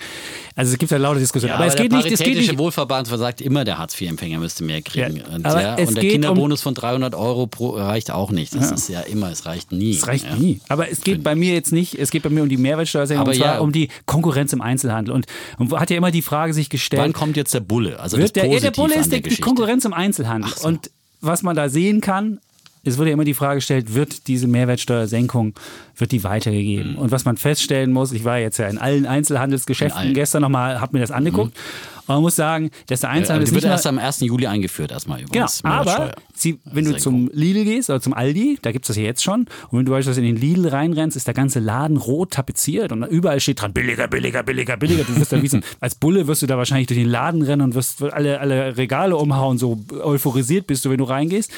[0.55, 1.49] Also es gibt ja laute Diskussionen.
[1.49, 2.11] Ja, aber, aber, es geht nicht.
[2.11, 2.57] Es geht nicht.
[2.57, 5.17] Wohlverband sagt immer, der Hartz-IV-Empfänger müsste mehr kriegen.
[5.17, 8.55] Ja, und, ja, und der Kinderbonus um, von 300 Euro pro reicht auch nicht.
[8.55, 9.91] Das ist ja immer, es reicht nie.
[9.91, 10.59] Es reicht nie.
[10.69, 13.31] Aber es geht bei mir jetzt nicht, es geht bei mir um die Mehrwertsteuersenkung, aber
[13.31, 13.59] und zwar ja.
[13.59, 15.13] um die Konkurrenz im Einzelhandel.
[15.13, 15.25] Und,
[15.57, 17.01] und hat ja immer die Frage sich gestellt.
[17.01, 17.99] Wann kommt jetzt der Bulle?
[17.99, 20.51] Also wird der, der Bulle ist der die Konkurrenz im Einzelhandel.
[20.55, 20.67] So.
[20.67, 20.91] Und
[21.21, 22.39] was man da sehen kann,
[22.83, 25.53] es wurde ja immer die Frage gestellt, wird diese Mehrwertsteuersenkung,
[25.95, 26.93] wird die weitergegeben?
[26.93, 26.97] Mhm.
[26.97, 30.13] Und was man feststellen muss, ich war jetzt ja in allen Einzelhandelsgeschäften in allen.
[30.15, 31.55] gestern nochmal, habe mir das angeguckt.
[31.55, 31.98] Mhm.
[32.09, 34.21] Man muss sagen, dass der Einzelhandel die wird erst am 1.
[34.21, 35.61] Juli eingeführt, erstmal übrigens.
[35.61, 38.97] Genau, aber sie, wenn du zum Lidl gehst oder zum Aldi, da gibt es das
[38.97, 41.97] ja jetzt schon, und wenn du beispielsweise in den Lidl reinrennst, ist der ganze Laden
[41.97, 45.03] rot tapeziert und überall steht dran, billiger, billiger, billiger, billiger.
[45.03, 47.61] Du wirst da wie so, als Bulle wirst du da wahrscheinlich durch den Laden rennen
[47.61, 51.51] und wirst alle, alle Regale umhauen, so euphorisiert bist du, wenn du reingehst.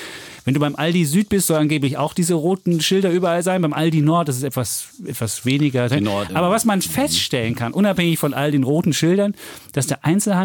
[0.44, 3.62] Wenn du beim Aldi Süd bist, soll angeblich auch diese roten Schilder überall sein.
[3.62, 5.88] Beim Aldi Nord das ist etwas, etwas weniger.
[6.02, 9.36] Nord, Aber was man feststellen kann, unabhängig von all den roten Schildern,
[9.74, 10.41] dass der Einzelhandel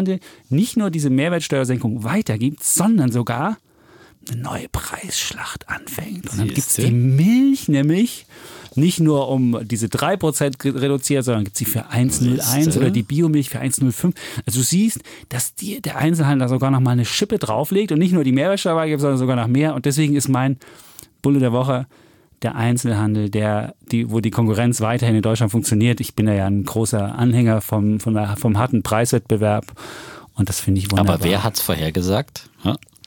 [0.49, 3.57] nicht nur diese Mehrwertsteuersenkung weitergibt, sondern sogar
[4.29, 6.29] eine neue Preisschlacht anfängt.
[6.31, 8.25] Und dann gibt es die Milch nämlich
[8.75, 13.59] nicht nur um diese 3% reduziert, sondern gibt sie für 1,01 oder die Biomilch für
[13.59, 14.13] 1,05.
[14.45, 14.99] Also du siehst,
[15.29, 18.85] dass die, der Einzelhandel sogar noch mal eine Schippe drauflegt und nicht nur die Mehrwertsteuer
[18.85, 19.73] gibt, sondern sogar noch mehr.
[19.73, 20.57] Und deswegen ist mein
[21.23, 21.87] Bulle der Woche
[22.41, 25.99] der Einzelhandel, der, die, wo die Konkurrenz weiterhin in Deutschland funktioniert.
[25.99, 29.65] Ich bin ja ein großer Anhänger vom, vom, vom harten Preiswettbewerb.
[30.35, 31.15] Und das finde ich wunderbar.
[31.15, 32.49] Aber wer hat es vorhergesagt?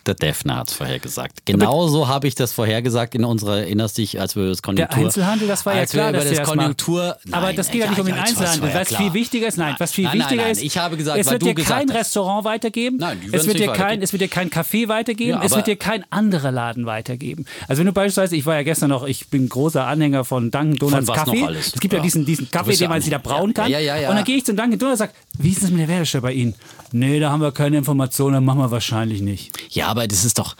[0.06, 1.44] Der Defner hat es vorhergesagt.
[1.44, 4.96] Genauso habe ich das vorhergesagt in unserer, erinnerst dich, als wir das Konjunktur...
[4.96, 7.18] Der Einzelhandel, das war ja klar, dass das, das Konjunktur...
[7.24, 8.72] Nein, aber das geht ja nicht um den Einzelhandel.
[8.72, 10.62] Was viel wichtiger ist, nein, was viel nein, wichtiger nein, ist...
[10.62, 11.96] ich habe gesagt, es wird dir kein hast.
[11.96, 15.54] Restaurant weitergeben, nein, es, wird dir kein, es wird dir kein Café weitergeben, Ja, es
[15.54, 17.44] wird dir kein anderer Laden weitergeben.
[17.68, 20.76] Also wenn du beispielsweise, ich war ja gestern noch, ich bin großer Anhänger von Dunkin'
[20.76, 21.44] Donuts Kaffee.
[21.52, 22.02] Es gibt ja, Ja.
[22.02, 23.70] diesen, diesen Kaffee, den man sich da brauen kann.
[23.70, 24.08] Ja, ja, ja.
[24.08, 26.20] Und dann gehe ich zum Dunkin' Donuts und sage, wie ist das mit der Mehrwertsteuer
[26.20, 26.54] bei Ihnen?
[26.92, 29.52] Nee, da haben wir keine Informationen, machen wir wahrscheinlich nicht.
[29.70, 30.56] Ja, aber das ist doch,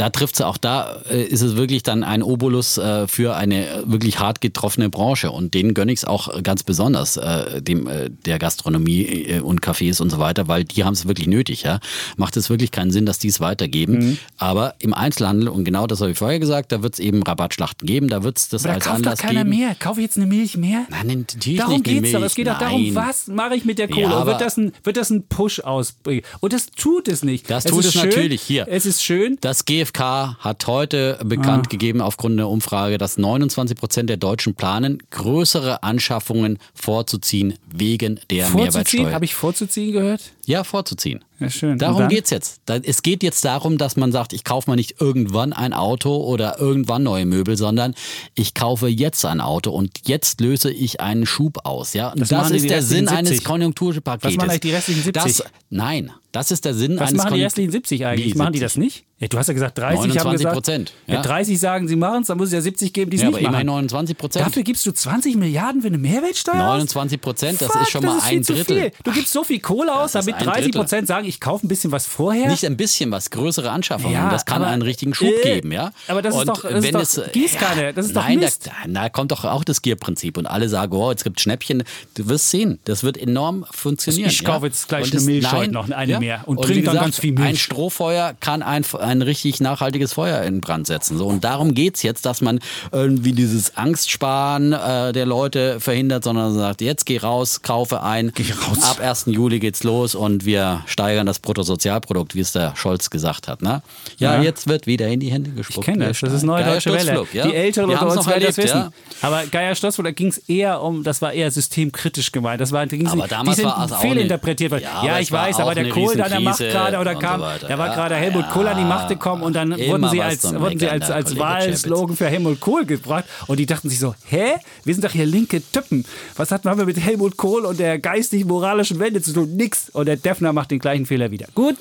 [0.00, 3.66] da trifft es auch, da äh, ist es wirklich dann ein Obolus äh, für eine
[3.84, 5.30] wirklich hart getroffene Branche.
[5.30, 7.88] Und denen gönne ich es auch ganz besonders, äh, dem,
[8.24, 11.62] der Gastronomie und Cafés und so weiter, weil die haben es wirklich nötig.
[11.62, 11.80] Ja?
[12.16, 13.98] Macht es wirklich keinen Sinn, dass die es weitergeben.
[13.98, 14.18] Mhm.
[14.38, 17.86] Aber im Einzelhandel, und genau das habe ich vorher gesagt, da wird es eben Rabattschlachten
[17.86, 19.56] geben, da wird es das Aber da als kauft doch Anlass keiner geben.
[19.58, 19.74] mehr.
[19.78, 20.86] Kaufe ich jetzt eine Milch mehr?
[20.88, 22.20] Nein, natürlich Darum nicht eine geht es doch.
[22.20, 22.30] Milch.
[22.30, 22.94] Es geht doch darum, Nein.
[22.94, 24.02] was mache ich mit der Kohle?
[24.02, 26.22] Ja, aber- wird, das ein, wird das ein Push ausbringen?
[26.40, 27.50] Und das tut es nicht.
[27.50, 28.66] Das es tut es schön, natürlich hier.
[28.68, 29.36] Es ist schön.
[29.40, 31.70] Das GfK hat heute bekannt Ah.
[31.70, 38.46] gegeben aufgrund der Umfrage, dass 29 Prozent der Deutschen planen, größere Anschaffungen vorzuziehen wegen der
[38.46, 38.64] Vorzuziehen?
[38.64, 39.12] Mehrwertsteuer.
[39.12, 40.32] Habe ich vorzuziehen gehört?
[40.46, 41.24] ja, vorzuziehen.
[41.40, 41.78] Ja, schön.
[41.78, 42.08] Darum dann?
[42.10, 42.60] geht's jetzt.
[42.84, 46.58] Es geht jetzt darum, dass man sagt, ich kaufe mal nicht irgendwann ein Auto oder
[46.60, 47.94] irgendwann neue Möbel, sondern
[48.34, 51.94] ich kaufe jetzt ein Auto und jetzt löse ich einen Schub aus.
[51.94, 52.12] Ja?
[52.14, 53.44] Das das, ist der Sinn eines 70.
[53.46, 54.32] Konjunkturpaketes.
[54.32, 55.22] Was machen eigentlich die restlichen 70?
[55.22, 58.34] Das, nein, das ist der Sinn Was eines machen die restlichen 70 eigentlich?
[58.34, 58.74] Wie Machen die 70?
[58.74, 59.04] das nicht?
[59.18, 60.54] Ja, du hast ja gesagt 30 haben 29 gesagt.
[60.54, 61.22] Prozent, Wenn ja.
[61.22, 63.40] 30 sagen, sie machen es, dann muss es ja 70 geben, die es Ja, nicht
[63.40, 63.66] aber machen.
[63.66, 64.46] 29 Prozent.
[64.46, 66.60] Dafür gibst du 20 Milliarden für eine Mehrwertsteuer aus?
[66.60, 68.80] 29 Prozent, das ist schon mal das ist viel ein zu Drittel.
[68.80, 68.92] Viel.
[69.04, 70.80] Du gibst so viel Kohle aus, damit ein 30 Drittel.
[70.80, 72.48] Prozent sagen, ich kaufe ein bisschen was vorher.
[72.48, 74.12] Nicht ein bisschen was, größere Anschaffungen.
[74.14, 75.92] Ja, das kann aber- einen richtigen Schub äh, geben, ja.
[76.08, 78.40] aber das ist Und doch- das ist wenn doch es, Gießkanne, das ist doch nein,
[78.40, 78.66] Mist.
[78.66, 81.84] Da, da kommt doch auch das Gierprinzip und alle sagen, oh, jetzt gibt Schnäppchen.
[82.14, 84.28] Du wirst sehen, das wird enorm funktionieren.
[84.28, 84.50] Ich ja?
[84.50, 87.18] kaufe jetzt gleich Und eine es- Milch noch, eine mehr und wie trinke dann ganz
[87.18, 87.46] viel Milch.
[87.48, 91.16] Ein Strohfeuer kann ein, ein richtig nachhaltiges Feuer in Brand setzen.
[91.16, 92.58] So, und darum geht's jetzt, dass man
[92.92, 98.32] irgendwie dieses Angstsparen äh, der Leute verhindert, sondern sagt, jetzt geh raus, kaufe ein.
[98.34, 98.82] Geh raus.
[98.82, 99.26] Ab 1.
[99.26, 103.62] Juli geht's los und wir steigern das Bruttosozialprodukt, wie es der Scholz gesagt hat.
[103.62, 103.82] Ne?
[104.18, 104.42] Ja, Ja.
[104.42, 105.86] jetzt wird wieder in die Hände gespuckt.
[105.88, 107.26] Ich kenne das, das ist neue Geier deutsche Welle.
[107.32, 107.46] Ja?
[107.46, 108.76] Die Älteren unter uns noch werden das wissen.
[108.76, 108.90] ja?
[109.22, 112.60] Aber Geier Stossfurt, da ging es eher um, das war eher systemkritisch gemeint.
[112.60, 114.70] Das war, da Aber nicht- damals die sind war es auch fehlinterpretiert.
[114.72, 114.84] worden.
[114.86, 117.66] eine- Ja, ich weiß, aber der Kohl da an der Macht gerade oder kam, so
[117.68, 120.78] da war gerade Helmut Kohl an die Macht gekommen und dann wurden sie als, wurden
[120.78, 124.54] sie als, als Wahlslogan für Helmut Kohl gebracht und die dachten sich so, hä?
[124.84, 126.04] Wir sind doch hier linke Typen.
[126.36, 129.56] Was hatten wir mit Helmut Kohl und der geistig-moralischen Wende zu tun?
[129.56, 129.90] Nix.
[129.90, 131.48] Und der Defner macht den gleichen Fehler wieder.
[131.56, 131.76] Gut,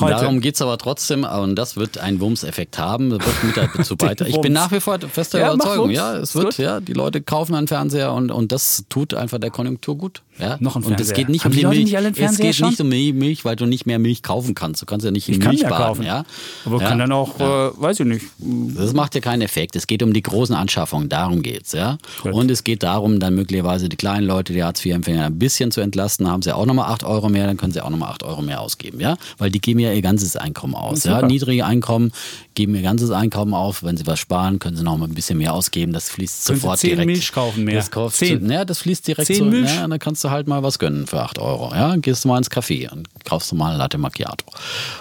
[0.00, 0.12] Heute.
[0.20, 4.30] Darum geht es aber trotzdem, und das wird einen Wumms-Effekt haben, wird mit dazu beitragen.
[4.30, 7.54] Ich bin nach wie vor fester Ja, Überzeugung, ja, es wird, ja, die Leute kaufen
[7.54, 10.22] einen Fernseher und, und das tut einfach der Konjunktur gut.
[10.38, 10.56] Ja?
[10.58, 11.16] Noch ein Und es Fernseher.
[11.16, 11.92] geht nicht Haben um die Milch.
[11.92, 12.68] nicht es Fernseher geht schon?
[12.70, 14.82] nicht um die Milch, weil du nicht mehr Milch kaufen kannst.
[14.82, 16.02] Du kannst ja nicht in Ich kann Milch ja baden, kaufen.
[16.04, 16.24] ja.
[16.64, 16.88] Aber ja?
[16.88, 17.42] kann dann auch, äh,
[17.80, 18.26] weiß ich nicht.
[18.38, 19.76] Das macht ja keinen Effekt.
[19.76, 21.98] Es geht um die großen Anschaffungen, darum geht's, ja.
[22.22, 22.32] Gut.
[22.32, 26.28] Und es geht darum, dann möglicherweise die kleinen Leute, die Hartz-IV-Empfänger ein bisschen zu entlasten,
[26.28, 28.60] haben sie auch nochmal 8 Euro mehr, dann können sie auch nochmal 8 Euro mehr
[28.60, 29.16] ausgeben, ja.
[29.38, 31.22] Weil die geben ja ihr ganzes Einkommen aus, ja.
[31.22, 32.12] Niedrige Einkommen
[32.54, 33.82] geben ihr ganzes Einkommen auf.
[33.82, 35.92] Wenn sie was sparen, können sie nochmal ein bisschen mehr ausgeben.
[35.92, 37.06] Das fließt Können sie sofort 10 direkt.
[37.06, 37.76] Milch kaufen mehr.
[37.76, 38.50] Das kaufst Zehn.
[38.50, 39.44] Ja, das fließt direkt 10 so.
[39.44, 39.74] Milch?
[39.74, 41.96] Ja, dann kannst du halt mal was gönnen für 8 Euro, ja.
[41.96, 44.46] Gehst du mal ins Café und kaufst du mal ein Latte Macchiato.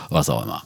[0.10, 0.64] Was auch immer.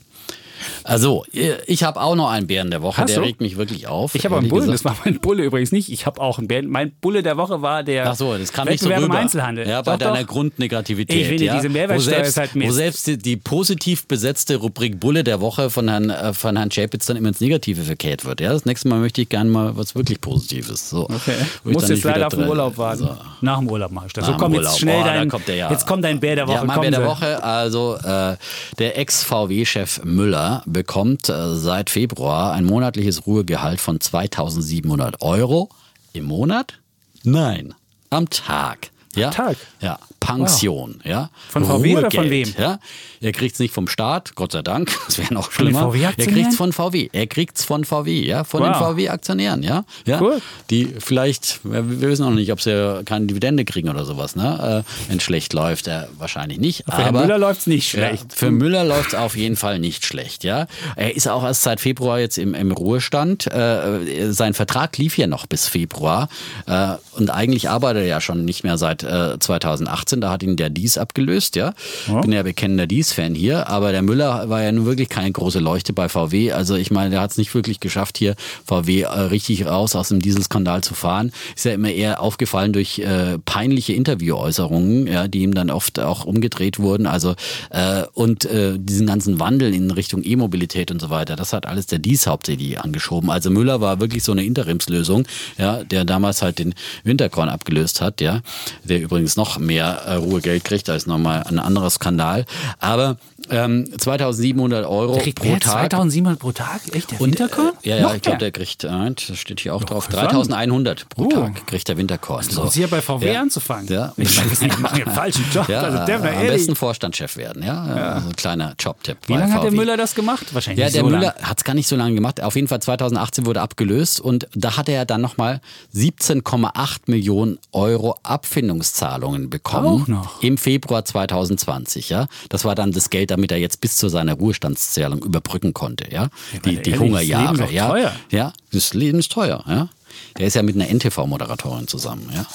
[0.83, 3.25] Also, ich habe auch noch einen Bären der Woche, Hast der du?
[3.25, 4.15] regt mich wirklich auf.
[4.15, 4.85] Ich habe einen Bullen, gesagt.
[4.85, 5.91] das war mein Bulle übrigens nicht.
[5.91, 6.69] Ich habe auch einen Band.
[6.69, 9.05] Mein Bulle der Woche war der Ach so, das kam nicht so rüber.
[9.05, 9.67] im Einzelhandel.
[9.67, 10.27] Ja, bei Doch, deiner doch.
[10.27, 11.21] Grundnegativität.
[11.21, 12.69] Ich finde, ja, diese Mehrwertsteuer selbst, ist halt Mist.
[12.69, 16.69] Wo selbst die, die positiv besetzte Rubrik Bulle der Woche von Herrn, äh, von Herrn
[16.69, 18.41] Chapitz dann immer ins Negative verkehrt wird.
[18.41, 20.89] Ja, das nächste Mal möchte ich gerne mal was wirklich Positives.
[20.89, 21.33] So, Okay.
[21.63, 22.99] Muss jetzt leider auf den Urlaub warten.
[22.99, 23.17] So.
[23.41, 24.25] Nach dem Urlaub mache ich das.
[24.27, 24.65] Nach So komm Urlaub.
[24.71, 25.29] jetzt schnell Oh, dein.
[25.29, 25.71] kommt der ja.
[25.71, 26.55] Jetzt kommt dein Bär der Woche.
[26.57, 27.05] Ja, mein Bär der.
[27.05, 28.35] Woche, also äh,
[28.79, 35.69] der Ex-VW-Chef Müller bekommt äh, seit Februar ein monatliches Ruhegehalt von 2700 Euro
[36.13, 36.79] im Monat?
[37.23, 37.73] Nein,
[38.09, 38.91] am Tag.
[39.15, 39.31] Ja?
[39.31, 39.57] Tag?
[39.81, 39.99] Ja,
[40.35, 40.99] Pension.
[41.03, 41.11] Ja.
[41.11, 41.29] ja?
[41.49, 42.53] Von VW Ruhegeld, oder von wem?
[42.57, 42.79] Ja?
[43.21, 45.93] Er kriegt es nicht vom Staat, Gott sei Dank, das wäre noch schlimmer.
[45.95, 47.09] er kriegt es von VW.
[47.11, 48.67] Er kriegt es von VW, ja, von wow.
[48.67, 49.85] den VW-Aktionären, ja.
[50.05, 50.21] ja?
[50.21, 50.41] Cool.
[50.69, 54.83] Die vielleicht, wir wissen auch nicht, ob sie keine Dividende kriegen oder sowas, ne?
[54.85, 56.83] Äh, Wenn es schlecht läuft, äh, wahrscheinlich nicht.
[56.85, 58.31] Für Aber, Müller läuft es nicht schlecht.
[58.31, 60.67] Ja, für Müller läuft es auf jeden Fall nicht schlecht, ja.
[60.95, 63.47] Er ist auch erst seit Februar jetzt im, im Ruhestand.
[63.47, 66.29] Äh, äh sein Vertrag lief ja noch bis Februar.
[66.65, 70.43] Äh, und eigentlich arbeitet er ja schon nicht mehr seit äh, 2018 2019, da hat
[70.43, 71.73] ihn der Dies abgelöst, ja.
[72.07, 72.21] ja.
[72.21, 75.93] Bin ja bekennender Dies-Fan hier, aber der Müller war ja nun wirklich keine große Leuchte
[75.93, 76.51] bei VW.
[76.51, 78.35] Also ich meine, der hat es nicht wirklich geschafft, hier
[78.65, 81.31] VW äh, richtig raus aus dem Dieselskandal zu fahren.
[81.55, 86.25] Ist ja immer eher aufgefallen durch äh, peinliche Interviewäußerungen, ja, die ihm dann oft auch
[86.25, 87.07] umgedreht wurden.
[87.07, 87.35] Also
[87.69, 91.87] äh, und äh, diesen ganzen Wandel in Richtung E-Mobilität und so weiter, das hat alles
[91.87, 93.29] der Dies hauptsächlich angeschoben.
[93.29, 95.27] Also Müller war wirklich so eine Interimslösung,
[95.57, 96.73] ja, der damals halt den
[97.03, 98.41] Winterkorn abgelöst hat, ja,
[98.83, 102.45] der übrigens noch mehr Ruhegeld kriegt, da ist nochmal ein anderer Skandal.
[102.79, 103.17] Aber
[103.49, 105.63] ähm, 2700 Euro Der kriegt pro Tag.
[105.91, 106.81] 2700 pro Tag?
[106.93, 107.71] Echt, der Und, Winterkorn?
[107.83, 110.31] äh, Ja, ja, Noch ich glaube, der kriegt, äh, das steht hier auch drauf, interessant.
[110.33, 111.29] 3100 pro Oh.
[111.29, 112.45] Tag kriegt der Winterkorn.
[112.55, 113.41] Lohnt sich ja bei VW Ja.
[113.41, 113.87] anzufangen.
[113.87, 114.13] Ja.
[114.17, 115.67] Ich meine, ich mache einen falschen Job.
[115.69, 116.49] Ja, also, Defner, am ehrlich.
[116.51, 117.81] besten Vorstandschef werden, ja.
[117.83, 119.17] Also ein kleiner Jobtipp.
[119.27, 119.71] Wie lange hat der.
[119.71, 120.53] Müller das gemacht?
[120.53, 122.41] Wahrscheinlich Ja, der so Müller hat es gar nicht so lange gemacht.
[122.41, 125.61] Auf jeden Fall 2018 wurde abgelöst und da hat er dann nochmal
[125.95, 130.03] 17,8 Millionen Euro Abfindungszahlungen bekommen.
[130.03, 130.41] Auch noch.
[130.43, 132.27] Im Februar 2020, ja.
[132.49, 136.29] Das war dann das Geld, damit er jetzt bis zu seiner Ruhestandszahlung überbrücken konnte, ja.
[136.65, 137.87] Die, meine, die ehrlich, das Hungerjahre, Leben ist doch ja.
[137.89, 138.15] teuer.
[138.31, 139.89] Ja, das Leben ist teuer, ja.
[140.37, 142.45] Der ist ja mit einer NTV-Moderatorin zusammen, ja.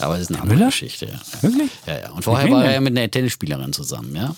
[0.00, 0.66] Aber das ist eine andere Müller?
[0.66, 1.06] Geschichte.
[1.06, 1.20] Ja.
[1.42, 1.70] Wirklich?
[1.86, 2.10] Ja, ja.
[2.10, 4.34] Und vorher war er ja mit einer Tennisspielerin zusammen, ja.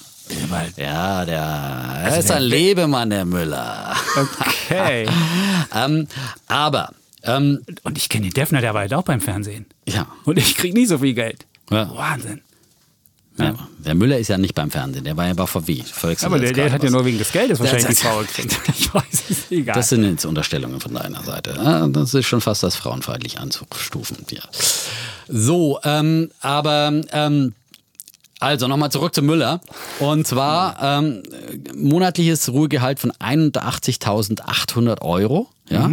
[0.77, 3.95] Ja, der er ist Also der- ein Lebemann, der Müller.
[4.17, 5.09] Okay.
[5.75, 6.09] ähm,
[6.49, 6.93] aber,
[7.23, 9.65] ähm, Und ich kenne den Defner, der war halt auch beim Fernsehen.
[9.89, 11.47] ja, Und ich krieg nie so viel Geld.
[11.71, 11.91] Ja.
[11.97, 12.43] Wahnsinn.
[13.39, 15.83] Ja, der Müller ist ja nicht beim Fernsehen, der war ja bei VW.
[16.23, 18.59] Aber der, der hat ja nur wegen des Geldes wahrscheinlich die Frau gekriegt.
[18.79, 19.75] Ich weiß, ist egal.
[19.75, 21.55] Das sind jetzt Unterstellungen von deiner Seite.
[21.93, 24.19] Das ist schon fast das frauenfeindlich anzustufen.
[24.31, 24.43] Ja.
[25.29, 27.55] So, ähm, aber ähm,
[28.39, 29.61] also nochmal zurück zu Müller.
[29.99, 31.23] Und zwar ähm,
[31.75, 35.49] monatliches Ruhegehalt von 81.800 Euro.
[35.69, 35.91] Ja.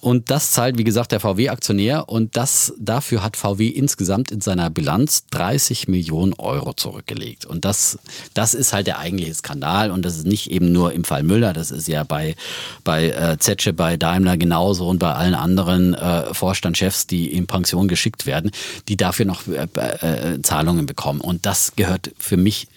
[0.00, 2.08] Und das zahlt, wie gesagt, der VW-Aktionär.
[2.08, 7.44] Und das, dafür hat VW insgesamt in seiner Bilanz 30 Millionen Euro zurückgelegt.
[7.44, 7.98] Und das,
[8.32, 9.90] das ist halt der eigentliche Skandal.
[9.90, 11.52] Und das ist nicht eben nur im Fall Müller.
[11.52, 12.36] Das ist ja bei,
[12.84, 17.86] bei äh, Zetsche, bei Daimler genauso und bei allen anderen äh, Vorstandschefs, die in Pension
[17.86, 18.52] geschickt werden,
[18.88, 21.20] die dafür noch äh, äh, Zahlungen bekommen.
[21.20, 22.68] Und das gehört für mich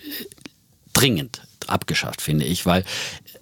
[0.93, 2.83] dringend abgeschafft, finde ich, weil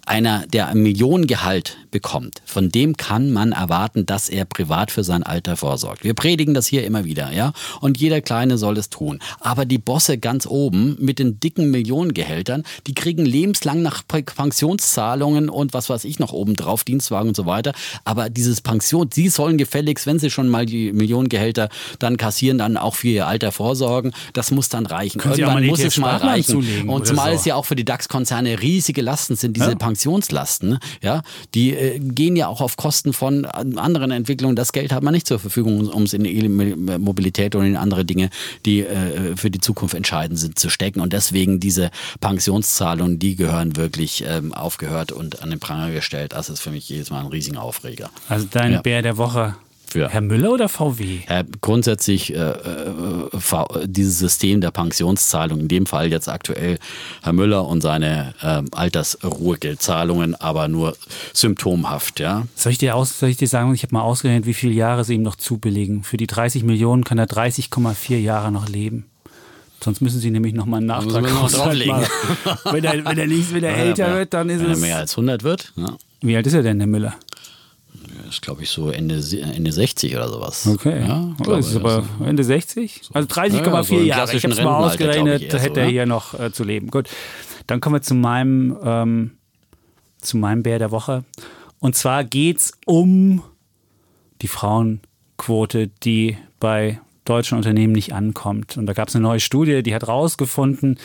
[0.08, 5.22] einer, der ein Millionengehalt bekommt, von dem kann man erwarten, dass er privat für sein
[5.22, 6.04] Alter vorsorgt.
[6.04, 9.18] Wir predigen das hier immer wieder, ja, und jeder Kleine soll es tun.
[9.40, 15.74] Aber die Bosse ganz oben mit den dicken Millionengehältern, die kriegen lebenslang nach Pensionszahlungen und
[15.74, 17.72] was weiß ich noch oben drauf, Dienstwagen und so weiter.
[18.04, 22.76] Aber dieses Pension, sie sollen gefälligst, wenn sie schon mal die Millionengehälter dann kassieren, dann
[22.76, 24.12] auch für ihr Alter vorsorgen.
[24.32, 25.20] Das muss dann reichen.
[25.20, 26.88] Können Irgendwann muss es mal reichen.
[26.88, 27.36] Und zumal so.
[27.36, 29.74] es ja auch für die DAX-Konzerne riesige Lasten sind, diese Ja.
[29.74, 31.22] Pensionslasten, ja,
[31.54, 34.56] die äh, gehen ja auch auf Kosten von anderen Entwicklungen.
[34.56, 38.30] Das Geld hat man nicht zur Verfügung, um es in E-Mobilität und in andere Dinge,
[38.66, 41.00] die äh, für die Zukunft entscheidend sind, zu stecken.
[41.00, 41.90] Und deswegen diese
[42.20, 46.32] Pensionszahlungen, die gehören wirklich ähm, aufgehört und an den Pranger gestellt.
[46.32, 48.10] Das ist für mich jedes Mal ein riesiger Aufreger.
[48.28, 48.82] Also dein ja.
[48.82, 49.54] Bär der Woche
[49.88, 51.20] für Herr Müller oder VW?
[51.26, 56.78] Äh, grundsätzlich äh, äh, dieses System der Pensionszahlung, in dem Fall jetzt aktuell
[57.22, 60.96] Herr Müller und seine äh, Altersruhegeldzahlungen, aber nur
[61.32, 62.20] symptomhaft.
[62.20, 62.46] Ja?
[62.54, 65.04] Soll, ich dir aus, soll ich dir sagen, ich habe mal ausgerechnet, wie viele Jahre
[65.04, 66.04] sie ihm noch zubelegen.
[66.04, 69.06] Für die 30 Millionen kann er 30,4 Jahre noch leben.
[69.80, 72.04] Sonst müssen sie nämlich nochmal einen Nachtrag noch drauflegen.
[72.64, 74.78] wenn er, wenn er, nicht, wenn er älter wird, dann ist wenn es...
[74.78, 75.72] Wenn er mehr als 100 wird.
[75.76, 75.96] Ja.
[76.20, 77.14] Wie alt ist er denn, der Müller?
[78.28, 80.66] Ist, glaube ich, so Ende, Ende 60 oder sowas.
[80.66, 81.00] Okay.
[81.06, 83.02] Ja, oh, das ist aber Ende 60?
[83.12, 84.36] Also 30,4 ja, so Jahre.
[84.36, 86.88] Ich habe es mal ausgerechnet, hätte so, er hier noch äh, zu leben.
[86.88, 87.08] Gut,
[87.66, 89.30] dann kommen wir zu meinem, ähm,
[90.20, 91.24] zu meinem Bär der Woche.
[91.80, 93.42] Und zwar geht es um
[94.42, 98.76] die Frauenquote, die bei deutschen Unternehmen nicht ankommt.
[98.76, 100.98] Und da gab es eine neue Studie, die hat herausgefunden,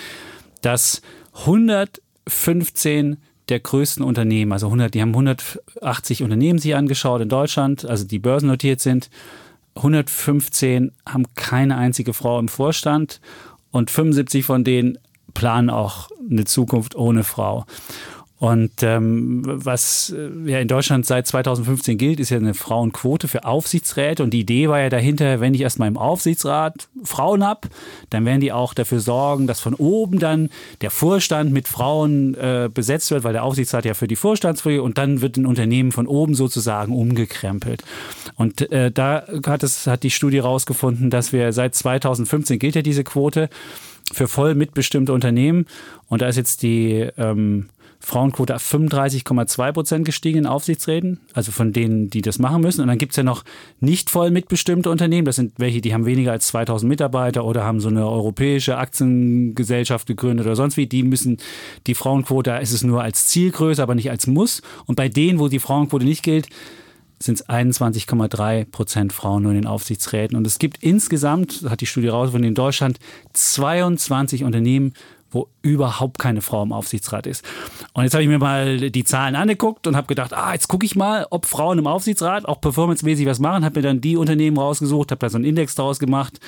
[0.62, 1.02] dass
[1.42, 3.18] 115
[3.50, 8.20] der größten Unternehmen, also 100, die haben 180 Unternehmen sich angeschaut in Deutschland, also die
[8.20, 9.10] börsennotiert sind.
[9.76, 13.20] 115 haben keine einzige Frau im Vorstand
[13.72, 14.98] und 75 von denen
[15.34, 17.66] planen auch eine Zukunft ohne Frau.
[18.40, 23.46] Und ähm, was äh, ja in Deutschland seit 2015 gilt, ist ja eine Frauenquote für
[23.46, 24.22] Aufsichtsräte.
[24.22, 27.70] Und die Idee war ja dahinter, wenn ich erstmal im Aufsichtsrat Frauen habe,
[28.10, 30.50] dann werden die auch dafür sorgen, dass von oben dann
[30.82, 34.98] der Vorstand mit Frauen äh, besetzt wird, weil der Aufsichtsrat ja für die Vorstandsfolge und
[34.98, 37.84] dann wird ein Unternehmen von oben sozusagen umgekrempelt.
[38.36, 42.82] Und äh, da hat, es, hat die Studie herausgefunden, dass wir seit 2015 gilt ja
[42.82, 43.50] diese Quote
[44.12, 45.66] für voll mitbestimmte Unternehmen.
[46.10, 47.70] Und da ist jetzt die ähm,
[48.06, 52.82] Frauenquote auf 35,2 Prozent gestiegen in Aufsichtsräten, also von denen, die das machen müssen.
[52.82, 53.46] Und dann gibt es ja noch
[53.80, 55.24] nicht voll mitbestimmte Unternehmen.
[55.24, 60.06] Das sind welche, die haben weniger als 2000 Mitarbeiter oder haben so eine europäische Aktiengesellschaft
[60.06, 60.86] gegründet oder sonst wie.
[60.86, 61.38] Die müssen
[61.88, 64.62] die Frauenquote, da ist es nur als Zielgröße, aber nicht als Muss.
[64.86, 66.50] Und bei denen, wo die Frauenquote nicht gilt,
[67.20, 70.36] sind es 21,3 Prozent Frauen nur in den Aufsichtsräten.
[70.38, 73.00] Und es gibt insgesamt, hat die Studie rausgefunden, in Deutschland
[73.32, 74.94] 22 Unternehmen,
[75.34, 77.44] wo überhaupt keine Frau im Aufsichtsrat ist.
[77.94, 80.86] Und jetzt habe ich mir mal die Zahlen angeguckt und habe gedacht, ah, jetzt gucke
[80.86, 83.66] ich mal, ob Frauen im Aufsichtsrat auch performancemäßig was machen.
[83.66, 86.40] Habe mir dann die Unternehmen rausgesucht, habe da so einen Index draus gemacht,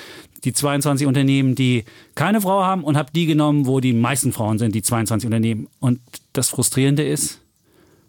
[0.43, 4.59] die 22 Unternehmen, die keine Frau haben und habe die genommen, wo die meisten Frauen
[4.59, 5.67] sind, die 22 Unternehmen.
[5.79, 5.99] Und
[6.33, 7.41] das Frustrierende ist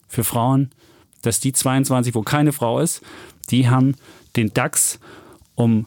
[0.08, 0.70] für Frauen,
[1.22, 3.02] dass die 22, wo keine Frau ist,
[3.50, 3.94] die haben
[4.36, 4.98] den DAX
[5.54, 5.86] um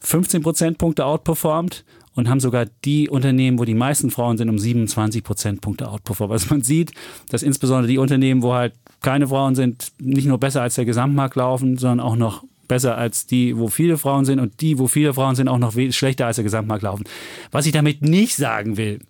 [0.00, 1.84] 15 Prozentpunkte outperformt
[2.14, 6.32] und haben sogar die Unternehmen, wo die meisten Frauen sind, um 27 Prozentpunkte outperformt.
[6.32, 6.92] Also man sieht,
[7.30, 11.36] dass insbesondere die Unternehmen, wo halt keine Frauen sind, nicht nur besser als der Gesamtmarkt
[11.36, 15.12] laufen, sondern auch noch besser als die, wo viele Frauen sind und die, wo viele
[15.12, 17.04] Frauen sind, auch noch schlechter als der Gesamtmarkt laufen.
[17.50, 19.00] Was ich damit nicht sagen will,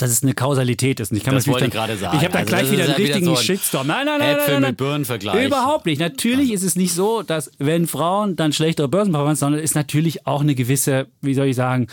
[0.00, 1.10] dass es eine Kausalität ist.
[1.10, 2.16] Und ich kann das wollte ich gerade sagen.
[2.16, 3.86] Ich habe da also gleich wieder einen richtigen so ein Shitstorm.
[3.86, 4.36] Nein, nein, nein.
[4.36, 5.46] Äpfel nein, nein, mit Birnen vergleichen.
[5.46, 6.00] Überhaupt nicht.
[6.00, 10.26] Natürlich ist es nicht so, dass wenn Frauen dann schlechtere Börsenperformance, sondern es ist natürlich
[10.26, 11.88] auch eine gewisse, wie soll ich sagen,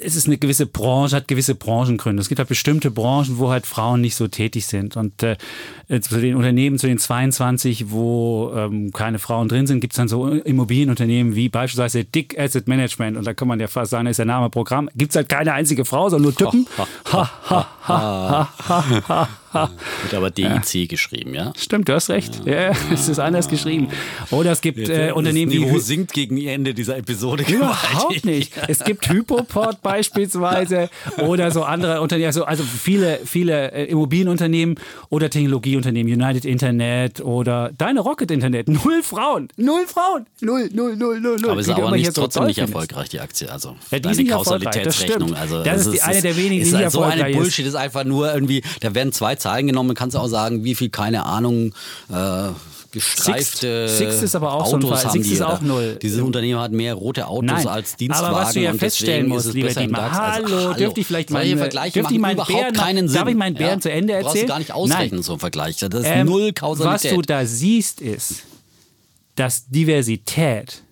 [0.00, 2.20] es ist eine gewisse Branche, hat gewisse Branchengründe.
[2.20, 4.96] Es gibt halt bestimmte Branchen, wo halt Frauen nicht so tätig sind.
[4.96, 5.36] Und äh,
[6.00, 10.08] zu den Unternehmen, zu den 22, wo ähm, keine Frauen drin sind, gibt es dann
[10.08, 13.16] so Immobilienunternehmen wie beispielsweise Dick Asset Management.
[13.16, 14.88] Und da kann man ja fast sagen, ist der Name Programm.
[14.94, 16.66] Gibt es halt keine einzige Frau, sondern nur Typen.
[16.78, 19.28] Ha, ha, ha, ha, ha,
[20.02, 20.86] wird aber DIC ja.
[20.86, 21.52] geschrieben, ja?
[21.56, 22.42] Stimmt, du hast recht.
[22.44, 23.88] Ja, ja es ist anders geschrieben.
[24.30, 25.80] Oder es gibt äh, Unternehmen das Niveau wie.
[25.80, 27.44] sinkt gegen Ende dieser Episode.
[27.48, 28.52] Überhaupt nicht.
[28.68, 30.88] Es gibt Hypoport beispielsweise
[31.18, 34.76] oder so andere Unternehmen, also, also viele, viele äh, Immobilienunternehmen
[35.10, 38.68] oder Technologieunternehmen, United Internet oder deine Rocket Internet.
[38.68, 39.48] Null Frauen.
[39.56, 40.26] Null Frauen.
[40.40, 41.50] Null, null, null, null, null.
[41.50, 43.50] Aber es ist aber nicht, trotzdem so nicht erfolgreich, die Aktie.
[43.50, 45.30] Also ja, die ist Kausalitätsrechnung.
[45.30, 47.18] Das, also, das ist die, eine der wenigen, die halt erfolgreich ist.
[47.18, 50.28] So eine Bullshit ist einfach nur irgendwie, da werden zwei Zahlen genommen, kannst du auch
[50.28, 51.74] sagen, wie viel, keine Ahnung,
[52.10, 52.48] äh,
[52.92, 55.12] gestreifte Six, Six ist aber auch Autos so ein Fall.
[55.12, 55.98] Six ist auch null.
[56.00, 58.34] Dieses Unternehmen hat mehr rote Autos Nein, als Dienstwagen.
[58.34, 62.14] Aber was du ja feststellen musst, lieber Dietmar, hallo, hallo, dürfte ich vielleicht mal dürfte
[62.14, 63.18] ich meinen Bären, keinen Sinn.
[63.18, 64.24] Darf ich meinen Bären ja, zu Ende erzählen?
[64.24, 65.22] Brauchst du gar nicht ausrechnen, Nein.
[65.22, 65.78] so ein Vergleich.
[65.78, 67.10] Das ist ähm, null Kausalität.
[67.10, 68.42] Was du da siehst, ist,
[69.34, 70.82] dass Diversität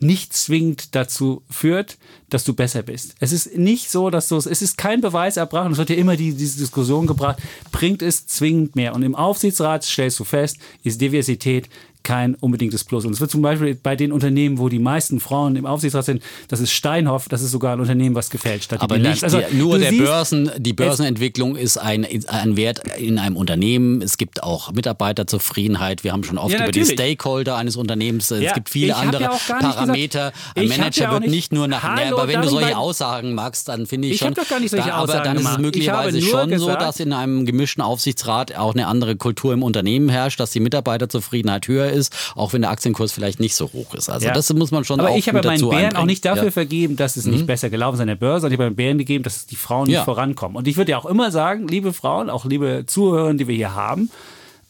[0.00, 1.98] nicht zwingend dazu führt,
[2.30, 3.14] dass du besser bist.
[3.20, 6.16] Es ist nicht so, dass du es, ist kein Beweis erbracht, es wird ja immer
[6.16, 7.38] die, diese Diskussion gebracht,
[7.70, 8.94] bringt es zwingend mehr.
[8.94, 11.68] Und im Aufsichtsrat stellst du fest, ist Diversität
[12.02, 13.04] kein unbedingtes Plus.
[13.04, 16.22] Und es wird zum Beispiel bei den Unternehmen, wo die meisten Frauen im Aufsichtsrat sind,
[16.48, 18.64] das ist Steinhoff, das ist sogar ein Unternehmen, was gefällt.
[18.64, 23.18] Statt Aber nicht also, die, nur der Börsen, die Börsenentwicklung ist ein, ein Wert in
[23.18, 24.02] einem Unternehmen.
[24.02, 26.04] Es gibt auch Mitarbeiterzufriedenheit.
[26.04, 28.30] Wir haben schon oft ja, über die Stakeholder eines Unternehmens.
[28.30, 30.32] Es gibt viele andere ja Parameter.
[30.54, 31.82] Ein Manager ja wird nicht, nur nach.
[31.82, 34.32] Hallo, aber wenn du solche Aussagen magst, dann finde ich, ich schon.
[34.32, 36.86] Ich doch gar nicht solche da, Aussagen Aber dann ist es möglicherweise schon gesagt, so,
[36.86, 41.68] dass in einem gemischten Aufsichtsrat auch eine andere Kultur im Unternehmen herrscht, dass die Mitarbeiterzufriedenheit
[41.68, 44.08] höher ist, auch wenn der Aktienkurs vielleicht nicht so hoch ist.
[44.08, 44.32] Also ja.
[44.32, 46.50] das muss man schon Aber auch ich habe meinen Bären auch nicht dafür ja.
[46.50, 47.46] vergeben, dass es nicht mhm.
[47.46, 49.88] besser gelaufen ist an der Börse, sondern ich habe meinen Bären gegeben, dass die Frauen
[49.88, 50.56] nicht vorankommen.
[50.56, 53.74] Und ich würde ja auch immer sagen, liebe Frauen, auch liebe Zuhörer, die wir hier
[53.74, 54.10] haben,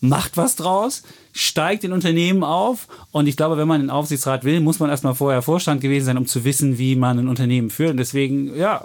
[0.00, 1.02] macht was draus,
[1.32, 2.88] steigt in Unternehmen auf.
[3.10, 6.18] Und ich glaube, wenn man einen Aufsichtsrat will, muss man erstmal vorher Vorstand gewesen sein,
[6.18, 7.92] um zu wissen, wie man ein Unternehmen führt.
[7.92, 8.84] Und deswegen, ja,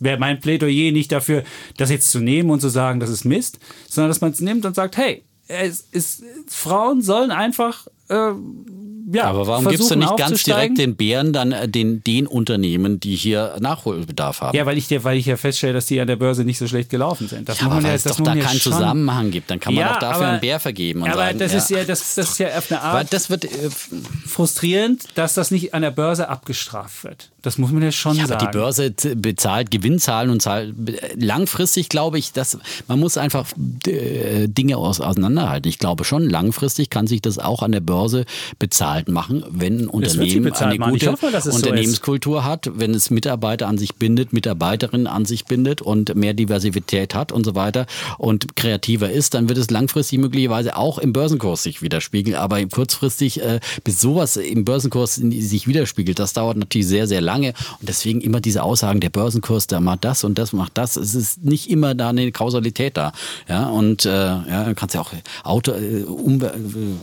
[0.00, 1.44] wäre mein Plädoyer nicht dafür,
[1.76, 3.58] das jetzt zu nehmen und zu sagen, das ist Mist,
[3.88, 8.32] sondern dass man es nimmt und sagt, hey, es ist, Frauen sollen einfach äh,
[9.12, 12.98] ja, aber warum gibst du nicht ganz direkt den Bären dann äh, den, den Unternehmen,
[12.98, 14.56] die hier Nachholbedarf haben?
[14.56, 16.90] Ja, weil ich, weil ich ja feststelle, dass die an der Börse nicht so schlecht
[16.90, 17.48] gelaufen sind.
[17.48, 19.92] Das ja, aber weil ja, es doch da keinen Zusammenhang gibt, dann kann man ja,
[19.92, 21.02] doch dafür aber, einen Bär vergeben.
[21.02, 21.58] Und aber sagen, das, ja.
[21.58, 23.70] Ist ja, das, das ist ja auf eine Art das wird, äh,
[24.26, 27.30] frustrierend, dass das nicht an der Börse abgestraft wird.
[27.46, 28.40] Das muss man ja schon ja, sagen.
[28.40, 30.74] Aber die Börse bezahlt Gewinnzahlen und zahlt
[31.14, 32.58] langfristig, glaube ich, dass
[32.88, 33.46] man muss einfach
[33.86, 35.68] äh, Dinge auseinanderhalten.
[35.68, 38.24] Ich glaube schon, langfristig kann sich das auch an der Börse
[38.58, 43.78] bezahlt machen, wenn ein Unternehmen eine gute hoffe, Unternehmenskultur so hat, wenn es Mitarbeiter an
[43.78, 47.86] sich bindet, Mitarbeiterinnen an sich bindet und mehr Diversität hat und so weiter
[48.18, 52.36] und kreativer ist, dann wird es langfristig möglicherweise auch im Börsenkurs sich widerspiegeln.
[52.36, 57.35] Aber kurzfristig, äh, bis sowas im Börsenkurs sich widerspiegelt, das dauert natürlich sehr, sehr lang
[57.36, 57.54] lange.
[57.80, 60.96] Und deswegen immer diese Aussagen, der Börsenkurs, der macht das und das macht das.
[60.96, 63.12] Es ist nicht immer da eine Kausalität da.
[63.48, 65.12] Ja, und äh, ja, du kannst ja auch
[65.44, 66.50] Auto, äh, um, äh,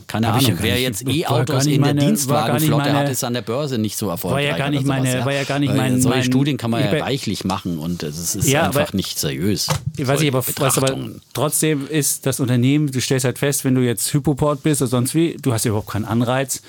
[0.06, 3.78] keine Ahnung, ja wer jetzt E-Autos in meine, der Dienstwagenflotte hat, ist an der Börse
[3.78, 4.44] nicht so erfolgreich.
[4.44, 5.24] War ja gar nicht meine, ja.
[5.24, 8.34] war ja gar nicht mein, Solche mein, Studien kann man ja reichlich machen und es
[8.34, 9.68] ist ja, einfach nicht seriös.
[9.96, 10.96] Ich weiß nicht, aber, was aber
[11.32, 15.14] trotzdem ist das Unternehmen, du stellst halt fest, wenn du jetzt Hypoport bist oder sonst
[15.14, 16.62] wie, du hast ja überhaupt keinen Anreiz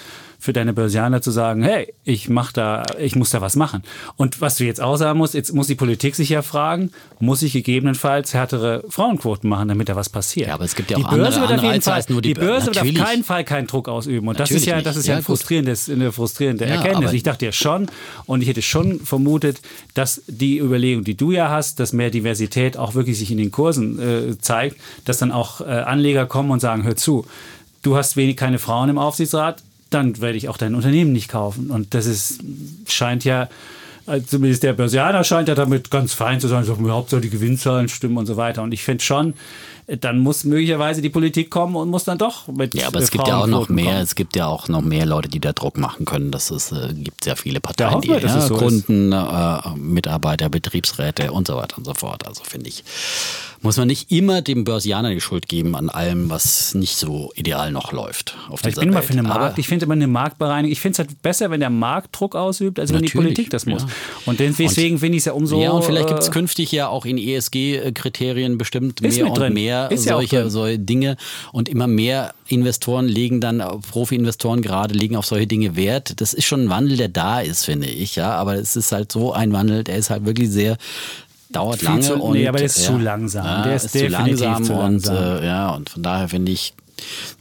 [0.46, 3.82] für deine Börsianer zu sagen, hey, ich mach da, ich muss da was machen.
[4.16, 7.42] Und was du jetzt auch sagen musst, jetzt muss die Politik sich ja fragen, muss
[7.42, 10.50] ich gegebenenfalls härtere Frauenquoten machen, damit da was passiert.
[10.50, 12.68] Ja, aber es gibt ja die auch Börse andere jeden Fall, nur die, die Börse
[12.68, 14.28] wird auf keinen Fall keinen Druck ausüben.
[14.28, 17.12] Und das ist ja, das ist ja, ein frustrierendes, eine frustrierende ja, Erkenntnis.
[17.14, 17.88] Ich dachte ja schon,
[18.28, 19.62] und ich hätte schon vermutet,
[19.96, 23.52] dass die Überlegung, die du ja hast, dass mehr Diversität auch wirklich sich in den
[23.52, 27.26] Kursen äh, zeigt, dass dann auch äh, Anleger kommen und sagen, hör zu,
[27.82, 31.70] du hast wenig keine Frauen im Aufsichtsrat, dann werde ich auch dein Unternehmen nicht kaufen.
[31.72, 32.42] Und das ist,
[32.88, 33.50] scheint ja,
[34.08, 37.90] äh, zumindest der Börsianer scheint ja damit ganz fein zu sein, so, Hauptsache die Gewinnzahlen
[37.90, 38.62] stimmen und so weiter.
[38.62, 39.34] Und ich finde schon,
[39.88, 43.28] dann muss möglicherweise die Politik kommen und muss dann doch mit Ja, aber es gibt
[43.28, 43.98] ja auch noch mehr, kommen.
[43.98, 46.32] es gibt ja auch noch mehr Leute, die da Druck machen können.
[46.32, 51.32] Das ist, äh, gibt sehr viele Parteien, die wir, ja, so Kunden, äh, Mitarbeiter, Betriebsräte
[51.32, 52.28] und so weiter und so fort.
[52.28, 52.84] Also finde ich,
[53.66, 57.72] muss man nicht immer dem Börsianer die Schuld geben an allem, was nicht so ideal
[57.72, 58.38] noch läuft.
[58.54, 58.88] ich bin Welt.
[58.88, 60.72] immer für eine Markt, ich finde immer eine Marktbereinigung.
[60.72, 63.66] Ich finde es halt besser, wenn der Markt Druck ausübt, als wenn die Politik das
[63.66, 63.84] muss.
[63.84, 63.90] Ja.
[64.26, 65.62] Und deswegen finde ich es ja umso.
[65.62, 69.54] Ja, und vielleicht gibt es äh, künftig ja auch in ESG-Kriterien bestimmt mehr und drin.
[69.54, 71.18] mehr mehr solche, ja solche Dinge
[71.52, 76.22] und immer mehr Investoren legen dann, Profi-Investoren gerade, legen auf solche Dinge Wert.
[76.22, 78.32] Das ist schon ein Wandel, der da ist, finde ich, ja.
[78.34, 80.78] Aber es ist halt so ein Wandel, der ist halt wirklich sehr
[81.56, 83.46] dauert lange zu, und nee, aber der ist ja, zu langsam.
[83.46, 85.16] Ja, der ist, ist zu langsam, zu langsam.
[85.16, 86.74] Und, äh, ja, und von daher finde ich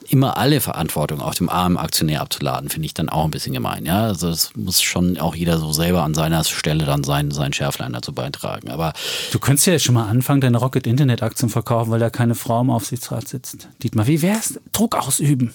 [0.08, 3.86] immer alle Verantwortung auf dem armen Aktionär abzuladen, finde ich dann auch ein bisschen gemein.
[3.86, 7.52] Ja, also es muss schon auch jeder so selber an seiner Stelle dann sein, sein
[7.52, 8.70] Schärflein dazu beitragen.
[8.70, 8.92] Aber
[9.32, 12.60] du könntest ja schon mal anfangen, deine Rocket Internet Aktien verkaufen, weil da keine Frau
[12.60, 13.68] im Aufsichtsrat sitzt.
[13.82, 14.58] Dietmar, wie wär's?
[14.72, 15.52] Druck ausüben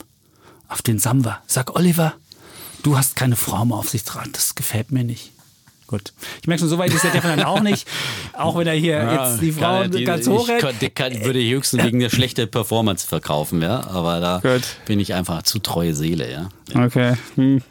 [0.68, 1.42] auf den Samba.
[1.48, 2.14] Sag Oliver,
[2.84, 4.30] du hast keine Frau im Aufsichtsrat.
[4.34, 5.32] Das gefällt mir nicht.
[5.90, 6.14] Gut.
[6.40, 7.88] Ich merke schon, so weit ist der Stefan auch nicht.
[8.34, 11.42] Auch wenn er hier ja, jetzt die Frauen die, ganz hoch ich, kann, kann, würde
[11.42, 13.88] höchstens wegen der schlechten Performance verkaufen, ja.
[13.88, 14.62] Aber da Gut.
[14.86, 16.50] bin ich einfach zu treue Seele, ja.
[16.76, 16.86] ja.
[16.86, 17.14] Okay.
[17.34, 17.64] Hm.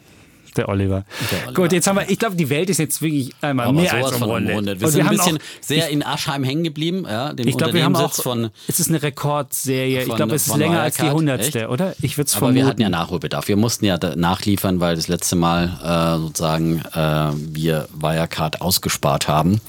[0.57, 1.05] Der Oliver.
[1.31, 1.53] der Oliver.
[1.53, 4.13] Gut, jetzt haben wir, ich glaube, die Welt ist jetzt wirklich einmal Aber mehr als
[4.13, 4.79] umrundet.
[4.79, 7.05] Wir Und sind wir ein bisschen auch, sehr in Aschheim hängen geblieben.
[7.07, 10.01] Ja, ich glaube, wir haben auch, von, es ist eine Rekordserie.
[10.01, 10.85] Von, ich glaube, es ist länger Wirecard.
[10.85, 11.95] als die hundertste, oder?
[12.01, 13.47] Ich würde es Aber wir hatten ja Nachholbedarf.
[13.47, 19.61] Wir mussten ja nachliefern, weil das letzte Mal äh, sozusagen äh, wir Wirecard ausgespart haben.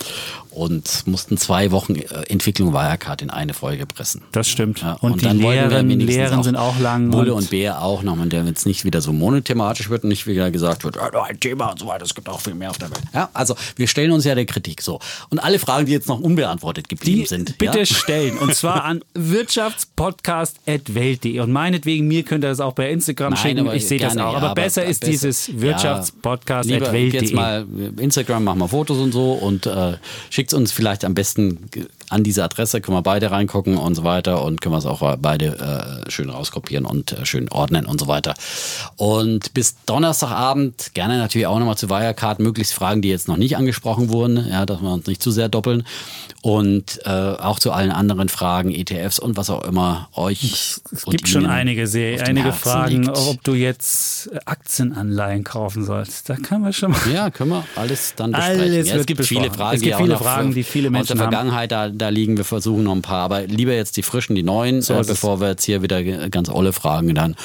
[0.60, 4.20] Und mussten zwei Wochen äh, Entwicklung Wirecard in eine Folge pressen.
[4.32, 4.82] Das stimmt.
[4.82, 7.10] Ja, und, die dann Lehren, Lehren sind auch lang.
[7.10, 10.10] Bulle und und Bär auch noch, und der jetzt nicht wieder so monothematisch wird und
[10.10, 12.68] nicht wieder gesagt wird, ah, ein Thema und so weiter, es gibt auch viel mehr
[12.68, 13.00] auf der Welt.
[13.14, 15.00] Ja, also wir stellen uns ja der Kritik so.
[15.30, 17.56] Und alle Fragen, die jetzt noch unbeantwortet geblieben die sind.
[17.56, 17.86] bitte ja?
[17.86, 18.36] stellen.
[18.38, 21.40] Und zwar an wirtschaftspodcast.welt.de.
[21.40, 23.60] Und meinetwegen, mir könnt ihr das auch bei Instagram Nein, schicken.
[23.60, 24.32] aber Ich sehe das auch.
[24.32, 27.00] ja, Aber, aber besser ist besser- dieses Ja, wirtschaftspodcast.welt.de.
[27.00, 27.66] Lieber jetzt mal
[27.98, 29.94] Instagram, machen wir Fotos und so und äh,
[30.28, 31.70] schickt uns vielleicht am besten
[32.08, 35.16] an diese Adresse, können wir beide reingucken und so weiter und können wir es auch
[35.18, 38.34] beide äh, schön rauskopieren und äh, schön ordnen und so weiter.
[38.96, 43.56] Und bis Donnerstagabend gerne natürlich auch nochmal zu Wirecard möglichst Fragen, die jetzt noch nicht
[43.56, 45.84] angesprochen wurden, ja, dass wir uns nicht zu sehr doppeln
[46.42, 51.28] und äh, auch zu allen anderen Fragen, ETFs und was auch immer euch Es gibt
[51.28, 53.16] schon einige, sehr, einige Fragen, liegt.
[53.16, 56.28] ob du jetzt Aktienanleihen kaufen sollst.
[56.30, 57.00] Da kann man schon mal.
[57.12, 58.60] Ja, können wir alles dann besprechen.
[58.60, 61.16] Alles ja, es gibt viele Fragen, Es gibt viele noch Fragen, die viele aus Menschen
[61.16, 61.32] der haben.
[61.32, 64.42] Vergangenheit, da, da liegen wir versuchen noch ein paar, aber lieber jetzt die frischen, die
[64.42, 67.36] neuen, So äh, bevor wir jetzt hier wieder ganz olle Fragen dann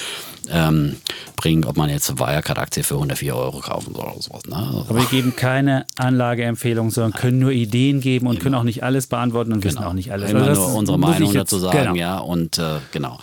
[0.49, 0.97] ähm,
[1.35, 4.43] bringen, ob man jetzt eine Wirecard-Aktie für 104 Euro kaufen soll oder sowas.
[4.45, 4.55] Ne?
[4.55, 9.07] Aber wir geben keine Anlageempfehlung, sondern können nur Ideen geben und können auch nicht alles
[9.07, 10.31] beantworten und wissen auch nicht alles.
[10.31, 11.95] Immer Also nur unsere Meinung dazu sagen, genau.
[11.95, 13.19] ja, und äh, genau.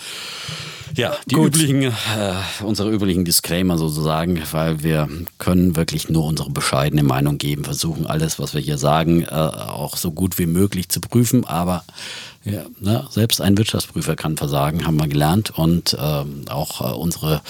[0.97, 1.57] Ja, die Gut.
[1.57, 1.93] üblichen, äh,
[2.63, 5.09] unsere üblichen Disclaimer sozusagen, weil wir
[5.39, 9.97] können wirklich nur unsere bescheidene Meinung geben, versuchen alles, was wir hier sagen, äh, auch
[9.97, 11.85] so gut wie möglich zu prüfen, aber
[12.45, 17.41] ja, ne, selbst ein Wirtschaftsprüfer kann versagen, haben wir gelernt und ähm, auch äh, unsere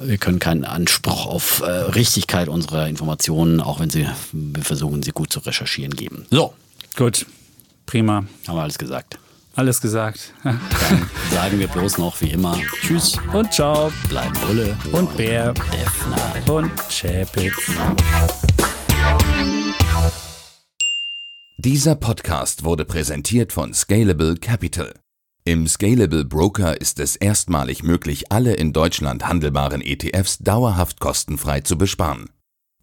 [0.00, 5.10] wir können keinen Anspruch auf äh, Richtigkeit unserer Informationen, auch wenn sie, wir versuchen, sie
[5.10, 6.24] gut zu recherchieren, geben.
[6.30, 6.54] So,
[6.96, 7.26] Gut,
[7.84, 8.24] prima.
[8.46, 9.18] haben wir alles gesagt.
[9.54, 10.32] Alles gesagt.
[10.44, 10.60] Dann
[11.30, 13.92] sagen wir bloß noch wie immer Tschüss, Und ciao.
[14.08, 15.52] bleiben Bulle Und Bär.
[15.52, 16.52] Defner.
[16.52, 17.54] Und Chapitz.
[21.58, 24.94] Dieser Podcast wurde präsentiert von Scalable Capital.
[25.44, 31.76] Im Scalable Broker ist es erstmalig möglich, alle in Deutschland handelbaren ETFs dauerhaft kostenfrei zu
[31.76, 32.30] besparen.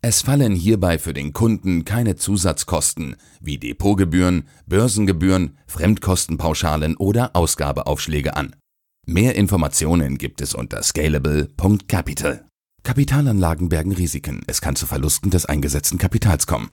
[0.01, 8.55] Es fallen hierbei für den Kunden keine Zusatzkosten wie Depotgebühren, Börsengebühren, Fremdkostenpauschalen oder Ausgabeaufschläge an.
[9.05, 12.45] Mehr Informationen gibt es unter scalable.capital.
[12.83, 14.41] Kapitalanlagen bergen Risiken.
[14.47, 16.67] Es kann zu Verlusten des eingesetzten Kapitals kommen.